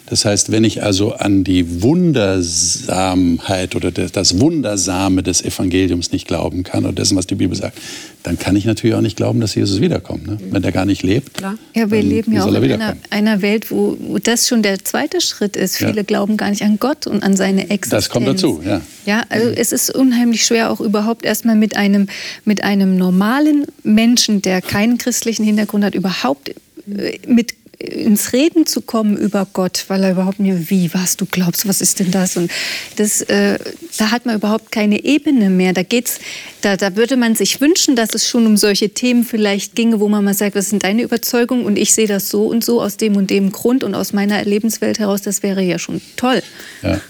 Das 0.07 0.27
heißt, 0.27 0.53
wenn 0.53 0.65
ich 0.65 0.83
also 0.83 1.15
an 1.15 1.45
die 1.45 1.83
Wundersamheit 1.83 3.75
oder 3.75 3.91
das 3.91 4.39
Wundersame 4.39 5.23
des 5.23 5.43
Evangeliums 5.43 6.13
nicht 6.13 6.29
glauben 6.29 6.63
kann 6.63 6.85
oder 6.85 6.93
dessen, 6.93 7.17
was 7.17 7.27
die 7.27 7.37
Bibel 7.37 7.57
sagt, 7.57 7.79
dann 8.23 8.39
kann 8.39 8.55
ich 8.55 8.65
natürlich 8.65 8.95
auch 8.95 9.01
nicht 9.01 9.17
glauben, 9.17 9.41
dass 9.41 9.55
Jesus 9.55 9.81
wiederkommt. 9.81 10.27
Ne? 10.27 10.39
Wenn 10.51 10.63
der 10.63 10.73
gar 10.73 10.85
nicht 10.85 11.03
lebt. 11.03 11.35
Klar. 11.35 11.57
Ja, 11.75 11.91
wir 11.91 12.03
leben 12.03 12.33
ja 12.33 12.45
auch 12.45 12.55
in 12.55 12.73
einer, 12.73 12.97
einer, 13.11 13.43
Welt, 13.43 13.71
wo, 13.71 13.97
wo, 13.99 14.19
das 14.19 14.49
schon 14.49 14.63
der 14.63 14.83
zweite 14.85 15.21
Schritt 15.21 15.57
ist. 15.57 15.77
Viele 15.77 15.97
ja. 15.97 16.03
glauben 16.03 16.37
gar 16.37 16.51
nicht 16.51 16.63
an 16.63 16.79
Gott 16.79 17.07
und 17.07 17.23
an 17.23 17.37
seine 17.37 17.71
Existenz. 17.71 17.91
Das 17.91 18.09
kommt 18.09 18.27
dazu, 18.27 18.63
ja. 18.65 18.81
Ja, 19.07 19.25
also 19.29 19.49
es 19.49 19.73
ist 19.73 19.95
unheimlich 19.95 20.45
schwer, 20.45 20.71
auch 20.71 20.81
überhaupt 20.81 21.27
erstmal 21.27 21.57
mit 21.57 21.77
einem, 21.77 22.09
mit 22.47 22.65
einem 22.65 22.97
normalen 22.97 23.67
Menschen, 23.83 24.41
der 24.45 24.63
keinen 24.63 24.99
christlichen 24.99 25.45
Hintergrund 25.45 25.85
hat, 25.85 25.95
überhaupt 25.95 26.51
äh, 26.87 27.19
mit 27.27 27.55
ins 27.79 28.33
Reden 28.33 28.67
zu 28.67 28.81
kommen 28.81 29.17
über 29.17 29.47
Gott, 29.53 29.85
weil 29.89 30.05
er 30.05 30.13
überhaupt 30.13 30.41
nicht, 30.41 30.71
wie, 30.71 30.93
was 30.95 31.17
du 31.17 31.27
glaubst, 31.27 31.67
was 31.67 31.81
ist 31.81 32.01
denn 32.01 32.11
das? 32.11 32.37
Und 32.37 32.51
das, 32.97 33.23
äh, 33.23 33.59
da 33.99 34.11
hat 34.11 34.27
man 34.27 34.37
überhaupt 34.37 34.73
keine 34.73 35.05
Ebene 35.05 35.51
mehr. 35.51 35.73
Da 35.73 35.83
geht's, 35.83 36.19
da, 36.61 36.77
da 36.77 36.97
würde 36.97 37.17
man 37.17 37.35
sich 37.35 37.61
wünschen, 37.61 37.97
dass 37.97 38.15
es 38.15 38.29
schon 38.29 38.47
um 38.47 38.57
solche 38.57 38.91
Themen 38.91 39.25
vielleicht 39.25 39.75
ginge, 39.75 40.01
wo 40.01 40.09
man 40.09 40.25
mal 40.25 40.35
sagt, 40.35 40.57
was 40.57 40.71
sind 40.71 40.85
deine 40.85 41.03
Überzeugungen? 41.03 41.65
Und 41.65 41.77
ich 41.77 41.93
sehe 41.93 42.07
das 42.07 42.29
so 42.29 42.47
und 42.47 42.65
so 42.65 42.81
aus 42.81 42.97
dem 42.97 43.17
und 43.17 43.31
dem 43.31 43.53
Grund 43.53 43.85
und 43.85 43.95
aus 43.95 44.13
meiner 44.13 44.45
Lebenswelt 44.45 44.99
heraus. 44.99 45.23
Das 45.23 45.43
wäre 45.43 45.63
ja 45.63 45.79
schon 45.79 46.01
toll. 46.17 46.43
Ja. 46.83 47.01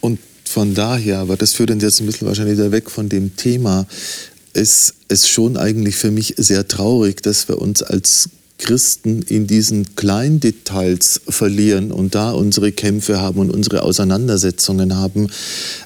Und 0.00 0.18
von 0.44 0.74
daher, 0.74 1.18
aber 1.18 1.36
das 1.36 1.54
führt 1.54 1.70
uns 1.70 1.82
jetzt 1.82 2.00
ein 2.00 2.06
bisschen 2.06 2.28
wahrscheinlich 2.28 2.58
wieder 2.58 2.72
weg 2.72 2.90
von 2.90 3.08
dem 3.08 3.36
Thema, 3.36 3.86
es 4.54 4.94
ist 5.08 5.28
schon 5.28 5.56
eigentlich 5.56 5.96
für 5.96 6.10
mich 6.10 6.34
sehr 6.36 6.68
traurig, 6.68 7.22
dass 7.22 7.48
wir 7.48 7.58
uns 7.58 7.82
als 7.82 8.28
Christen 8.62 9.22
in 9.22 9.48
diesen 9.48 9.96
Kleindetails 9.96 11.22
verlieren 11.28 11.90
und 11.90 12.14
da 12.14 12.30
unsere 12.30 12.70
Kämpfe 12.70 13.20
haben 13.20 13.40
und 13.40 13.50
unsere 13.50 13.82
Auseinandersetzungen 13.82 14.94
haben. 14.94 15.26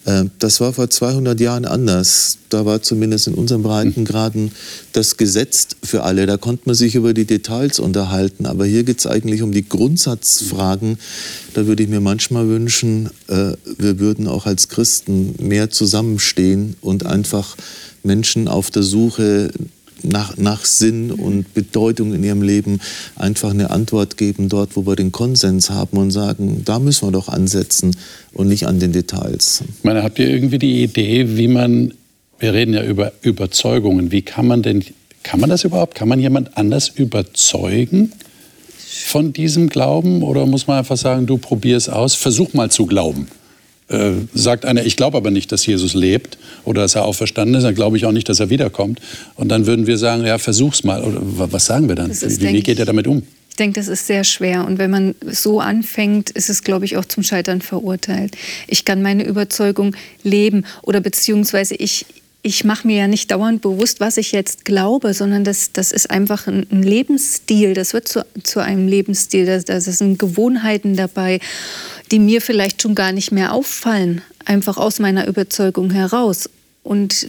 Äh, 0.04 0.24
das 0.38 0.60
war 0.60 0.74
vor 0.74 0.90
200 0.90 1.40
Jahren 1.40 1.64
anders. 1.64 2.36
Da 2.50 2.66
war 2.66 2.82
zumindest 2.82 3.28
in 3.28 3.34
unseren 3.34 3.62
Breitengraden 3.62 4.52
das 4.92 5.16
Gesetz 5.16 5.68
für 5.82 6.02
alle. 6.02 6.26
Da 6.26 6.36
konnte 6.36 6.64
man 6.66 6.74
sich 6.74 6.96
über 6.96 7.14
die 7.14 7.24
Details 7.24 7.78
unterhalten. 7.78 8.44
Aber 8.44 8.66
hier 8.66 8.84
geht 8.84 8.98
es 8.98 9.06
eigentlich 9.06 9.40
um 9.40 9.52
die 9.52 9.66
Grundsatzfragen. 9.66 10.98
Da 11.54 11.66
würde 11.66 11.82
ich 11.82 11.88
mir 11.88 12.00
manchmal 12.00 12.46
wünschen, 12.46 13.08
äh, 13.28 13.52
wir 13.78 13.98
würden 13.98 14.28
auch 14.28 14.44
als 14.44 14.68
Christen 14.68 15.34
mehr 15.38 15.70
zusammenstehen 15.70 16.76
und 16.82 17.06
einfach 17.06 17.56
Menschen 18.02 18.48
auf 18.48 18.70
der 18.70 18.82
Suche 18.82 19.50
nach, 20.02 20.36
nach 20.36 20.64
Sinn 20.64 21.10
und 21.10 21.54
Bedeutung 21.54 22.14
in 22.14 22.22
ihrem 22.22 22.42
Leben 22.42 22.80
einfach 23.16 23.50
eine 23.50 23.70
Antwort 23.70 24.16
geben, 24.16 24.48
dort, 24.48 24.76
wo 24.76 24.86
wir 24.86 24.96
den 24.96 25.12
Konsens 25.12 25.70
haben 25.70 25.96
und 25.98 26.10
sagen, 26.10 26.62
da 26.64 26.78
müssen 26.78 27.08
wir 27.08 27.12
doch 27.12 27.28
ansetzen 27.28 27.96
und 28.32 28.48
nicht 28.48 28.66
an 28.66 28.78
den 28.78 28.92
Details. 28.92 29.62
Ich 29.78 29.84
meine, 29.84 30.02
habt 30.02 30.18
ihr 30.18 30.28
irgendwie 30.28 30.58
die 30.58 30.82
Idee, 30.82 31.36
wie 31.36 31.48
man, 31.48 31.94
wir 32.38 32.52
reden 32.52 32.74
ja 32.74 32.84
über 32.84 33.12
Überzeugungen, 33.22 34.12
wie 34.12 34.22
kann 34.22 34.46
man 34.46 34.62
denn, 34.62 34.84
kann 35.22 35.40
man 35.40 35.50
das 35.50 35.64
überhaupt, 35.64 35.94
kann 35.94 36.08
man 36.08 36.20
jemand 36.20 36.56
anders 36.56 36.88
überzeugen? 36.88 38.12
von 39.04 39.32
diesem 39.32 39.68
Glauben 39.68 40.22
oder 40.22 40.46
muss 40.46 40.66
man 40.66 40.78
einfach 40.78 40.96
sagen, 40.96 41.26
du 41.26 41.38
probier 41.38 41.76
es 41.76 41.88
aus, 41.88 42.14
versuch 42.14 42.54
mal 42.54 42.70
zu 42.70 42.86
glauben? 42.86 43.28
Äh, 43.88 44.12
sagt 44.34 44.64
einer, 44.64 44.84
ich 44.84 44.96
glaube 44.96 45.16
aber 45.16 45.30
nicht, 45.30 45.52
dass 45.52 45.64
Jesus 45.64 45.94
lebt 45.94 46.38
oder 46.64 46.82
dass 46.82 46.96
er 46.96 47.04
auferstanden 47.04 47.54
ist, 47.54 47.62
dann 47.62 47.74
glaube 47.76 47.96
ich 47.96 48.04
auch 48.04 48.12
nicht, 48.12 48.28
dass 48.28 48.40
er 48.40 48.50
wiederkommt. 48.50 49.00
Und 49.36 49.48
dann 49.48 49.66
würden 49.66 49.86
wir 49.86 49.96
sagen, 49.96 50.24
ja, 50.26 50.38
versuch's 50.38 50.82
mal. 50.82 51.02
Oder 51.04 51.20
was 51.22 51.66
sagen 51.66 51.88
wir 51.88 51.94
dann? 51.94 52.10
Ist, 52.10 52.40
wie, 52.40 52.52
wie 52.52 52.62
geht 52.62 52.80
er 52.80 52.84
damit 52.84 53.06
um? 53.06 53.22
Ich 53.56 53.58
denke, 53.58 53.80
das 53.80 53.88
ist 53.88 54.06
sehr 54.06 54.24
schwer. 54.24 54.66
Und 54.66 54.78
wenn 54.78 54.90
man 54.90 55.14
so 55.24 55.60
anfängt, 55.60 56.30
ist 56.30 56.50
es, 56.50 56.62
glaube 56.62 56.84
ich, 56.84 56.96
auch 56.98 57.04
zum 57.04 57.22
Scheitern 57.22 57.62
verurteilt. 57.62 58.36
Ich 58.66 58.84
kann 58.84 59.00
meine 59.02 59.24
Überzeugung 59.24 59.96
leben 60.22 60.66
oder 60.82 61.00
beziehungsweise 61.00 61.74
ich, 61.76 62.04
ich 62.46 62.64
mache 62.64 62.86
mir 62.86 62.96
ja 62.96 63.08
nicht 63.08 63.30
dauernd 63.30 63.60
bewusst, 63.60 63.98
was 63.98 64.16
ich 64.16 64.30
jetzt 64.30 64.64
glaube, 64.64 65.14
sondern 65.14 65.42
das, 65.42 65.72
das 65.72 65.90
ist 65.90 66.10
einfach 66.10 66.46
ein, 66.46 66.66
ein 66.70 66.82
Lebensstil. 66.82 67.74
Das 67.74 67.92
wird 67.92 68.06
zu, 68.06 68.24
zu 68.44 68.60
einem 68.60 68.86
Lebensstil. 68.86 69.46
Da 69.46 69.58
das 69.58 69.84
sind 69.84 70.18
Gewohnheiten 70.18 70.96
dabei 70.96 71.40
die 72.10 72.18
mir 72.18 72.40
vielleicht 72.40 72.82
schon 72.82 72.94
gar 72.94 73.12
nicht 73.12 73.32
mehr 73.32 73.52
auffallen, 73.52 74.22
einfach 74.44 74.76
aus 74.76 74.98
meiner 74.98 75.26
Überzeugung 75.26 75.90
heraus. 75.90 76.48
Und 76.82 77.28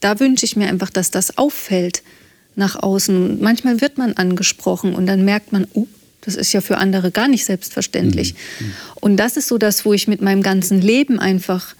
da 0.00 0.18
wünsche 0.20 0.44
ich 0.44 0.56
mir 0.56 0.68
einfach, 0.68 0.90
dass 0.90 1.10
das 1.10 1.38
auffällt 1.38 2.02
nach 2.54 2.76
außen. 2.76 3.40
Manchmal 3.40 3.80
wird 3.80 3.98
man 3.98 4.14
angesprochen 4.14 4.94
und 4.94 5.06
dann 5.06 5.24
merkt 5.24 5.52
man, 5.52 5.66
oh, 5.74 5.86
das 6.22 6.34
ist 6.34 6.52
ja 6.52 6.60
für 6.60 6.78
andere 6.78 7.12
gar 7.12 7.28
nicht 7.28 7.44
selbstverständlich. 7.44 8.34
Mhm. 8.34 8.72
Und 8.96 9.16
das 9.16 9.36
ist 9.36 9.46
so 9.46 9.58
das, 9.58 9.84
wo 9.84 9.92
ich 9.92 10.08
mit 10.08 10.22
meinem 10.22 10.42
ganzen 10.42 10.82
Leben 10.82 11.20
einfach 11.20 11.76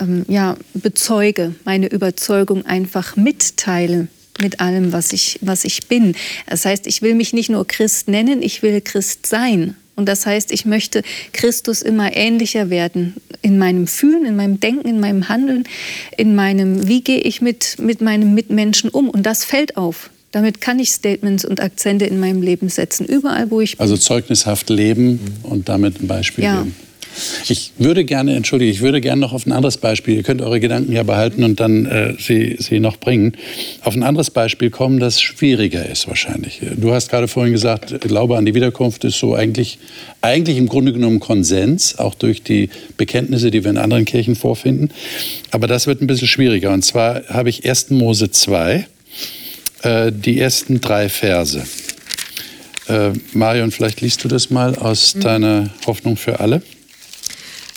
ähm, 0.00 0.24
ja, 0.28 0.56
bezeuge, 0.74 1.54
meine 1.64 1.86
Überzeugung 1.86 2.64
einfach 2.66 3.16
mitteile 3.16 4.08
mit 4.40 4.60
allem, 4.60 4.92
was 4.92 5.12
ich, 5.12 5.38
was 5.42 5.64
ich 5.64 5.86
bin. 5.86 6.14
Das 6.46 6.64
heißt, 6.64 6.86
ich 6.86 7.02
will 7.02 7.14
mich 7.14 7.32
nicht 7.32 7.50
nur 7.50 7.66
Christ 7.66 8.08
nennen, 8.08 8.42
ich 8.42 8.62
will 8.62 8.80
Christ 8.80 9.26
sein. 9.26 9.76
Und 9.96 10.06
das 10.06 10.26
heißt, 10.26 10.50
ich 10.50 10.64
möchte 10.64 11.02
Christus 11.32 11.80
immer 11.80 12.16
ähnlicher 12.16 12.68
werden 12.68 13.14
in 13.42 13.58
meinem 13.58 13.86
Fühlen, 13.86 14.24
in 14.24 14.34
meinem 14.34 14.58
Denken, 14.58 14.88
in 14.88 14.98
meinem 14.98 15.28
Handeln, 15.28 15.64
in 16.16 16.34
meinem, 16.34 16.88
wie 16.88 17.02
gehe 17.02 17.20
ich 17.20 17.40
mit, 17.40 17.76
mit 17.78 18.00
meinem 18.00 18.34
Mitmenschen 18.34 18.90
um. 18.90 19.08
Und 19.08 19.24
das 19.24 19.44
fällt 19.44 19.76
auf. 19.76 20.10
Damit 20.32 20.60
kann 20.60 20.80
ich 20.80 20.90
Statements 20.90 21.44
und 21.44 21.60
Akzente 21.60 22.06
in 22.06 22.18
meinem 22.18 22.42
Leben 22.42 22.68
setzen, 22.68 23.06
überall, 23.06 23.52
wo 23.52 23.60
ich 23.60 23.76
bin. 23.76 23.80
Also 23.80 23.96
zeugnishaft 23.96 24.68
leben 24.68 25.20
und 25.44 25.68
damit 25.68 26.02
ein 26.02 26.08
Beispiel 26.08 26.42
ja. 26.42 26.62
geben. 26.62 26.74
Ich 27.48 27.72
würde 27.78 28.04
gerne, 28.04 28.34
entschuldige, 28.34 28.70
ich 28.70 28.80
würde 28.80 29.00
gerne 29.00 29.20
noch 29.20 29.32
auf 29.32 29.46
ein 29.46 29.52
anderes 29.52 29.76
Beispiel, 29.76 30.16
ihr 30.16 30.22
könnt 30.22 30.42
eure 30.42 30.60
Gedanken 30.60 30.92
ja 30.92 31.02
behalten 31.02 31.44
und 31.44 31.60
dann 31.60 31.86
äh, 31.86 32.14
sie, 32.18 32.56
sie 32.58 32.80
noch 32.80 32.96
bringen, 32.96 33.34
auf 33.82 33.94
ein 33.94 34.02
anderes 34.02 34.30
Beispiel 34.30 34.70
kommen, 34.70 34.98
das 34.98 35.20
schwieriger 35.20 35.88
ist 35.88 36.08
wahrscheinlich. 36.08 36.60
Du 36.76 36.92
hast 36.92 37.10
gerade 37.10 37.28
vorhin 37.28 37.52
gesagt, 37.52 38.00
Glaube 38.00 38.36
an 38.36 38.44
die 38.44 38.54
Wiederkunft 38.54 39.04
ist 39.04 39.18
so 39.18 39.34
eigentlich, 39.34 39.78
eigentlich 40.20 40.56
im 40.56 40.68
Grunde 40.68 40.92
genommen 40.92 41.20
Konsens, 41.20 41.98
auch 41.98 42.14
durch 42.14 42.42
die 42.42 42.70
Bekenntnisse, 42.96 43.50
die 43.50 43.64
wir 43.64 43.70
in 43.70 43.78
anderen 43.78 44.04
Kirchen 44.04 44.36
vorfinden. 44.36 44.90
Aber 45.50 45.66
das 45.66 45.86
wird 45.86 46.00
ein 46.00 46.06
bisschen 46.06 46.28
schwieriger. 46.28 46.72
Und 46.72 46.84
zwar 46.84 47.22
habe 47.28 47.48
ich 47.48 47.68
1. 47.68 47.90
Mose 47.90 48.30
2, 48.30 48.86
äh, 49.82 50.12
die 50.12 50.38
ersten 50.40 50.80
drei 50.80 51.08
Verse. 51.08 51.64
Äh, 52.88 53.10
Marion, 53.32 53.70
vielleicht 53.70 54.00
liest 54.00 54.24
du 54.24 54.28
das 54.28 54.50
mal 54.50 54.74
aus 54.76 55.14
mhm. 55.14 55.20
deiner 55.20 55.70
Hoffnung 55.86 56.16
für 56.16 56.40
alle. 56.40 56.62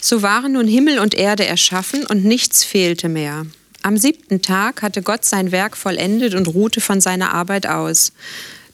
So 0.09 0.21
waren 0.21 0.53
nun 0.53 0.69
Himmel 0.69 0.99
und 0.99 1.15
Erde 1.15 1.45
erschaffen 1.45 2.05
und 2.05 2.23
nichts 2.23 2.63
fehlte 2.63 3.09
mehr. 3.09 3.45
Am 3.81 3.97
siebten 3.97 4.41
Tag 4.41 4.81
hatte 4.81 5.01
Gott 5.01 5.25
sein 5.25 5.51
Werk 5.51 5.75
vollendet 5.75 6.33
und 6.33 6.47
ruhte 6.47 6.79
von 6.79 7.01
seiner 7.01 7.33
Arbeit 7.33 7.67
aus. 7.67 8.13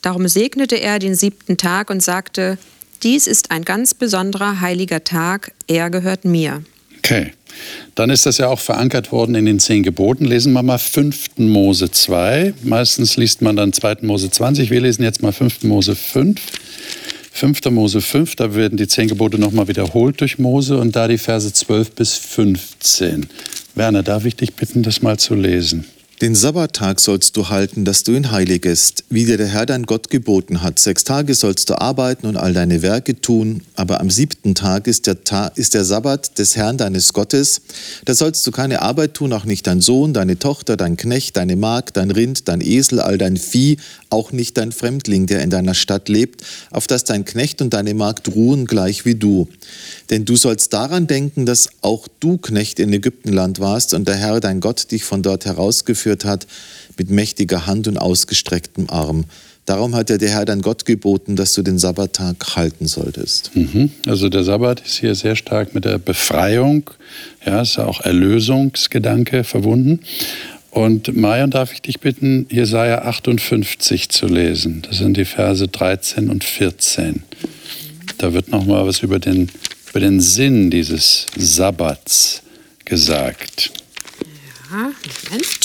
Darum 0.04 0.28
segnete 0.28 0.76
er 0.76 1.00
den 1.00 1.16
siebten 1.16 1.58
Tag 1.58 1.90
und 1.90 2.04
sagte, 2.04 2.60
dies 3.02 3.26
ist 3.26 3.50
ein 3.50 3.66
ganz 3.66 3.96
besonderer 3.96 4.62
heiliger 4.62 5.04
Tag, 5.04 5.54
er 5.66 5.90
gehört 5.90 6.24
mir. 6.24 6.62
Okay, 7.00 7.34
dann 7.96 8.12
ist 8.12 8.28
das 8.28 8.38
ja 8.38 8.50
auch 8.50 8.60
verankert 8.60 9.12
worden 9.12 9.34
in 9.34 9.48
den 9.48 9.60
zehn 9.60 9.82
Geboten. 9.82 10.26
Lesen 10.26 10.54
wir 10.54 10.62
mal 10.62 10.78
5. 10.78 11.38
Mose 11.38 11.90
2. 11.90 12.54
Meistens 12.62 13.18
liest 13.18 13.42
man 13.42 13.56
dann 13.56 13.74
2. 13.74 13.98
Mose 14.04 14.30
20. 14.30 14.70
Wir 14.70 14.82
lesen 14.82 15.02
jetzt 15.02 15.24
mal 15.24 15.34
5. 15.34 15.64
Mose 15.64 15.96
5. 15.96 16.40
5. 17.36 17.72
Mose 17.72 18.00
5, 18.00 18.36
da 18.36 18.54
werden 18.54 18.78
die 18.78 18.88
zehn 18.88 19.08
Gebote 19.08 19.40
nochmal 19.40 19.68
wiederholt 19.68 20.22
durch 20.22 20.38
Mose 20.38 20.78
und 20.78 20.96
da 20.96 21.08
die 21.08 21.18
Verse 21.18 21.52
12 21.52 21.92
bis 21.92 22.14
15. 22.16 23.26
Werner, 23.74 24.04
darf 24.04 24.26
ich 24.26 24.36
dich 24.36 24.54
bitten, 24.54 24.84
das 24.84 25.02
mal 25.02 25.18
zu 25.18 25.34
lesen? 25.34 25.86
Den 26.24 26.36
Sabbattag 26.36 27.02
sollst 27.02 27.36
du 27.36 27.50
halten, 27.50 27.84
dass 27.84 28.04
du 28.04 28.14
ihn 28.14 28.32
heiligest, 28.32 29.04
wie 29.10 29.26
dir 29.26 29.36
der 29.36 29.48
Herr 29.48 29.66
dein 29.66 29.84
Gott 29.84 30.10
geboten 30.10 30.62
hat. 30.62 30.80
Sechs 30.80 31.04
Tage 31.04 31.36
sollst 31.36 31.70
du 31.70 31.78
arbeiten 31.78 32.28
und 32.28 32.38
all 32.38 32.54
deine 32.54 32.82
Werke 32.82 33.20
tun, 33.20 33.62
aber 33.76 34.00
am 34.00 34.10
siebten 34.10 34.56
Tag 34.56 34.88
ist 34.88 35.06
der, 35.06 35.26
Ta 35.26 35.48
ist 35.48 35.74
der 35.74 35.84
Sabbat 35.84 36.40
des 36.40 36.56
Herrn 36.56 36.78
deines 36.78 37.12
Gottes. 37.12 37.60
Da 38.06 38.16
sollst 38.16 38.48
du 38.48 38.52
keine 38.52 38.84
Arbeit 38.84 39.16
tun, 39.16 39.34
auch 39.34 39.44
nicht 39.44 39.68
dein 39.68 39.82
Sohn, 39.82 40.14
deine 40.14 40.40
Tochter, 40.40 40.78
dein 40.78 40.96
Knecht, 40.96 41.36
deine 41.36 41.58
Magd, 41.58 41.98
dein 41.98 42.10
Rind, 42.10 42.48
dein 42.48 42.62
Esel, 42.62 43.02
all 43.02 43.18
dein 43.18 43.36
Vieh, 43.36 43.76
auch 44.10 44.32
nicht 44.32 44.56
dein 44.56 44.72
Fremdling, 44.72 45.26
der 45.26 45.42
in 45.42 45.50
deiner 45.50 45.74
Stadt 45.74 46.08
lebt, 46.08 46.42
auf 46.72 46.88
dass 46.88 47.04
dein 47.04 47.26
Knecht 47.26 47.62
und 47.62 47.74
deine 47.74 47.94
Magd 47.96 48.34
ruhen 48.34 48.66
gleich 48.66 49.04
wie 49.04 49.16
du. 49.16 49.50
Denn 50.10 50.24
du 50.24 50.38
sollst 50.38 50.72
daran 50.72 51.06
denken, 51.06 51.46
dass 51.46 51.68
auch 51.82 52.08
du 52.22 52.38
Knecht 52.38 52.80
in 52.80 52.94
Ägyptenland 52.94 53.60
warst 53.60 53.94
und 53.94 54.08
der 54.08 54.16
Herr 54.16 54.40
dein 54.40 54.62
Gott 54.62 54.90
dich 54.90 55.04
von 55.04 55.22
dort 55.22 55.46
herausgeführt 55.46 56.13
hat 56.26 56.48
mit 56.98 57.10
mächtiger 57.10 57.66
Hand 57.66 57.88
und 57.88 57.98
ausgestrecktem 57.98 58.90
Arm. 58.90 59.26
Darum 59.66 59.96
hat 59.96 60.10
dir 60.10 60.18
der 60.18 60.30
Herr 60.30 60.46
dein 60.46 60.62
Gott 60.62 60.86
geboten, 60.86 61.36
dass 61.36 61.54
du 61.54 61.62
den 61.62 61.80
Sabbattag 61.80 62.56
halten 62.56 62.86
solltest. 62.86 63.56
Mhm. 63.56 63.92
Also 64.06 64.28
der 64.30 64.44
Sabbat 64.44 64.82
ist 64.82 65.00
hier 65.00 65.16
sehr 65.16 65.36
stark 65.36 65.74
mit 65.74 65.86
der 65.86 65.98
Befreiung, 65.98 66.90
ja, 67.46 67.62
ist 67.62 67.80
auch 67.80 68.02
Erlösungsgedanke 68.02 69.44
verbunden. 69.44 70.02
Und 70.70 71.16
Marion, 71.16 71.52
darf 71.52 71.72
ich 71.72 71.82
dich 71.82 72.00
bitten, 72.00 72.48
Jesaja 72.50 73.04
58 73.04 74.10
zu 74.10 74.28
lesen. 74.28 74.82
Das 74.88 74.98
sind 74.98 75.16
die 75.16 75.26
Verse 75.26 75.68
13 75.68 76.30
und 76.30 76.44
14. 76.44 77.24
Da 78.18 78.34
wird 78.34 78.50
noch 78.50 78.66
mal 78.66 78.86
was 78.86 79.02
über 79.02 79.20
den 79.20 79.50
über 79.94 80.00
den 80.00 80.22
Sinn 80.22 80.72
dieses 80.72 81.28
Sabbats 81.38 82.42
gesagt. 82.84 83.72
Ja, 84.72 84.92
Moment. 85.30 85.63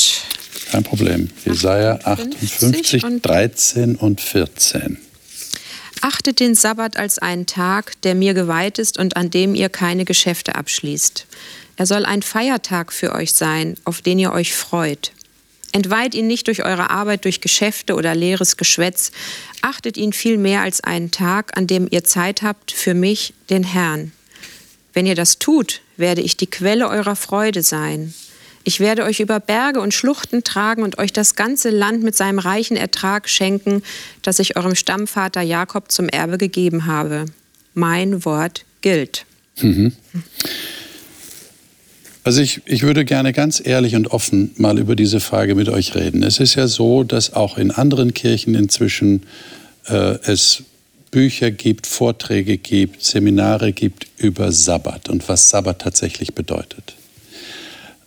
Kein 0.70 0.82
Problem. 0.82 1.30
Jesaja 1.44 1.98
58, 2.04 3.02
13 3.22 3.96
und 3.96 4.20
14. 4.20 4.98
Achtet 6.00 6.40
den 6.40 6.54
Sabbat 6.54 6.96
als 6.96 7.18
einen 7.18 7.46
Tag, 7.46 8.00
der 8.02 8.14
mir 8.14 8.34
geweiht 8.34 8.78
ist 8.78 8.98
und 8.98 9.16
an 9.16 9.30
dem 9.30 9.54
ihr 9.54 9.68
keine 9.68 10.04
Geschäfte 10.04 10.54
abschließt. 10.54 11.26
Er 11.76 11.86
soll 11.86 12.04
ein 12.04 12.22
Feiertag 12.22 12.92
für 12.92 13.12
euch 13.14 13.32
sein, 13.32 13.76
auf 13.84 14.02
den 14.02 14.18
ihr 14.18 14.32
euch 14.32 14.54
freut. 14.54 15.12
Entweiht 15.72 16.14
ihn 16.14 16.26
nicht 16.26 16.46
durch 16.46 16.64
eure 16.64 16.90
Arbeit, 16.90 17.24
durch 17.24 17.40
Geschäfte 17.40 17.94
oder 17.94 18.14
leeres 18.14 18.56
Geschwätz. 18.56 19.12
Achtet 19.60 19.96
ihn 19.96 20.12
viel 20.12 20.38
mehr 20.38 20.62
als 20.62 20.82
einen 20.82 21.10
Tag, 21.10 21.56
an 21.56 21.66
dem 21.66 21.88
ihr 21.90 22.04
Zeit 22.04 22.42
habt 22.42 22.72
für 22.72 22.94
mich, 22.94 23.34
den 23.50 23.64
Herrn. 23.64 24.12
Wenn 24.92 25.06
ihr 25.06 25.14
das 25.14 25.38
tut, 25.38 25.82
werde 25.96 26.22
ich 26.22 26.36
die 26.36 26.46
Quelle 26.46 26.88
eurer 26.88 27.16
Freude 27.16 27.62
sein. 27.62 28.14
Ich 28.68 28.80
werde 28.80 29.04
euch 29.04 29.18
über 29.18 29.40
Berge 29.40 29.80
und 29.80 29.94
Schluchten 29.94 30.44
tragen 30.44 30.82
und 30.82 30.98
euch 30.98 31.10
das 31.10 31.36
ganze 31.36 31.70
Land 31.70 32.02
mit 32.02 32.14
seinem 32.14 32.38
reichen 32.38 32.76
Ertrag 32.76 33.26
schenken, 33.26 33.82
das 34.20 34.40
ich 34.40 34.58
eurem 34.58 34.74
Stammvater 34.74 35.40
Jakob 35.40 35.90
zum 35.90 36.10
Erbe 36.10 36.36
gegeben 36.36 36.84
habe. 36.84 37.24
Mein 37.72 38.26
Wort 38.26 38.66
gilt. 38.82 39.24
Mhm. 39.62 39.94
Also 42.24 42.42
ich, 42.42 42.60
ich 42.66 42.82
würde 42.82 43.06
gerne 43.06 43.32
ganz 43.32 43.62
ehrlich 43.64 43.96
und 43.96 44.08
offen 44.08 44.50
mal 44.58 44.78
über 44.78 44.96
diese 44.96 45.20
Frage 45.20 45.54
mit 45.54 45.70
euch 45.70 45.94
reden. 45.94 46.22
Es 46.22 46.38
ist 46.38 46.54
ja 46.54 46.66
so, 46.66 47.04
dass 47.04 47.32
auch 47.32 47.56
in 47.56 47.70
anderen 47.70 48.12
Kirchen 48.12 48.54
inzwischen 48.54 49.22
äh, 49.86 50.18
es 50.24 50.64
Bücher 51.10 51.50
gibt, 51.50 51.86
Vorträge 51.86 52.58
gibt, 52.58 53.02
Seminare 53.02 53.72
gibt 53.72 54.08
über 54.18 54.52
Sabbat 54.52 55.08
und 55.08 55.26
was 55.26 55.48
Sabbat 55.48 55.80
tatsächlich 55.80 56.34
bedeutet. 56.34 56.97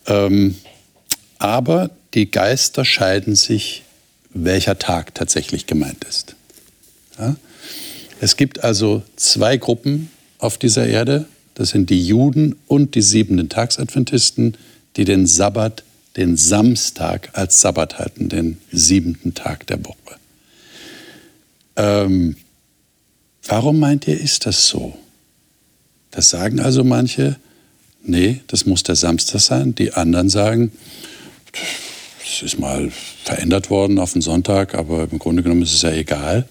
Ähm, 0.06 0.56
aber 1.38 1.90
die 2.14 2.30
Geister 2.30 2.84
scheiden 2.84 3.34
sich, 3.34 3.82
welcher 4.30 4.78
Tag 4.78 5.14
tatsächlich 5.14 5.66
gemeint 5.66 6.04
ist. 6.04 6.34
Ja? 7.18 7.36
Es 8.20 8.36
gibt 8.36 8.62
also 8.62 9.02
zwei 9.16 9.56
Gruppen 9.56 10.10
auf 10.38 10.58
dieser 10.58 10.86
Erde. 10.86 11.26
Das 11.54 11.70
sind 11.70 11.90
die 11.90 12.06
Juden 12.06 12.56
und 12.66 12.94
die 12.94 13.02
siebenten 13.02 13.48
Tagsadventisten, 13.48 14.56
die 14.96 15.04
den 15.04 15.26
Sabbat, 15.26 15.84
den 16.16 16.36
Samstag 16.36 17.30
als 17.32 17.60
Sabbat 17.60 17.98
halten, 17.98 18.28
den 18.28 18.58
siebenten 18.70 19.34
Tag 19.34 19.66
der 19.66 19.84
Woche. 19.84 19.96
Ähm, 21.76 22.36
warum 23.44 23.80
meint 23.80 24.06
ihr, 24.06 24.18
ist 24.18 24.46
das 24.46 24.68
so? 24.68 24.96
Das 26.10 26.30
sagen 26.30 26.60
also 26.60 26.84
manche, 26.84 27.36
nee, 28.04 28.40
das 28.46 28.66
muss 28.66 28.82
der 28.82 28.96
Samstag 28.96 29.40
sein. 29.40 29.74
Die 29.74 29.92
anderen 29.94 30.28
sagen, 30.28 30.72
es 32.24 32.42
ist 32.42 32.58
mal 32.58 32.90
verändert 33.24 33.70
worden 33.70 33.98
auf 33.98 34.12
den 34.12 34.22
Sonntag, 34.22 34.74
aber 34.74 35.08
im 35.10 35.18
Grunde 35.18 35.42
genommen 35.42 35.62
ist 35.62 35.74
es 35.74 35.82
ja 35.82 35.92
egal. 35.92 36.46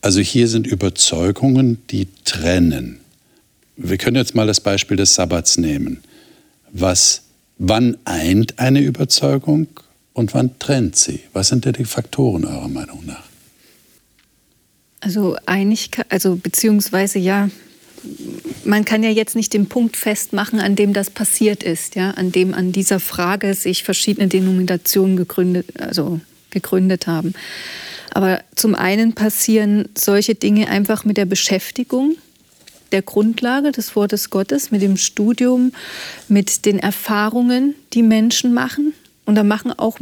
Also 0.00 0.20
hier 0.20 0.48
sind 0.48 0.66
Überzeugungen, 0.66 1.82
die 1.90 2.08
trennen. 2.24 3.00
Wir 3.76 3.98
können 3.98 4.16
jetzt 4.16 4.34
mal 4.34 4.46
das 4.46 4.60
Beispiel 4.60 4.96
des 4.96 5.14
Sabbats 5.14 5.58
nehmen. 5.58 6.00
Was, 6.72 7.22
wann 7.58 7.96
eint 8.04 8.58
eine 8.58 8.80
Überzeugung 8.80 9.68
und 10.12 10.34
wann 10.34 10.58
trennt 10.58 10.96
sie? 10.96 11.20
Was 11.32 11.48
sind 11.48 11.64
denn 11.64 11.74
die 11.74 11.84
Faktoren 11.84 12.44
eurer 12.44 12.68
Meinung 12.68 13.04
nach? 13.04 13.24
Also 15.00 15.36
Einigkeit, 15.46 16.06
also 16.08 16.36
beziehungsweise 16.36 17.18
ja, 17.18 17.50
man 18.64 18.84
kann 18.84 19.02
ja 19.02 19.10
jetzt 19.10 19.36
nicht 19.36 19.54
den 19.54 19.66
Punkt 19.66 19.96
festmachen, 19.96 20.60
an 20.60 20.76
dem 20.76 20.92
das 20.92 21.10
passiert 21.10 21.62
ist, 21.62 21.94
ja, 21.94 22.10
an 22.12 22.32
dem 22.32 22.54
an 22.54 22.72
dieser 22.72 23.00
Frage 23.00 23.54
sich 23.54 23.84
verschiedene 23.84 24.28
Denominationen 24.28 25.16
gegründet, 25.16 25.66
also 25.80 26.20
gegründet 26.50 27.06
haben. 27.06 27.34
Aber 28.12 28.40
zum 28.54 28.74
einen 28.74 29.12
passieren 29.14 29.88
solche 29.96 30.34
Dinge 30.34 30.68
einfach 30.68 31.04
mit 31.04 31.16
der 31.16 31.26
Beschäftigung 31.26 32.16
der 32.92 33.02
Grundlage 33.02 33.72
des 33.72 33.96
Wortes 33.96 34.30
Gottes, 34.30 34.70
mit 34.70 34.82
dem 34.82 34.96
Studium, 34.96 35.72
mit 36.28 36.64
den 36.66 36.78
Erfahrungen, 36.78 37.74
die 37.92 38.02
Menschen 38.02 38.54
machen. 38.54 38.94
Und 39.24 39.34
da 39.34 39.42
machen 39.42 39.72
auch, 39.72 39.98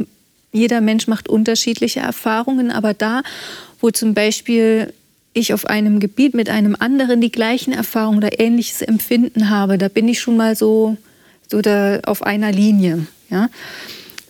jeder 0.51 0.81
Mensch 0.81 1.07
macht 1.07 1.27
unterschiedliche 1.27 1.99
Erfahrungen, 1.99 2.71
aber 2.71 2.93
da, 2.93 3.23
wo 3.81 3.91
zum 3.91 4.13
Beispiel 4.13 4.93
ich 5.35 5.53
auf 5.53 5.67
einem 5.67 5.99
Gebiet 5.99 6.33
mit 6.33 6.49
einem 6.49 6.75
anderen 6.79 7.21
die 7.21 7.31
gleichen 7.31 7.73
Erfahrungen 7.73 8.17
oder 8.17 8.39
ähnliches 8.39 8.81
Empfinden 8.81 9.49
habe, 9.49 9.77
da 9.77 9.89
bin 9.89 10.07
ich 10.07 10.19
schon 10.19 10.37
mal 10.37 10.55
so, 10.55 10.97
so 11.47 11.61
da 11.61 11.99
auf 12.05 12.23
einer 12.23 12.51
Linie. 12.51 13.05
Ja? 13.29 13.49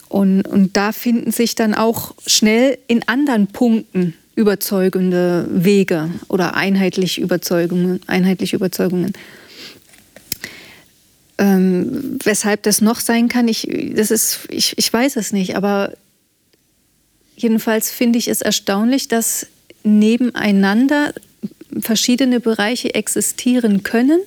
Und, 0.09 0.47
und 0.47 0.75
da 0.75 0.91
finden 0.91 1.31
sich 1.31 1.55
dann 1.55 1.75
auch 1.75 2.15
schnell 2.25 2.77
in 2.87 3.07
anderen 3.07 3.47
Punkten 3.47 4.15
überzeugende 4.35 5.47
Wege 5.49 6.09
oder 6.27 6.55
einheitliche 6.55 7.21
Überzeugungen. 7.21 8.01
Einheitliche 8.07 8.55
Überzeugungen. 8.55 9.13
Ähm, 11.37 12.17
weshalb 12.23 12.63
das 12.63 12.81
noch 12.81 12.99
sein 12.99 13.27
kann, 13.27 13.47
ich, 13.47 13.67
das 13.95 14.09
ist, 14.09 14.39
ich, 14.49 14.77
ich 14.77 14.91
weiß 14.91 15.17
es 15.17 15.33
nicht, 15.33 15.55
aber 15.55 15.93
jedenfalls 17.35 17.91
finde 17.91 18.17
ich 18.17 18.27
es 18.27 18.41
erstaunlich, 18.41 19.07
dass 19.07 19.47
nebeneinander 19.85 21.13
verschiedene 21.79 22.39
Bereiche 22.39 22.93
existieren 22.95 23.83
können, 23.83 24.19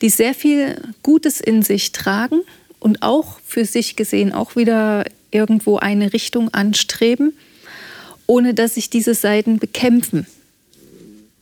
die 0.00 0.08
sehr 0.08 0.34
viel 0.34 0.80
Gutes 1.02 1.40
in 1.40 1.62
sich 1.62 1.92
tragen 1.92 2.40
und 2.78 3.02
auch 3.02 3.38
für 3.44 3.64
sich 3.64 3.96
gesehen 3.96 4.32
auch 4.32 4.56
wieder 4.56 5.04
irgendwo 5.30 5.76
eine 5.76 6.12
Richtung 6.12 6.52
anstreben, 6.54 7.34
ohne 8.26 8.54
dass 8.54 8.74
sich 8.74 8.90
diese 8.90 9.14
Seiten 9.14 9.58
bekämpfen. 9.58 10.26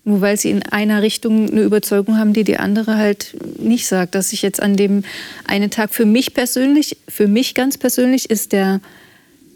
Nur 0.04 0.20
weil 0.22 0.38
sie 0.38 0.50
in 0.50 0.62
einer 0.62 1.02
Richtung 1.02 1.50
eine 1.50 1.62
Überzeugung 1.62 2.16
haben, 2.16 2.32
die 2.32 2.44
die 2.44 2.56
andere 2.56 2.96
halt 2.96 3.36
nicht 3.58 3.86
sagt. 3.86 4.14
Dass 4.14 4.32
ich 4.32 4.40
jetzt 4.42 4.60
an 4.60 4.76
dem 4.76 5.04
einen 5.44 5.70
Tag 5.70 5.94
für 5.94 6.06
mich 6.06 6.32
persönlich, 6.32 6.96
für 7.08 7.28
mich 7.28 7.54
ganz 7.54 7.76
persönlich 7.76 8.30
ist 8.30 8.52
der 8.52 8.80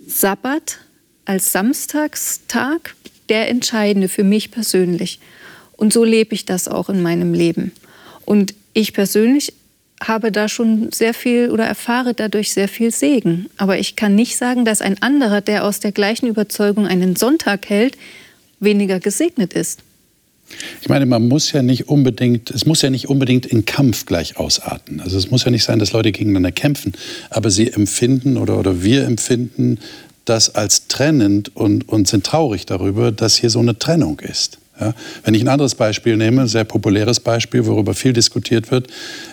Sabbat 0.07 0.79
als 1.25 1.53
Samstagstag 1.53 2.95
der 3.33 3.49
entscheidende 3.49 4.09
für 4.09 4.25
mich 4.25 4.51
persönlich. 4.51 5.19
Und 5.73 5.91
so 5.91 6.05
lebe 6.05 6.35
ich 6.35 6.45
das 6.45 6.69
auch 6.69 6.91
in 6.91 7.01
meinem 7.01 7.33
Leben. 7.33 7.73
Und 8.27 8.55
ich 8.75 8.93
persönlich 8.93 9.55
habe 10.03 10.31
da 10.31 10.49
schon 10.49 10.93
sehr 10.93 11.15
viel 11.15 11.49
oder 11.51 11.65
erfahre 11.65 12.13
dadurch 12.13 12.53
sehr 12.53 12.69
viel 12.69 12.91
Segen. 12.91 13.47
Aber 13.57 13.79
ich 13.79 13.97
kann 13.97 14.15
nicht 14.15 14.37
sagen, 14.37 14.67
dass 14.67 14.83
ein 14.83 15.01
anderer, 15.01 15.41
der 15.41 15.65
aus 15.65 15.81
der 15.81 15.93
gleichen 15.93 16.27
Überzeugung 16.27 16.87
einen 16.87 17.17
Sonntag 17.17 17.71
hält, 17.71 17.97
weniger 18.61 19.01
gesegnet 19.01 19.55
ist. 19.55 19.81
Ich 20.83 20.91
meine, 20.91 21.07
man 21.07 21.27
muss 21.27 21.53
ja 21.53 21.63
nicht 21.63 21.89
unbedingt, 21.89 22.51
es 22.51 22.67
muss 22.67 22.83
ja 22.83 22.91
nicht 22.91 23.09
unbedingt 23.09 23.47
in 23.47 23.65
Kampf 23.65 24.05
gleich 24.05 24.37
ausarten. 24.37 25.01
Also 25.01 25.17
es 25.17 25.31
muss 25.31 25.45
ja 25.45 25.51
nicht 25.51 25.65
sein, 25.65 25.79
dass 25.79 25.93
Leute 25.93 26.13
gegeneinander 26.13 26.53
kämpfen, 26.53 26.93
aber 27.31 27.51
sie 27.51 27.73
empfinden 27.73 28.37
oder, 28.37 28.59
oder 28.59 28.83
wir 28.83 29.07
empfinden 29.07 29.79
das 30.25 30.55
als 30.55 30.89
trennend 30.89 31.55
und, 31.57 31.89
und 31.89 32.09
sind 32.09 32.25
traurig 32.25 32.67
darüber, 32.67 33.13
dass 33.13 33.37
hier 33.37 33.51
so 33.51 33.59
eine 33.59 33.79
Trennung 33.79 34.21
ist. 34.21 34.59
Ja, 34.81 34.95
wenn 35.25 35.35
ich 35.35 35.43
ein 35.43 35.49
anderes 35.49 35.75
Beispiel 35.75 36.17
nehme, 36.17 36.43
ein 36.43 36.49
sehr 36.49 36.65
populäres 36.65 37.21
Beispiel, 37.21 37.67
worüber 37.67 37.95
viel 37.95 38.13
diskutiert 38.13 38.71
wird, 38.71 38.89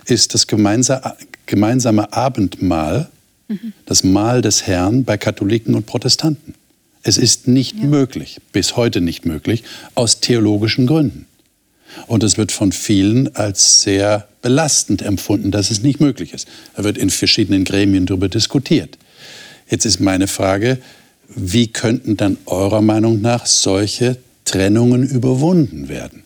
ist 0.05 0.33
das 0.33 0.47
gemeinsame 0.47 2.13
Abendmahl, 2.13 3.09
mhm. 3.47 3.73
das 3.85 4.03
Mahl 4.03 4.41
des 4.41 4.67
Herrn 4.67 5.05
bei 5.05 5.17
Katholiken 5.17 5.75
und 5.75 5.85
Protestanten. 5.85 6.55
Es 7.03 7.17
ist 7.17 7.47
nicht 7.47 7.77
ja. 7.77 7.85
möglich, 7.85 8.39
bis 8.51 8.75
heute 8.75 9.01
nicht 9.01 9.25
möglich, 9.25 9.63
aus 9.95 10.19
theologischen 10.19 10.85
Gründen. 10.85 11.25
Und 12.07 12.23
es 12.23 12.37
wird 12.37 12.51
von 12.51 12.71
vielen 12.71 13.35
als 13.35 13.81
sehr 13.81 14.27
belastend 14.41 15.01
empfunden, 15.01 15.51
dass 15.51 15.71
es 15.71 15.81
nicht 15.81 15.99
möglich 15.99 16.33
ist. 16.33 16.47
Da 16.75 16.83
wird 16.83 16.97
in 16.97 17.09
verschiedenen 17.09 17.63
Gremien 17.63 18.05
darüber 18.05 18.29
diskutiert. 18.29 18.97
Jetzt 19.69 19.85
ist 19.85 19.99
meine 19.99 20.27
Frage, 20.27 20.79
wie 21.27 21.67
könnten 21.67 22.17
dann 22.17 22.37
eurer 22.45 22.81
Meinung 22.81 23.21
nach 23.21 23.45
solche 23.45 24.17
Trennungen 24.45 25.07
überwunden 25.07 25.89
werden? 25.89 26.23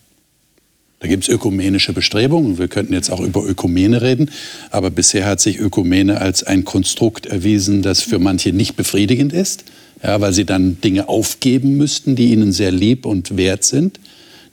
Da 1.04 1.10
gibt 1.10 1.24
es 1.24 1.30
ökumenische 1.30 1.92
Bestrebungen. 1.92 2.58
Wir 2.58 2.70
könnten 2.70 2.94
jetzt 2.94 3.12
auch 3.12 3.20
über 3.20 3.46
Ökumene 3.46 4.02
reden. 4.02 4.32
Aber 4.72 4.90
bisher 4.90 5.26
hat 5.26 5.42
sich 5.42 5.60
Ökumene 5.60 6.22
als 6.22 6.44
ein 6.44 6.64
Konstrukt 6.64 7.26
erwiesen, 7.26 7.82
das 7.82 8.02
für 8.02 8.20
manche 8.20 8.54
nicht 8.54 8.78
befriedigend 8.78 9.34
ist, 9.34 9.66
ja, 10.02 10.22
weil 10.22 10.32
sie 10.32 10.46
dann 10.46 10.80
Dinge 10.80 11.10
aufgeben 11.10 11.76
müssten, 11.76 12.16
die 12.16 12.32
ihnen 12.32 12.54
sehr 12.54 12.72
lieb 12.72 13.06
und 13.06 13.36
wert 13.36 13.66
sind, 13.66 14.00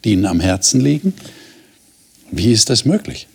die 0.03 0.11
ihnen 0.11 0.25
am 0.25 0.41
Herzen 0.41 0.81
liegen. 0.81 1.13
Wie 2.31 2.51
ist 2.51 2.69
das 2.69 2.83
möglich? 2.83 3.27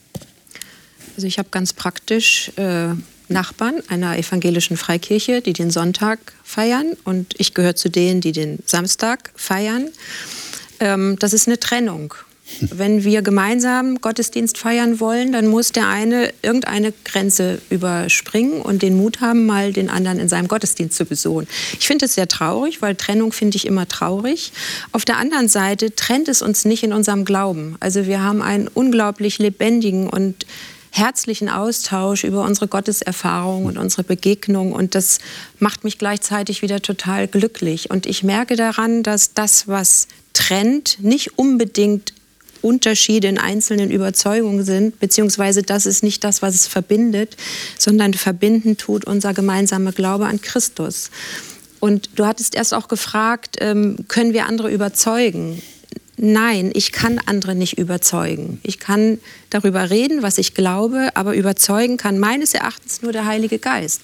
Also 1.16 1.26
ich 1.26 1.38
habe 1.38 1.48
ganz 1.50 1.72
praktisch 1.72 2.52
äh, 2.56 2.88
Nachbarn 3.28 3.82
einer 3.88 4.18
evangelischen 4.18 4.76
Freikirche, 4.76 5.40
die 5.40 5.52
den 5.52 5.70
Sonntag 5.70 6.18
feiern 6.44 6.96
und 7.04 7.34
ich 7.38 7.54
gehöre 7.54 7.76
zu 7.76 7.88
denen, 7.88 8.20
die 8.20 8.32
den 8.32 8.58
Samstag 8.66 9.32
feiern. 9.34 9.88
Ähm, 10.80 11.16
das 11.18 11.32
ist 11.32 11.46
eine 11.46 11.58
Trennung. 11.58 12.14
Wenn 12.60 13.02
wir 13.02 13.22
gemeinsam 13.22 14.00
Gottesdienst 14.00 14.56
feiern 14.56 15.00
wollen, 15.00 15.32
dann 15.32 15.48
muss 15.48 15.72
der 15.72 15.88
eine 15.88 16.32
irgendeine 16.42 16.92
Grenze 17.04 17.60
überspringen 17.70 18.62
und 18.62 18.82
den 18.82 18.96
Mut 18.96 19.20
haben, 19.20 19.46
mal 19.46 19.72
den 19.72 19.90
anderen 19.90 20.20
in 20.20 20.28
seinem 20.28 20.46
Gottesdienst 20.46 20.96
zu 20.96 21.04
besuchen. 21.04 21.48
Ich 21.80 21.88
finde 21.88 22.04
es 22.04 22.14
sehr 22.14 22.28
traurig, 22.28 22.82
weil 22.82 22.94
Trennung 22.94 23.32
finde 23.32 23.56
ich 23.56 23.66
immer 23.66 23.88
traurig. 23.88 24.52
Auf 24.92 25.04
der 25.04 25.16
anderen 25.16 25.48
Seite 25.48 25.94
trennt 25.96 26.28
es 26.28 26.40
uns 26.40 26.64
nicht 26.64 26.84
in 26.84 26.92
unserem 26.92 27.24
Glauben. 27.24 27.76
Also 27.80 28.06
wir 28.06 28.22
haben 28.22 28.42
einen 28.42 28.68
unglaublich 28.68 29.38
lebendigen 29.38 30.08
und 30.08 30.46
herzlichen 30.96 31.48
Austausch 31.48 32.24
über 32.24 32.42
unsere 32.42 32.68
Gotteserfahrung 32.68 33.66
und 33.66 33.78
unsere 33.78 34.04
Begegnung. 34.04 34.72
Und 34.72 34.94
das 34.94 35.18
macht 35.58 35.84
mich 35.84 35.98
gleichzeitig 35.98 36.62
wieder 36.62 36.80
total 36.80 37.28
glücklich. 37.28 37.90
Und 37.90 38.06
ich 38.06 38.22
merke 38.22 38.56
daran, 38.56 39.02
dass 39.02 39.34
das, 39.34 39.68
was 39.68 40.08
trennt, 40.32 40.98
nicht 41.00 41.38
unbedingt 41.38 42.12
Unterschiede 42.62 43.28
in 43.28 43.38
einzelnen 43.38 43.90
Überzeugungen 43.90 44.64
sind, 44.64 44.98
beziehungsweise 44.98 45.62
das 45.62 45.86
ist 45.86 46.02
nicht 46.02 46.24
das, 46.24 46.42
was 46.42 46.54
es 46.54 46.66
verbindet, 46.66 47.36
sondern 47.78 48.14
verbinden 48.14 48.76
tut 48.76 49.04
unser 49.04 49.34
gemeinsamer 49.34 49.92
Glaube 49.92 50.26
an 50.26 50.40
Christus. 50.40 51.10
Und 51.78 52.10
du 52.16 52.26
hattest 52.26 52.54
erst 52.54 52.74
auch 52.74 52.88
gefragt, 52.88 53.56
ähm, 53.60 53.98
können 54.08 54.32
wir 54.32 54.46
andere 54.46 54.70
überzeugen? 54.70 55.62
Nein, 56.16 56.70
ich 56.74 56.92
kann 56.92 57.20
andere 57.26 57.54
nicht 57.54 57.78
überzeugen. 57.78 58.60
Ich 58.62 58.78
kann 58.78 59.18
darüber 59.50 59.90
reden, 59.90 60.22
was 60.22 60.38
ich 60.38 60.54
glaube, 60.54 61.10
aber 61.14 61.34
überzeugen 61.34 61.96
kann 61.96 62.18
meines 62.18 62.54
Erachtens 62.54 63.02
nur 63.02 63.12
der 63.12 63.26
Heilige 63.26 63.58
Geist. 63.58 64.02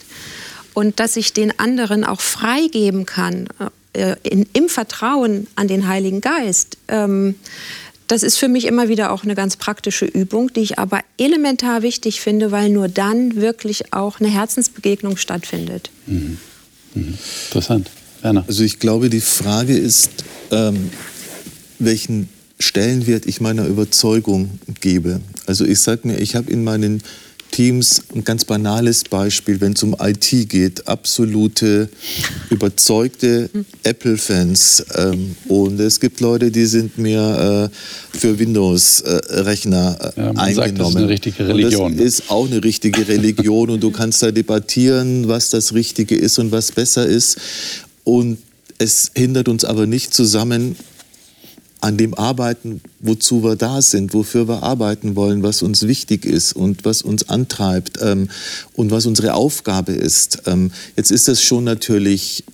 Und 0.75 1.01
dass 1.01 1.17
ich 1.17 1.33
den 1.33 1.59
anderen 1.59 2.05
auch 2.05 2.21
freigeben 2.21 3.05
kann, 3.07 3.49
äh, 3.93 4.17
in, 4.23 4.47
im 4.55 4.69
Vertrauen 4.69 5.47
an 5.55 5.69
den 5.69 5.87
Heiligen 5.87 6.21
Geist. 6.21 6.79
Ähm, 6.89 7.35
das 8.09 8.23
ist 8.23 8.37
für 8.39 8.49
mich 8.49 8.67
immer 8.67 8.89
wieder 8.89 9.13
auch 9.13 9.25
eine 9.25 9.35
ganz 9.35 9.57
praktische 9.57 10.05
Übung, 10.05 10.53
die 10.53 10.61
ich 10.61 10.79
aber 10.79 11.01
elementar 11.19 11.83
wichtig 11.83 12.21
finde, 12.21 12.51
weil 12.51 12.69
nur 12.69 12.89
dann 12.89 13.37
wirklich 13.37 13.93
auch 13.93 14.21
eine 14.21 14.29
Herzensbegegnung 14.29 15.17
stattfindet. 15.17 15.91
Mhm. 16.07 16.39
Mhm. 16.95 17.19
Interessant. 17.49 17.91
Werner. 18.23 18.45
Also 18.47 18.65
ich 18.65 18.79
glaube, 18.79 19.11
die 19.11 19.21
Frage 19.21 19.77
ist, 19.77 20.25
ähm, 20.51 20.91
welchen 21.79 22.29
Stellenwert 22.59 23.27
ich 23.27 23.41
meiner 23.41 23.67
Überzeugung 23.67 24.59
gebe. 24.81 25.21
Also 25.47 25.65
ich 25.65 25.81
sage 25.81 26.07
mir, 26.07 26.19
ich 26.19 26.37
habe 26.37 26.51
in 26.51 26.63
meinen 26.63 27.03
Teams 27.53 28.03
ein 28.15 28.25
ganz 28.25 28.45
banales 28.45 29.05
Beispiel, 29.05 29.61
wenn 29.61 29.75
es 29.75 29.83
um 29.83 29.95
IT 30.01 30.49
geht, 30.49 30.89
absolute 30.89 31.89
überzeugte 32.51 33.51
Apple-Fans. 33.85 34.85
Ähm, 34.97 35.37
und 35.49 35.79
es 35.79 36.01
gibt 36.01 36.21
Leute, 36.21 36.51
die 36.51 36.65
sind 36.65 36.99
mir 36.99 37.71
äh, 37.71 38.19
für 38.19 38.39
Windows-Rechner 38.39 40.13
äh, 40.17 40.21
ja, 40.21 40.31
eingenommen. 40.31 40.55
Sagt, 40.55 40.79
das 40.79 40.89
ist 40.89 40.97
eine 40.97 41.09
richtige 41.09 41.49
Religion. 41.49 41.93
Und 41.93 41.99
das 41.99 42.07
ist 42.07 42.31
auch 42.31 42.47
eine 42.47 42.65
richtige 42.65 43.07
Religion 43.07 43.71
und 43.71 43.83
du 43.83 43.91
kannst 43.91 44.23
da 44.23 44.31
debattieren, 44.33 45.29
was 45.29 45.51
das 45.51 45.75
Richtige 45.75 46.17
ist 46.17 46.39
und 46.39 46.53
was 46.53 46.73
besser 46.73 47.07
ist. 47.07 47.37
Und 48.05 48.39
es 48.79 49.13
hindert 49.15 49.49
uns 49.49 49.65
aber 49.65 49.87
nicht 49.87 50.15
zusammen, 50.15 50.77
an 51.83 51.97
dem 51.97 52.15
arbeiten, 52.15 52.81
wozu 53.01 53.43
wir 53.43 53.57
da 53.57 53.83
sind, 53.83 54.15
wofür 54.15 54.47
wir 54.49 54.63
arbeiten 54.63 55.17
wollen, 55.17 55.43
was 55.43 55.63
uns 55.63 55.87
wichtig 55.89 56.25
ist 56.25 56.55
und 56.55 56.85
was 56.85 57.03
uns 57.03 57.29
antreibt 57.29 57.99
ähm, 58.01 58.29
und 58.75 58.93
was 58.93 59.05
unsere 59.05 59.35
Aufgabe 59.35 59.93
ist. 59.93 60.43
Ähm, 60.47 60.71
jetzt 60.97 61.11
ist 61.11 61.27
das 61.27 61.43
schon 61.43 61.65
natürlich 61.65 62.45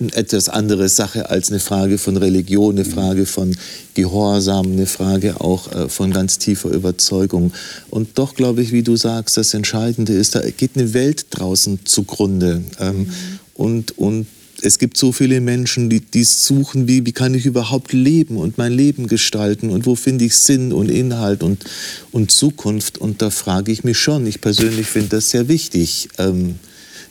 eine 0.00 0.14
etwas 0.14 0.48
andere 0.48 0.88
Sache 0.88 1.28
als 1.28 1.50
eine 1.50 1.60
Frage 1.60 1.98
von 1.98 2.16
Religion, 2.16 2.76
eine 2.76 2.86
Frage 2.86 3.26
von 3.26 3.54
Gehorsam, 3.92 4.72
eine 4.72 4.86
Frage 4.86 5.38
auch 5.40 5.70
äh, 5.72 5.88
von 5.90 6.12
ganz 6.12 6.38
tiefer 6.38 6.70
Überzeugung. 6.70 7.52
Und 7.90 8.18
doch 8.18 8.34
glaube 8.34 8.62
ich, 8.62 8.72
wie 8.72 8.82
du 8.82 8.96
sagst, 8.96 9.36
das 9.36 9.52
Entscheidende 9.52 10.14
ist, 10.14 10.34
da 10.34 10.40
geht 10.40 10.72
eine 10.74 10.94
Welt 10.94 11.26
draußen 11.30 11.80
zugrunde. 11.84 12.62
Ähm, 12.80 12.98
mhm. 12.98 13.08
und, 13.54 13.98
und 13.98 14.26
es 14.62 14.78
gibt 14.78 14.96
so 14.96 15.12
viele 15.12 15.40
Menschen, 15.40 15.90
die, 15.90 16.00
die 16.00 16.24
suchen, 16.24 16.88
wie, 16.88 17.04
wie 17.04 17.12
kann 17.12 17.34
ich 17.34 17.46
überhaupt 17.46 17.92
leben 17.92 18.36
und 18.36 18.58
mein 18.58 18.72
Leben 18.72 19.06
gestalten 19.06 19.70
und 19.70 19.86
wo 19.86 19.94
finde 19.94 20.24
ich 20.24 20.36
Sinn 20.36 20.72
und 20.72 20.90
Inhalt 20.90 21.42
und, 21.42 21.64
und 22.12 22.30
Zukunft. 22.30 22.98
Und 22.98 23.22
da 23.22 23.30
frage 23.30 23.72
ich 23.72 23.84
mich 23.84 23.98
schon, 23.98 24.26
ich 24.26 24.40
persönlich 24.40 24.86
finde 24.86 25.10
das 25.10 25.30
sehr 25.30 25.48
wichtig. 25.48 26.08
Ähm, 26.18 26.56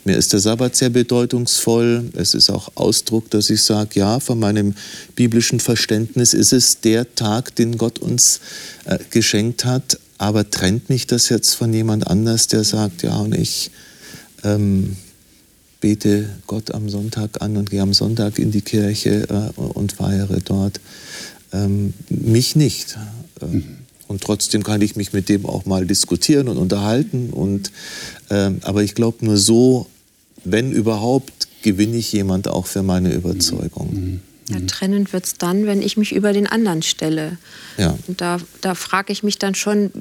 mir 0.04 0.18
ist 0.18 0.34
der 0.34 0.40
Sabbat 0.40 0.76
sehr 0.76 0.90
bedeutungsvoll. 0.90 2.12
Es 2.14 2.34
ist 2.34 2.50
auch 2.50 2.72
Ausdruck, 2.76 3.30
dass 3.32 3.50
ich 3.50 3.62
sage, 3.62 4.00
ja, 4.00 4.20
von 4.20 4.40
meinem 4.40 4.76
biblischen 5.16 5.60
Verständnis 5.60 6.34
ist 6.34 6.54
es 6.54 6.80
der 6.82 7.16
Tag, 7.16 7.56
den 7.56 7.78
Gott 7.78 8.00
uns 8.00 8.40
äh, 8.86 9.00
geschenkt 9.10 9.66
hat. 9.66 10.00
Aber 10.18 10.50
trennt 10.50 10.90
mich 10.90 11.08
das 11.08 11.30
jetzt 11.30 11.54
von 11.54 11.74
jemand 11.74 12.08
anders, 12.08 12.48
der 12.48 12.64
sagt, 12.64 13.04
ja, 13.04 13.18
und 13.18 13.36
ich... 13.36 13.72
Ähm, 14.44 14.96
bete 15.86 16.28
Gott 16.48 16.72
am 16.72 16.90
Sonntag 16.90 17.44
an 17.44 17.58
und 17.58 17.70
gehe 17.70 17.80
am 17.80 17.94
Sonntag 17.94 18.40
in 18.40 18.50
die 18.50 18.62
Kirche 18.62 19.28
äh, 19.30 19.62
und 19.62 19.92
feiere 19.92 20.40
dort. 20.44 20.82
Ähm, 21.54 21.94
mich 22.10 22.56
nicht. 22.56 22.98
Äh, 23.40 23.46
mhm. 23.46 23.64
Und 24.08 24.24
trotzdem 24.24 24.64
kann 24.64 24.82
ich 24.82 24.96
mich 24.96 25.14
mit 25.14 25.30
dem 25.30 25.46
auch 25.46 25.66
mal 25.66 25.86
diskutieren 25.86 26.48
und 26.48 26.58
unterhalten. 26.58 27.30
Und, 27.30 27.72
äh, 28.30 28.50
aber 28.62 28.82
ich 28.82 28.96
glaube, 28.96 29.24
nur 29.24 29.38
so, 29.38 29.86
wenn 30.44 30.72
überhaupt, 30.72 31.48
gewinne 31.62 31.98
ich 31.98 32.12
jemand 32.14 32.48
auch 32.48 32.66
für 32.66 32.82
meine 32.82 33.14
Überzeugung. 33.14 33.94
Mhm. 33.94 34.02
mhm. 34.02 34.20
Ja, 34.50 34.60
trennend 34.66 35.14
wird 35.14 35.26
es 35.26 35.36
dann, 35.36 35.68
wenn 35.68 35.84
ich 35.84 35.98
mich 35.98 36.14
über 36.14 36.34
den 36.34 36.48
anderen 36.48 36.82
stelle. 36.82 37.38
Ja. 37.78 37.96
Und 38.08 38.22
da, 38.22 38.40
da 38.62 38.74
frage 38.74 39.14
ich 39.14 39.22
mich 39.22 39.38
dann 39.38 39.54
schon, 39.54 39.92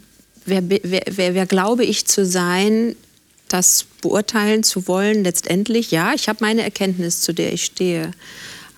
wer, 0.47 0.63
wer, 0.67 0.81
wer, 0.83 1.35
wer 1.35 1.47
glaube 1.47 1.85
ich 1.85 2.07
zu 2.07 2.25
sein, 2.25 2.97
das 3.55 3.87
beurteilen 4.03 4.65
zu 4.65 4.89
wollen, 4.89 5.23
letztendlich, 5.23 5.93
ja, 5.93 6.13
ich 6.13 6.29
habe 6.29 6.39
meine 6.41 6.63
Erkenntnis, 6.63 7.21
zu 7.21 7.33
der 7.33 7.53
ich 7.53 7.65
stehe. 7.65 8.11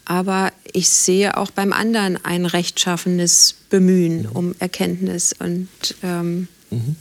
Aber 0.05 0.53
ich 0.70 0.91
sehe 0.91 1.39
auch 1.39 1.51
beim 1.51 1.72
anderen 1.72 2.22
ein 2.22 2.45
rechtschaffenes 2.45 3.55
Bemühen 3.70 4.27
um 4.27 4.55
Erkenntnis. 4.59 5.35
Und, 5.37 5.68
ähm, 6.03 6.49
mhm. 6.70 6.97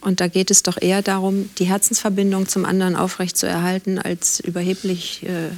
und 0.00 0.20
da 0.20 0.28
geht 0.28 0.50
es 0.50 0.62
doch 0.62 0.80
eher 0.80 1.02
darum, 1.02 1.50
die 1.58 1.66
Herzensverbindung 1.66 2.48
zum 2.48 2.64
anderen 2.64 2.96
aufrechtzuerhalten, 2.96 3.98
als 3.98 4.40
überheblich 4.40 5.22
äh, 5.24 5.50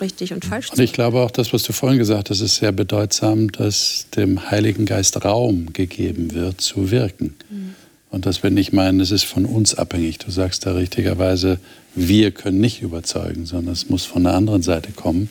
richtig 0.00 0.32
und 0.32 0.46
falsch 0.46 0.68
zu 0.68 0.72
Und 0.72 0.82
ich 0.82 0.94
glaube 0.94 1.20
auch, 1.20 1.30
das, 1.30 1.52
was 1.52 1.64
du 1.64 1.74
vorhin 1.74 1.98
gesagt 1.98 2.30
hast, 2.30 2.40
ist 2.40 2.56
sehr 2.56 2.72
bedeutsam, 2.72 3.52
dass 3.52 4.06
dem 4.16 4.50
Heiligen 4.50 4.86
Geist 4.86 5.22
Raum 5.22 5.74
gegeben 5.74 6.32
wird, 6.32 6.62
zu 6.62 6.90
wirken. 6.90 7.36
Mhm. 7.50 7.74
Und 8.10 8.26
dass 8.26 8.42
wir 8.42 8.50
nicht 8.50 8.72
meinen, 8.72 9.00
es 9.00 9.12
ist 9.12 9.24
von 9.24 9.46
uns 9.46 9.74
abhängig. 9.74 10.18
Du 10.18 10.30
sagst 10.30 10.66
da 10.66 10.72
richtigerweise, 10.72 11.60
wir 11.94 12.32
können 12.32 12.60
nicht 12.60 12.82
überzeugen, 12.82 13.46
sondern 13.46 13.72
es 13.72 13.88
muss 13.88 14.04
von 14.04 14.24
der 14.24 14.34
anderen 14.34 14.62
Seite 14.62 14.92
kommen. 14.92 15.28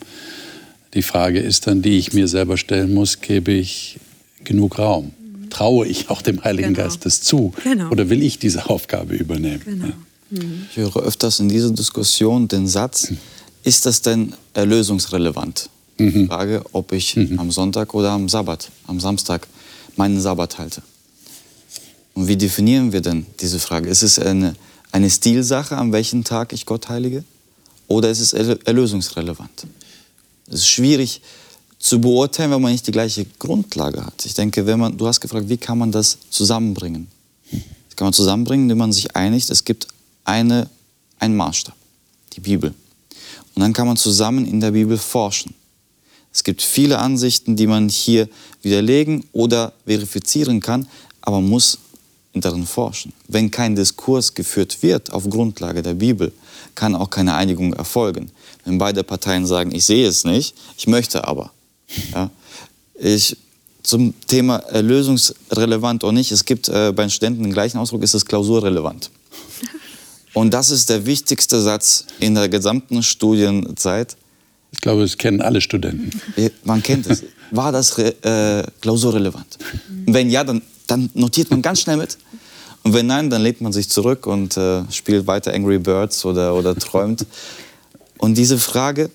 Die 0.93 1.01
Frage 1.01 1.39
ist 1.39 1.67
dann, 1.67 1.81
die 1.81 1.97
ich 1.97 2.13
mir 2.13 2.27
selber 2.27 2.57
stellen 2.57 2.93
muss, 2.93 3.21
gebe 3.21 3.51
ich 3.51 3.99
genug 4.43 4.79
Raum? 4.79 5.11
Traue 5.49 5.87
ich 5.87 6.09
auch 6.09 6.21
dem 6.21 6.43
Heiligen 6.43 6.73
genau. 6.73 6.87
Geist 6.87 7.05
das 7.05 7.21
zu? 7.21 7.53
Genau. 7.63 7.89
Oder 7.89 8.09
will 8.09 8.23
ich 8.23 8.39
diese 8.39 8.69
Aufgabe 8.69 9.15
übernehmen? 9.15 9.61
Genau. 9.65 9.85
Ja. 9.87 9.93
Mhm. 10.29 10.67
Ich 10.71 10.77
höre 10.77 10.97
öfters 10.97 11.39
in 11.39 11.49
dieser 11.49 11.71
Diskussion 11.71 12.47
den 12.47 12.67
Satz, 12.67 13.11
ist 13.63 13.85
das 13.85 14.01
denn 14.01 14.33
erlösungsrelevant? 14.53 15.69
Mhm. 15.97 16.13
Die 16.13 16.25
Frage, 16.27 16.63
ob 16.71 16.91
ich 16.91 17.15
mhm. 17.15 17.39
am 17.39 17.51
Sonntag 17.51 17.93
oder 17.93 18.11
am 18.11 18.29
Sabbat, 18.29 18.71
am 18.87 18.99
Samstag 18.99 19.47
meinen 19.95 20.21
Sabbat 20.21 20.57
halte. 20.59 20.81
Und 22.19 22.27
wie 22.27 22.35
definieren 22.35 22.91
wir 22.91 22.99
denn 22.99 23.25
diese 23.39 23.59
Frage? 23.59 23.87
Ist 23.87 24.03
es 24.03 24.19
eine, 24.19 24.53
eine 24.91 25.09
Stilsache, 25.09 25.77
an 25.77 25.93
welchem 25.93 26.25
Tag 26.25 26.51
ich 26.51 26.65
Gott 26.65 26.89
heilige? 26.89 27.23
Oder 27.87 28.09
ist 28.09 28.19
es 28.19 28.33
erlösungsrelevant? 28.33 29.65
Es 30.47 30.55
ist 30.55 30.67
schwierig 30.67 31.21
zu 31.79 32.01
beurteilen, 32.01 32.51
wenn 32.51 32.61
man 32.61 32.73
nicht 32.73 32.85
die 32.85 32.91
gleiche 32.91 33.25
Grundlage 33.39 34.05
hat. 34.05 34.25
Ich 34.25 34.33
denke, 34.33 34.65
wenn 34.65 34.79
man, 34.81 34.97
du 34.97 35.07
hast 35.07 35.21
gefragt, 35.21 35.47
wie 35.47 35.55
kann 35.55 35.77
man 35.77 35.93
das 35.93 36.17
zusammenbringen? 36.29 37.07
Das 37.87 37.95
kann 37.95 38.07
man 38.07 38.13
zusammenbringen, 38.13 38.65
indem 38.65 38.79
man 38.79 38.91
sich 38.91 39.15
einigt, 39.15 39.49
es 39.49 39.63
gibt 39.63 39.87
eine, 40.25 40.69
einen 41.19 41.37
Maßstab, 41.37 41.75
die 42.33 42.41
Bibel. 42.41 42.73
Und 43.55 43.61
dann 43.61 43.71
kann 43.71 43.87
man 43.87 43.95
zusammen 43.95 44.45
in 44.45 44.59
der 44.59 44.71
Bibel 44.71 44.97
forschen. 44.97 45.55
Es 46.33 46.43
gibt 46.43 46.61
viele 46.63 46.99
Ansichten, 46.99 47.55
die 47.55 47.65
man 47.65 47.87
hier 47.87 48.27
widerlegen 48.61 49.23
oder 49.31 49.71
verifizieren 49.85 50.59
kann, 50.59 50.85
aber 51.21 51.39
man 51.39 51.49
muss 51.49 51.79
darin 52.33 52.65
forschen. 52.65 53.13
Wenn 53.27 53.51
kein 53.51 53.75
Diskurs 53.75 54.33
geführt 54.33 54.81
wird 54.81 55.11
auf 55.11 55.29
Grundlage 55.29 55.81
der 55.81 55.95
Bibel, 55.95 56.31
kann 56.75 56.95
auch 56.95 57.09
keine 57.09 57.35
Einigung 57.35 57.73
erfolgen. 57.73 58.31
Wenn 58.65 58.77
beide 58.77 59.03
Parteien 59.03 59.45
sagen, 59.45 59.73
ich 59.73 59.85
sehe 59.85 60.07
es 60.07 60.23
nicht, 60.23 60.55
ich 60.77 60.87
möchte 60.87 61.27
aber. 61.27 61.51
Ja, 62.13 62.29
ich, 62.99 63.35
zum 63.81 64.13
Thema 64.27 64.57
erlösungsrelevant 64.57 66.03
oder 66.03 66.13
nicht, 66.13 66.31
es 66.31 66.45
gibt 66.45 66.69
äh, 66.69 66.91
bei 66.91 67.03
den 67.03 67.09
Studenten 67.09 67.43
den 67.43 67.53
gleichen 67.53 67.77
Ausdruck, 67.77 68.03
ist 68.03 68.13
es 68.13 68.25
klausurrelevant. 68.25 69.09
Und 70.33 70.53
das 70.53 70.69
ist 70.69 70.89
der 70.89 71.05
wichtigste 71.05 71.59
Satz 71.59 72.05
in 72.19 72.35
der 72.35 72.49
gesamten 72.49 73.01
Studienzeit. 73.01 74.15
Ich 74.71 74.81
glaube, 74.81 75.01
das 75.01 75.17
kennen 75.17 75.41
alle 75.41 75.61
Studenten. 75.61 76.11
Man 76.63 76.83
kennt 76.83 77.07
es. 77.07 77.23
War 77.49 77.71
das 77.71 77.97
äh, 77.97 78.63
klausurrelevant? 78.81 79.57
Wenn 80.05 80.29
ja, 80.29 80.43
dann 80.43 80.61
dann 80.89 81.09
notiert 81.13 81.49
man 81.49 81.61
ganz 81.61 81.81
schnell 81.81 81.97
mit. 81.97 82.17
Und 82.83 82.93
wenn 82.93 83.07
nein, 83.07 83.29
dann 83.29 83.41
lehnt 83.41 83.61
man 83.61 83.73
sich 83.73 83.89
zurück 83.89 84.25
und 84.25 84.57
äh, 84.57 84.83
spielt 84.91 85.27
weiter 85.27 85.53
Angry 85.53 85.79
Birds 85.79 86.25
oder, 86.25 86.55
oder 86.55 86.75
träumt. 86.75 87.25
Und 88.17 88.37
diese 88.37 88.57
Frage, 88.57 89.09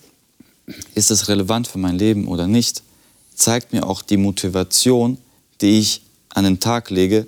ist 0.95 1.11
es 1.11 1.29
relevant 1.29 1.67
für 1.67 1.79
mein 1.79 1.99
Leben 1.99 2.27
oder 2.27 2.47
nicht, 2.47 2.83
zeigt 3.35 3.73
mir 3.73 3.87
auch 3.87 4.03
die 4.03 4.17
Motivation, 4.17 5.19
die 5.61 5.79
ich 5.79 6.03
an 6.31 6.45
den 6.45 6.61
Tag 6.61 6.91
lege, 6.91 7.27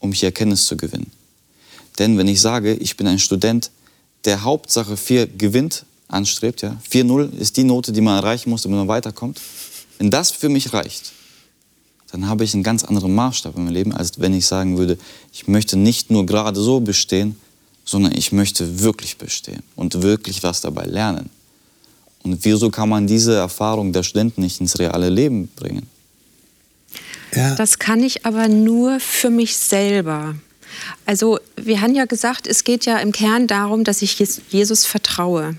um 0.00 0.12
hier 0.12 0.28
Erkenntnis 0.28 0.66
zu 0.66 0.76
gewinnen. 0.76 1.10
Denn 1.98 2.18
wenn 2.18 2.28
ich 2.28 2.40
sage, 2.40 2.74
ich 2.74 2.96
bin 2.96 3.06
ein 3.06 3.18
Student, 3.18 3.70
der 4.24 4.42
Hauptsache 4.42 4.96
4 4.96 5.26
gewinnt, 5.26 5.84
anstrebt, 6.08 6.62
ja, 6.62 6.76
4-0 6.90 7.36
ist 7.38 7.56
die 7.56 7.64
Note, 7.64 7.92
die 7.92 8.00
man 8.00 8.18
erreichen 8.18 8.50
muss, 8.50 8.62
damit 8.62 8.78
man 8.78 8.88
weiterkommt, 8.88 9.40
wenn 9.98 10.10
das 10.10 10.30
für 10.30 10.48
mich 10.48 10.72
reicht, 10.72 11.12
dann 12.12 12.28
habe 12.28 12.44
ich 12.44 12.52
einen 12.52 12.62
ganz 12.62 12.84
anderen 12.84 13.14
Maßstab 13.14 13.56
in 13.56 13.64
meinem 13.64 13.74
Leben, 13.74 13.92
als 13.92 14.20
wenn 14.20 14.34
ich 14.34 14.46
sagen 14.46 14.76
würde, 14.76 14.98
ich 15.32 15.48
möchte 15.48 15.78
nicht 15.78 16.10
nur 16.10 16.26
gerade 16.26 16.60
so 16.60 16.78
bestehen, 16.78 17.36
sondern 17.84 18.12
ich 18.12 18.32
möchte 18.32 18.80
wirklich 18.80 19.16
bestehen 19.16 19.62
und 19.76 20.02
wirklich 20.02 20.42
was 20.42 20.60
dabei 20.60 20.84
lernen. 20.84 21.30
Und 22.22 22.44
wieso 22.44 22.70
kann 22.70 22.90
man 22.90 23.06
diese 23.06 23.34
Erfahrung 23.34 23.92
der 23.92 24.02
Studenten 24.02 24.42
nicht 24.42 24.60
ins 24.60 24.78
reale 24.78 25.08
Leben 25.08 25.48
bringen? 25.56 25.88
Ja. 27.34 27.54
Das 27.54 27.78
kann 27.78 28.02
ich 28.02 28.26
aber 28.26 28.46
nur 28.46 29.00
für 29.00 29.30
mich 29.30 29.56
selber. 29.56 30.34
Also 31.06 31.38
wir 31.56 31.80
haben 31.80 31.94
ja 31.94 32.04
gesagt, 32.04 32.46
es 32.46 32.64
geht 32.64 32.84
ja 32.84 32.98
im 32.98 33.12
Kern 33.12 33.46
darum, 33.46 33.84
dass 33.84 34.02
ich 34.02 34.18
Jesus 34.50 34.84
vertraue. 34.84 35.56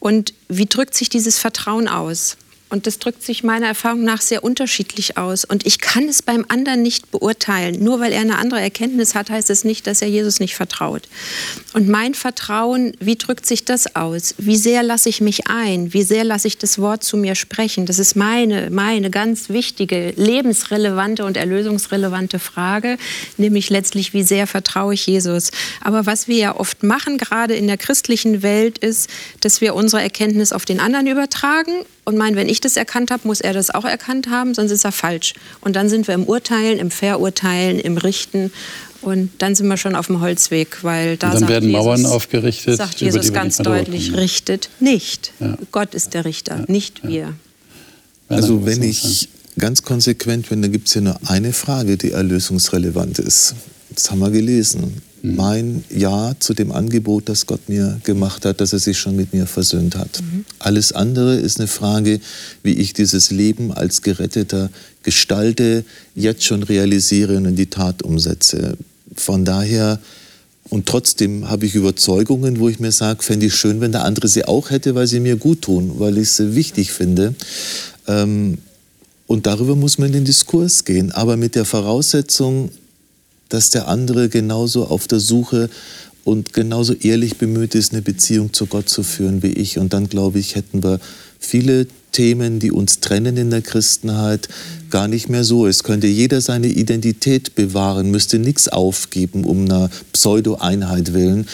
Und 0.00 0.34
wie 0.48 0.66
drückt 0.66 0.94
sich 0.94 1.08
dieses 1.08 1.38
Vertrauen 1.38 1.86
aus? 1.88 2.36
Und 2.70 2.86
das 2.86 2.98
drückt 2.98 3.22
sich 3.22 3.42
meiner 3.42 3.66
Erfahrung 3.66 4.04
nach 4.04 4.20
sehr 4.20 4.44
unterschiedlich 4.44 5.16
aus. 5.16 5.44
Und 5.44 5.66
ich 5.66 5.77
kann 5.88 6.06
es 6.06 6.20
beim 6.20 6.44
anderen 6.48 6.82
nicht 6.82 7.10
beurteilen. 7.10 7.82
Nur 7.82 7.98
weil 7.98 8.12
er 8.12 8.20
eine 8.20 8.36
andere 8.36 8.60
Erkenntnis 8.60 9.14
hat, 9.14 9.30
heißt 9.30 9.48
es 9.48 9.64
nicht, 9.64 9.86
dass 9.86 10.02
er 10.02 10.08
Jesus 10.08 10.38
nicht 10.38 10.54
vertraut. 10.54 11.08
Und 11.72 11.88
mein 11.88 12.12
Vertrauen, 12.12 12.92
wie 13.00 13.16
drückt 13.16 13.46
sich 13.46 13.64
das 13.64 13.96
aus? 13.96 14.34
Wie 14.36 14.58
sehr 14.58 14.82
lasse 14.82 15.08
ich 15.08 15.22
mich 15.22 15.46
ein? 15.46 15.94
Wie 15.94 16.02
sehr 16.02 16.24
lasse 16.24 16.46
ich 16.46 16.58
das 16.58 16.78
Wort 16.78 17.04
zu 17.04 17.16
mir 17.16 17.34
sprechen? 17.34 17.86
Das 17.86 17.98
ist 17.98 18.16
meine, 18.16 18.68
meine 18.70 19.08
ganz 19.08 19.48
wichtige, 19.48 20.12
lebensrelevante 20.14 21.24
und 21.24 21.38
erlösungsrelevante 21.38 22.38
Frage, 22.38 22.98
nämlich 23.38 23.70
letztlich, 23.70 24.12
wie 24.12 24.24
sehr 24.24 24.46
vertraue 24.46 24.92
ich 24.92 25.06
Jesus? 25.06 25.50
Aber 25.80 26.04
was 26.04 26.28
wir 26.28 26.36
ja 26.36 26.56
oft 26.56 26.82
machen, 26.82 27.16
gerade 27.16 27.54
in 27.54 27.66
der 27.66 27.78
christlichen 27.78 28.42
Welt, 28.42 28.76
ist, 28.76 29.08
dass 29.40 29.62
wir 29.62 29.74
unsere 29.74 30.02
Erkenntnis 30.02 30.52
auf 30.52 30.66
den 30.66 30.80
anderen 30.80 31.06
übertragen 31.06 31.72
und 32.08 32.16
meinen, 32.16 32.36
wenn 32.36 32.48
ich 32.48 32.62
das 32.62 32.78
erkannt 32.78 33.10
habe, 33.10 33.28
muss 33.28 33.42
er 33.42 33.52
das 33.52 33.68
auch 33.68 33.84
erkannt 33.84 34.30
haben, 34.30 34.54
sonst 34.54 34.70
ist 34.70 34.82
er 34.82 34.92
falsch. 34.92 35.34
Und 35.60 35.76
dann 35.78 35.88
sind 35.88 36.08
wir 36.08 36.14
im 36.14 36.24
Urteilen, 36.24 36.80
im 36.80 36.90
Verurteilen, 36.90 37.78
im 37.78 37.98
Richten. 37.98 38.50
Und 39.00 39.30
dann 39.38 39.54
sind 39.54 39.68
wir 39.68 39.76
schon 39.76 39.94
auf 39.94 40.08
dem 40.08 40.20
Holzweg, 40.20 40.82
weil 40.82 41.16
da 41.16 41.30
und 41.30 41.42
dann 41.42 41.48
werden 41.48 41.68
Jesus, 41.68 41.84
Mauern 41.84 42.04
aufgerichtet. 42.04 42.76
Sagt 42.76 43.00
Jesus 43.00 43.32
ganz 43.32 43.58
deutlich, 43.58 44.16
richtet 44.16 44.70
nicht. 44.80 45.32
Ja. 45.38 45.56
Gott 45.70 45.94
ist 45.94 46.14
der 46.14 46.24
Richter, 46.24 46.56
ja. 46.56 46.64
nicht 46.66 47.04
ja. 47.04 47.08
wir. 47.08 47.34
Also 48.28 48.66
wenn 48.66 48.82
ich 48.82 49.28
ganz 49.56 49.84
konsequent 49.84 50.48
bin, 50.48 50.62
dann 50.62 50.72
gibt 50.72 50.88
es 50.88 50.94
ja 50.94 51.00
nur 51.00 51.20
eine 51.28 51.52
Frage, 51.52 51.96
die 51.96 52.10
erlösungsrelevant 52.10 53.20
ist. 53.20 53.54
Das 53.90 54.10
haben 54.10 54.18
wir 54.18 54.30
gelesen. 54.30 55.00
Mhm. 55.22 55.36
Mein 55.36 55.84
Ja 55.90 56.34
zu 56.38 56.54
dem 56.54 56.72
Angebot, 56.72 57.28
das 57.28 57.46
Gott 57.46 57.68
mir 57.68 58.00
gemacht 58.04 58.44
hat, 58.44 58.60
dass 58.60 58.72
er 58.72 58.78
sich 58.78 58.98
schon 58.98 59.16
mit 59.16 59.32
mir 59.32 59.46
versöhnt 59.46 59.96
hat. 59.96 60.20
Mhm. 60.20 60.44
Alles 60.58 60.92
andere 60.92 61.36
ist 61.36 61.58
eine 61.58 61.68
Frage, 61.68 62.20
wie 62.62 62.72
ich 62.72 62.92
dieses 62.92 63.30
Leben 63.30 63.72
als 63.72 64.02
Geretteter 64.02 64.70
gestalte, 65.02 65.84
jetzt 66.14 66.44
schon 66.44 66.62
realisiere 66.62 67.36
und 67.36 67.46
in 67.46 67.56
die 67.56 67.70
Tat 67.70 68.02
umsetze. 68.02 68.76
Von 69.14 69.44
daher, 69.44 70.00
und 70.70 70.86
trotzdem 70.86 71.48
habe 71.48 71.66
ich 71.66 71.74
Überzeugungen, 71.74 72.58
wo 72.58 72.68
ich 72.68 72.78
mir 72.78 72.92
sage, 72.92 73.22
fände 73.22 73.46
ich 73.46 73.54
schön, 73.54 73.80
wenn 73.80 73.92
der 73.92 74.04
andere 74.04 74.28
sie 74.28 74.44
auch 74.44 74.70
hätte, 74.70 74.94
weil 74.94 75.06
sie 75.06 75.20
mir 75.20 75.36
gut 75.36 75.62
tun, 75.62 75.94
weil 75.98 76.18
ich 76.18 76.30
sie 76.32 76.54
wichtig 76.54 76.92
finde. 76.92 77.34
Ähm, 78.06 78.58
und 79.26 79.46
darüber 79.46 79.76
muss 79.76 79.98
man 79.98 80.08
in 80.08 80.14
den 80.14 80.24
Diskurs 80.24 80.84
gehen, 80.84 81.12
aber 81.12 81.36
mit 81.36 81.54
der 81.54 81.64
Voraussetzung, 81.64 82.70
dass 83.48 83.70
der 83.70 83.88
andere 83.88 84.28
genauso 84.28 84.86
auf 84.86 85.06
der 85.06 85.20
Suche 85.20 85.70
und 86.24 86.52
genauso 86.52 86.92
ehrlich 86.92 87.38
bemüht 87.38 87.74
ist, 87.74 87.92
eine 87.92 88.02
Beziehung 88.02 88.52
zu 88.52 88.66
Gott 88.66 88.88
zu 88.88 89.02
führen 89.02 89.42
wie 89.42 89.52
ich. 89.52 89.78
Und 89.78 89.94
dann, 89.94 90.08
glaube 90.08 90.38
ich, 90.38 90.56
hätten 90.56 90.82
wir 90.82 91.00
viele 91.38 91.86
Themen, 92.12 92.58
die 92.58 92.72
uns 92.72 93.00
trennen 93.00 93.36
in 93.36 93.50
der 93.50 93.62
Christenheit, 93.62 94.48
gar 94.90 95.08
nicht 95.08 95.28
mehr 95.28 95.44
so. 95.44 95.66
Es 95.66 95.84
könnte 95.84 96.06
jeder 96.06 96.40
seine 96.40 96.66
Identität 96.66 97.54
bewahren, 97.54 98.10
müsste 98.10 98.38
nichts 98.38 98.68
aufgeben 98.68 99.44
um 99.44 99.64
einer 99.64 99.90
Pseudo-Einheit 100.12 101.12
willen. 101.12 101.46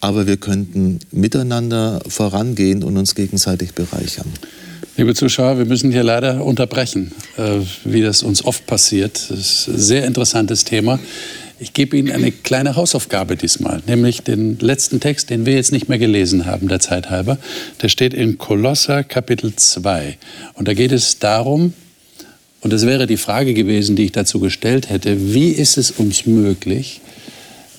Aber 0.00 0.26
wir 0.26 0.36
könnten 0.36 0.98
miteinander 1.12 2.02
vorangehen 2.06 2.82
und 2.82 2.96
uns 2.96 3.14
gegenseitig 3.14 3.72
bereichern. 3.74 4.26
Liebe 4.94 5.14
Zuschauer, 5.14 5.56
wir 5.56 5.64
müssen 5.64 5.90
hier 5.90 6.02
leider 6.02 6.44
unterbrechen, 6.44 7.12
äh, 7.38 7.60
wie 7.82 8.02
das 8.02 8.22
uns 8.22 8.44
oft 8.44 8.66
passiert. 8.66 9.30
Das 9.30 9.38
ist 9.38 9.68
ein 9.68 9.78
sehr 9.78 10.04
interessantes 10.04 10.64
Thema. 10.64 10.98
Ich 11.58 11.72
gebe 11.72 11.96
Ihnen 11.96 12.12
eine 12.12 12.30
kleine 12.30 12.76
Hausaufgabe 12.76 13.36
diesmal, 13.36 13.82
nämlich 13.86 14.20
den 14.20 14.58
letzten 14.58 15.00
Text, 15.00 15.30
den 15.30 15.46
wir 15.46 15.54
jetzt 15.54 15.72
nicht 15.72 15.88
mehr 15.88 15.98
gelesen 15.98 16.44
haben, 16.44 16.68
der 16.68 16.78
Zeit 16.78 17.08
halber. 17.08 17.38
Der 17.80 17.88
steht 17.88 18.12
in 18.12 18.36
Kolosser 18.36 19.02
Kapitel 19.02 19.56
2. 19.56 20.18
Und 20.54 20.68
da 20.68 20.74
geht 20.74 20.92
es 20.92 21.18
darum, 21.18 21.72
und 22.60 22.70
das 22.70 22.84
wäre 22.84 23.06
die 23.06 23.16
Frage 23.16 23.54
gewesen, 23.54 23.96
die 23.96 24.04
ich 24.04 24.12
dazu 24.12 24.40
gestellt 24.40 24.90
hätte, 24.90 25.32
wie 25.32 25.52
ist 25.52 25.78
es 25.78 25.90
uns 25.90 26.26
möglich, 26.26 27.00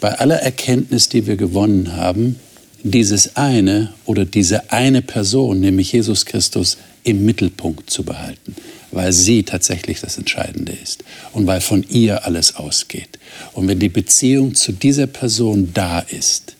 bei 0.01 0.17
aller 0.17 0.37
Erkenntnis, 0.37 1.09
die 1.09 1.27
wir 1.27 1.35
gewonnen 1.35 1.95
haben, 1.95 2.37
dieses 2.83 3.37
eine 3.37 3.93
oder 4.05 4.25
diese 4.25 4.71
eine 4.71 5.01
Person, 5.01 5.61
nämlich 5.61 5.91
Jesus 5.93 6.25
Christus, 6.25 6.77
im 7.03 7.25
Mittelpunkt 7.25 7.89
zu 7.89 8.03
behalten, 8.03 8.55
weil 8.91 9.11
sie 9.11 9.43
tatsächlich 9.43 9.99
das 10.01 10.17
Entscheidende 10.17 10.73
ist 10.73 11.03
und 11.31 11.47
weil 11.47 11.61
von 11.61 11.85
ihr 11.89 12.25
alles 12.25 12.55
ausgeht. 12.55 13.19
Und 13.53 13.67
wenn 13.67 13.79
die 13.79 13.89
Beziehung 13.89 14.55
zu 14.55 14.71
dieser 14.71 15.07
Person 15.07 15.71
da 15.73 15.99
ist, 15.99 16.55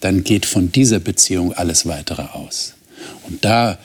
dann 0.00 0.24
geht 0.24 0.46
von 0.46 0.70
dieser 0.72 1.00
Beziehung 1.00 1.52
alles 1.52 1.86
weitere 1.86 2.22
aus. 2.22 2.74
Und 3.28 3.44
da 3.44 3.78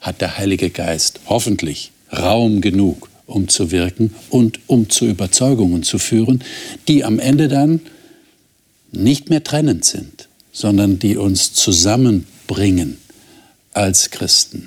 hat 0.00 0.20
der 0.20 0.38
Heilige 0.38 0.70
Geist 0.70 1.20
hoffentlich 1.26 1.90
Raum 2.12 2.60
genug, 2.60 3.10
um 3.26 3.48
zu 3.48 3.70
wirken 3.70 4.14
und 4.30 4.60
um 4.66 4.88
zu 4.88 5.06
Überzeugungen 5.06 5.82
zu 5.82 5.98
führen, 5.98 6.42
die 6.86 7.04
am 7.04 7.18
Ende 7.18 7.48
dann 7.48 7.80
nicht 8.92 9.28
mehr 9.28 9.44
trennend 9.44 9.84
sind, 9.84 10.27
sondern 10.58 10.98
die 10.98 11.16
uns 11.16 11.52
zusammenbringen 11.52 12.98
als 13.74 14.10
Christen. 14.10 14.66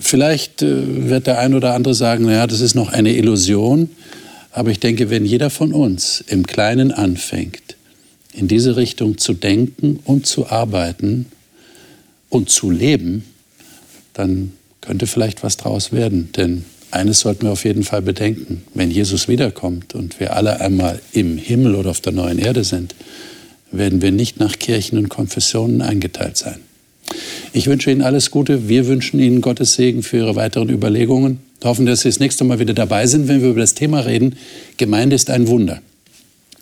Vielleicht 0.00 0.62
äh, 0.62 1.08
wird 1.08 1.26
der 1.26 1.40
ein 1.40 1.54
oder 1.54 1.74
andere 1.74 1.94
sagen, 1.94 2.26
naja, 2.26 2.46
das 2.46 2.60
ist 2.60 2.76
noch 2.76 2.92
eine 2.92 3.12
Illusion. 3.16 3.90
Aber 4.52 4.70
ich 4.70 4.78
denke, 4.78 5.10
wenn 5.10 5.24
jeder 5.24 5.50
von 5.50 5.72
uns 5.72 6.22
im 6.28 6.46
Kleinen 6.46 6.92
anfängt, 6.92 7.76
in 8.32 8.46
diese 8.46 8.76
Richtung 8.76 9.18
zu 9.18 9.32
denken 9.32 9.98
und 10.04 10.26
zu 10.26 10.46
arbeiten 10.46 11.26
und 12.30 12.48
zu 12.48 12.70
leben, 12.70 13.24
dann 14.14 14.52
könnte 14.82 15.08
vielleicht 15.08 15.42
was 15.42 15.56
draus 15.56 15.90
werden. 15.90 16.30
Denn 16.36 16.64
eines 16.92 17.20
sollten 17.20 17.42
wir 17.42 17.50
auf 17.50 17.64
jeden 17.64 17.82
Fall 17.82 18.02
bedenken. 18.02 18.62
Wenn 18.72 18.92
Jesus 18.92 19.26
wiederkommt 19.26 19.96
und 19.96 20.20
wir 20.20 20.36
alle 20.36 20.60
einmal 20.60 21.00
im 21.10 21.38
Himmel 21.38 21.74
oder 21.74 21.90
auf 21.90 22.00
der 22.00 22.12
neuen 22.12 22.38
Erde 22.38 22.62
sind, 22.62 22.94
werden 23.78 24.02
wir 24.02 24.12
nicht 24.12 24.40
nach 24.40 24.58
Kirchen 24.58 24.98
und 24.98 25.08
Konfessionen 25.08 25.82
eingeteilt 25.82 26.36
sein. 26.36 26.56
Ich 27.52 27.66
wünsche 27.66 27.90
Ihnen 27.90 28.02
alles 28.02 28.30
Gute. 28.30 28.68
Wir 28.68 28.86
wünschen 28.86 29.20
Ihnen 29.20 29.40
Gottes 29.40 29.74
Segen 29.74 30.02
für 30.02 30.18
Ihre 30.18 30.36
weiteren 30.36 30.68
Überlegungen. 30.68 31.40
Wir 31.60 31.70
hoffen, 31.70 31.86
dass 31.86 32.00
Sie 32.00 32.08
das 32.08 32.20
nächste 32.20 32.44
Mal 32.44 32.58
wieder 32.58 32.74
dabei 32.74 33.06
sind, 33.06 33.28
wenn 33.28 33.40
wir 33.40 33.50
über 33.50 33.60
das 33.60 33.74
Thema 33.74 34.00
reden. 34.00 34.36
Gemeinde 34.76 35.16
ist 35.16 35.30
ein 35.30 35.46
Wunder. 35.48 35.80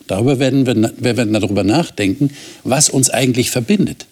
Darüber 0.07 0.39
werden 0.39 0.67
wir, 0.67 0.93
wir 0.97 1.17
werden 1.17 1.33
darüber 1.33 1.65
nachdenken, 1.65 2.31
was 2.63 2.91
uns 2.91 3.11
eigentlich 3.11 3.51
verbindet. 3.51 4.07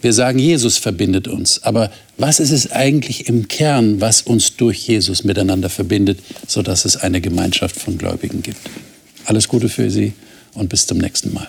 Wir 0.00 0.12
sagen, 0.12 0.38
Jesus 0.38 0.76
verbindet 0.76 1.28
uns. 1.28 1.62
Aber 1.62 1.90
was 2.18 2.40
ist 2.40 2.50
es 2.50 2.70
eigentlich 2.70 3.28
im 3.28 3.48
Kern, 3.48 4.00
was 4.00 4.22
uns 4.22 4.56
durch 4.56 4.86
Jesus 4.86 5.24
miteinander 5.24 5.70
verbindet, 5.70 6.18
sodass 6.46 6.84
es 6.84 6.96
eine 6.96 7.20
Gemeinschaft 7.20 7.76
von 7.76 7.96
Gläubigen 7.96 8.42
gibt? 8.42 8.58
Alles 9.24 9.48
Gute 9.48 9.68
für 9.68 9.90
Sie 9.90 10.12
und 10.54 10.68
bis 10.68 10.86
zum 10.86 10.98
nächsten 10.98 11.32
Mal. 11.32 11.48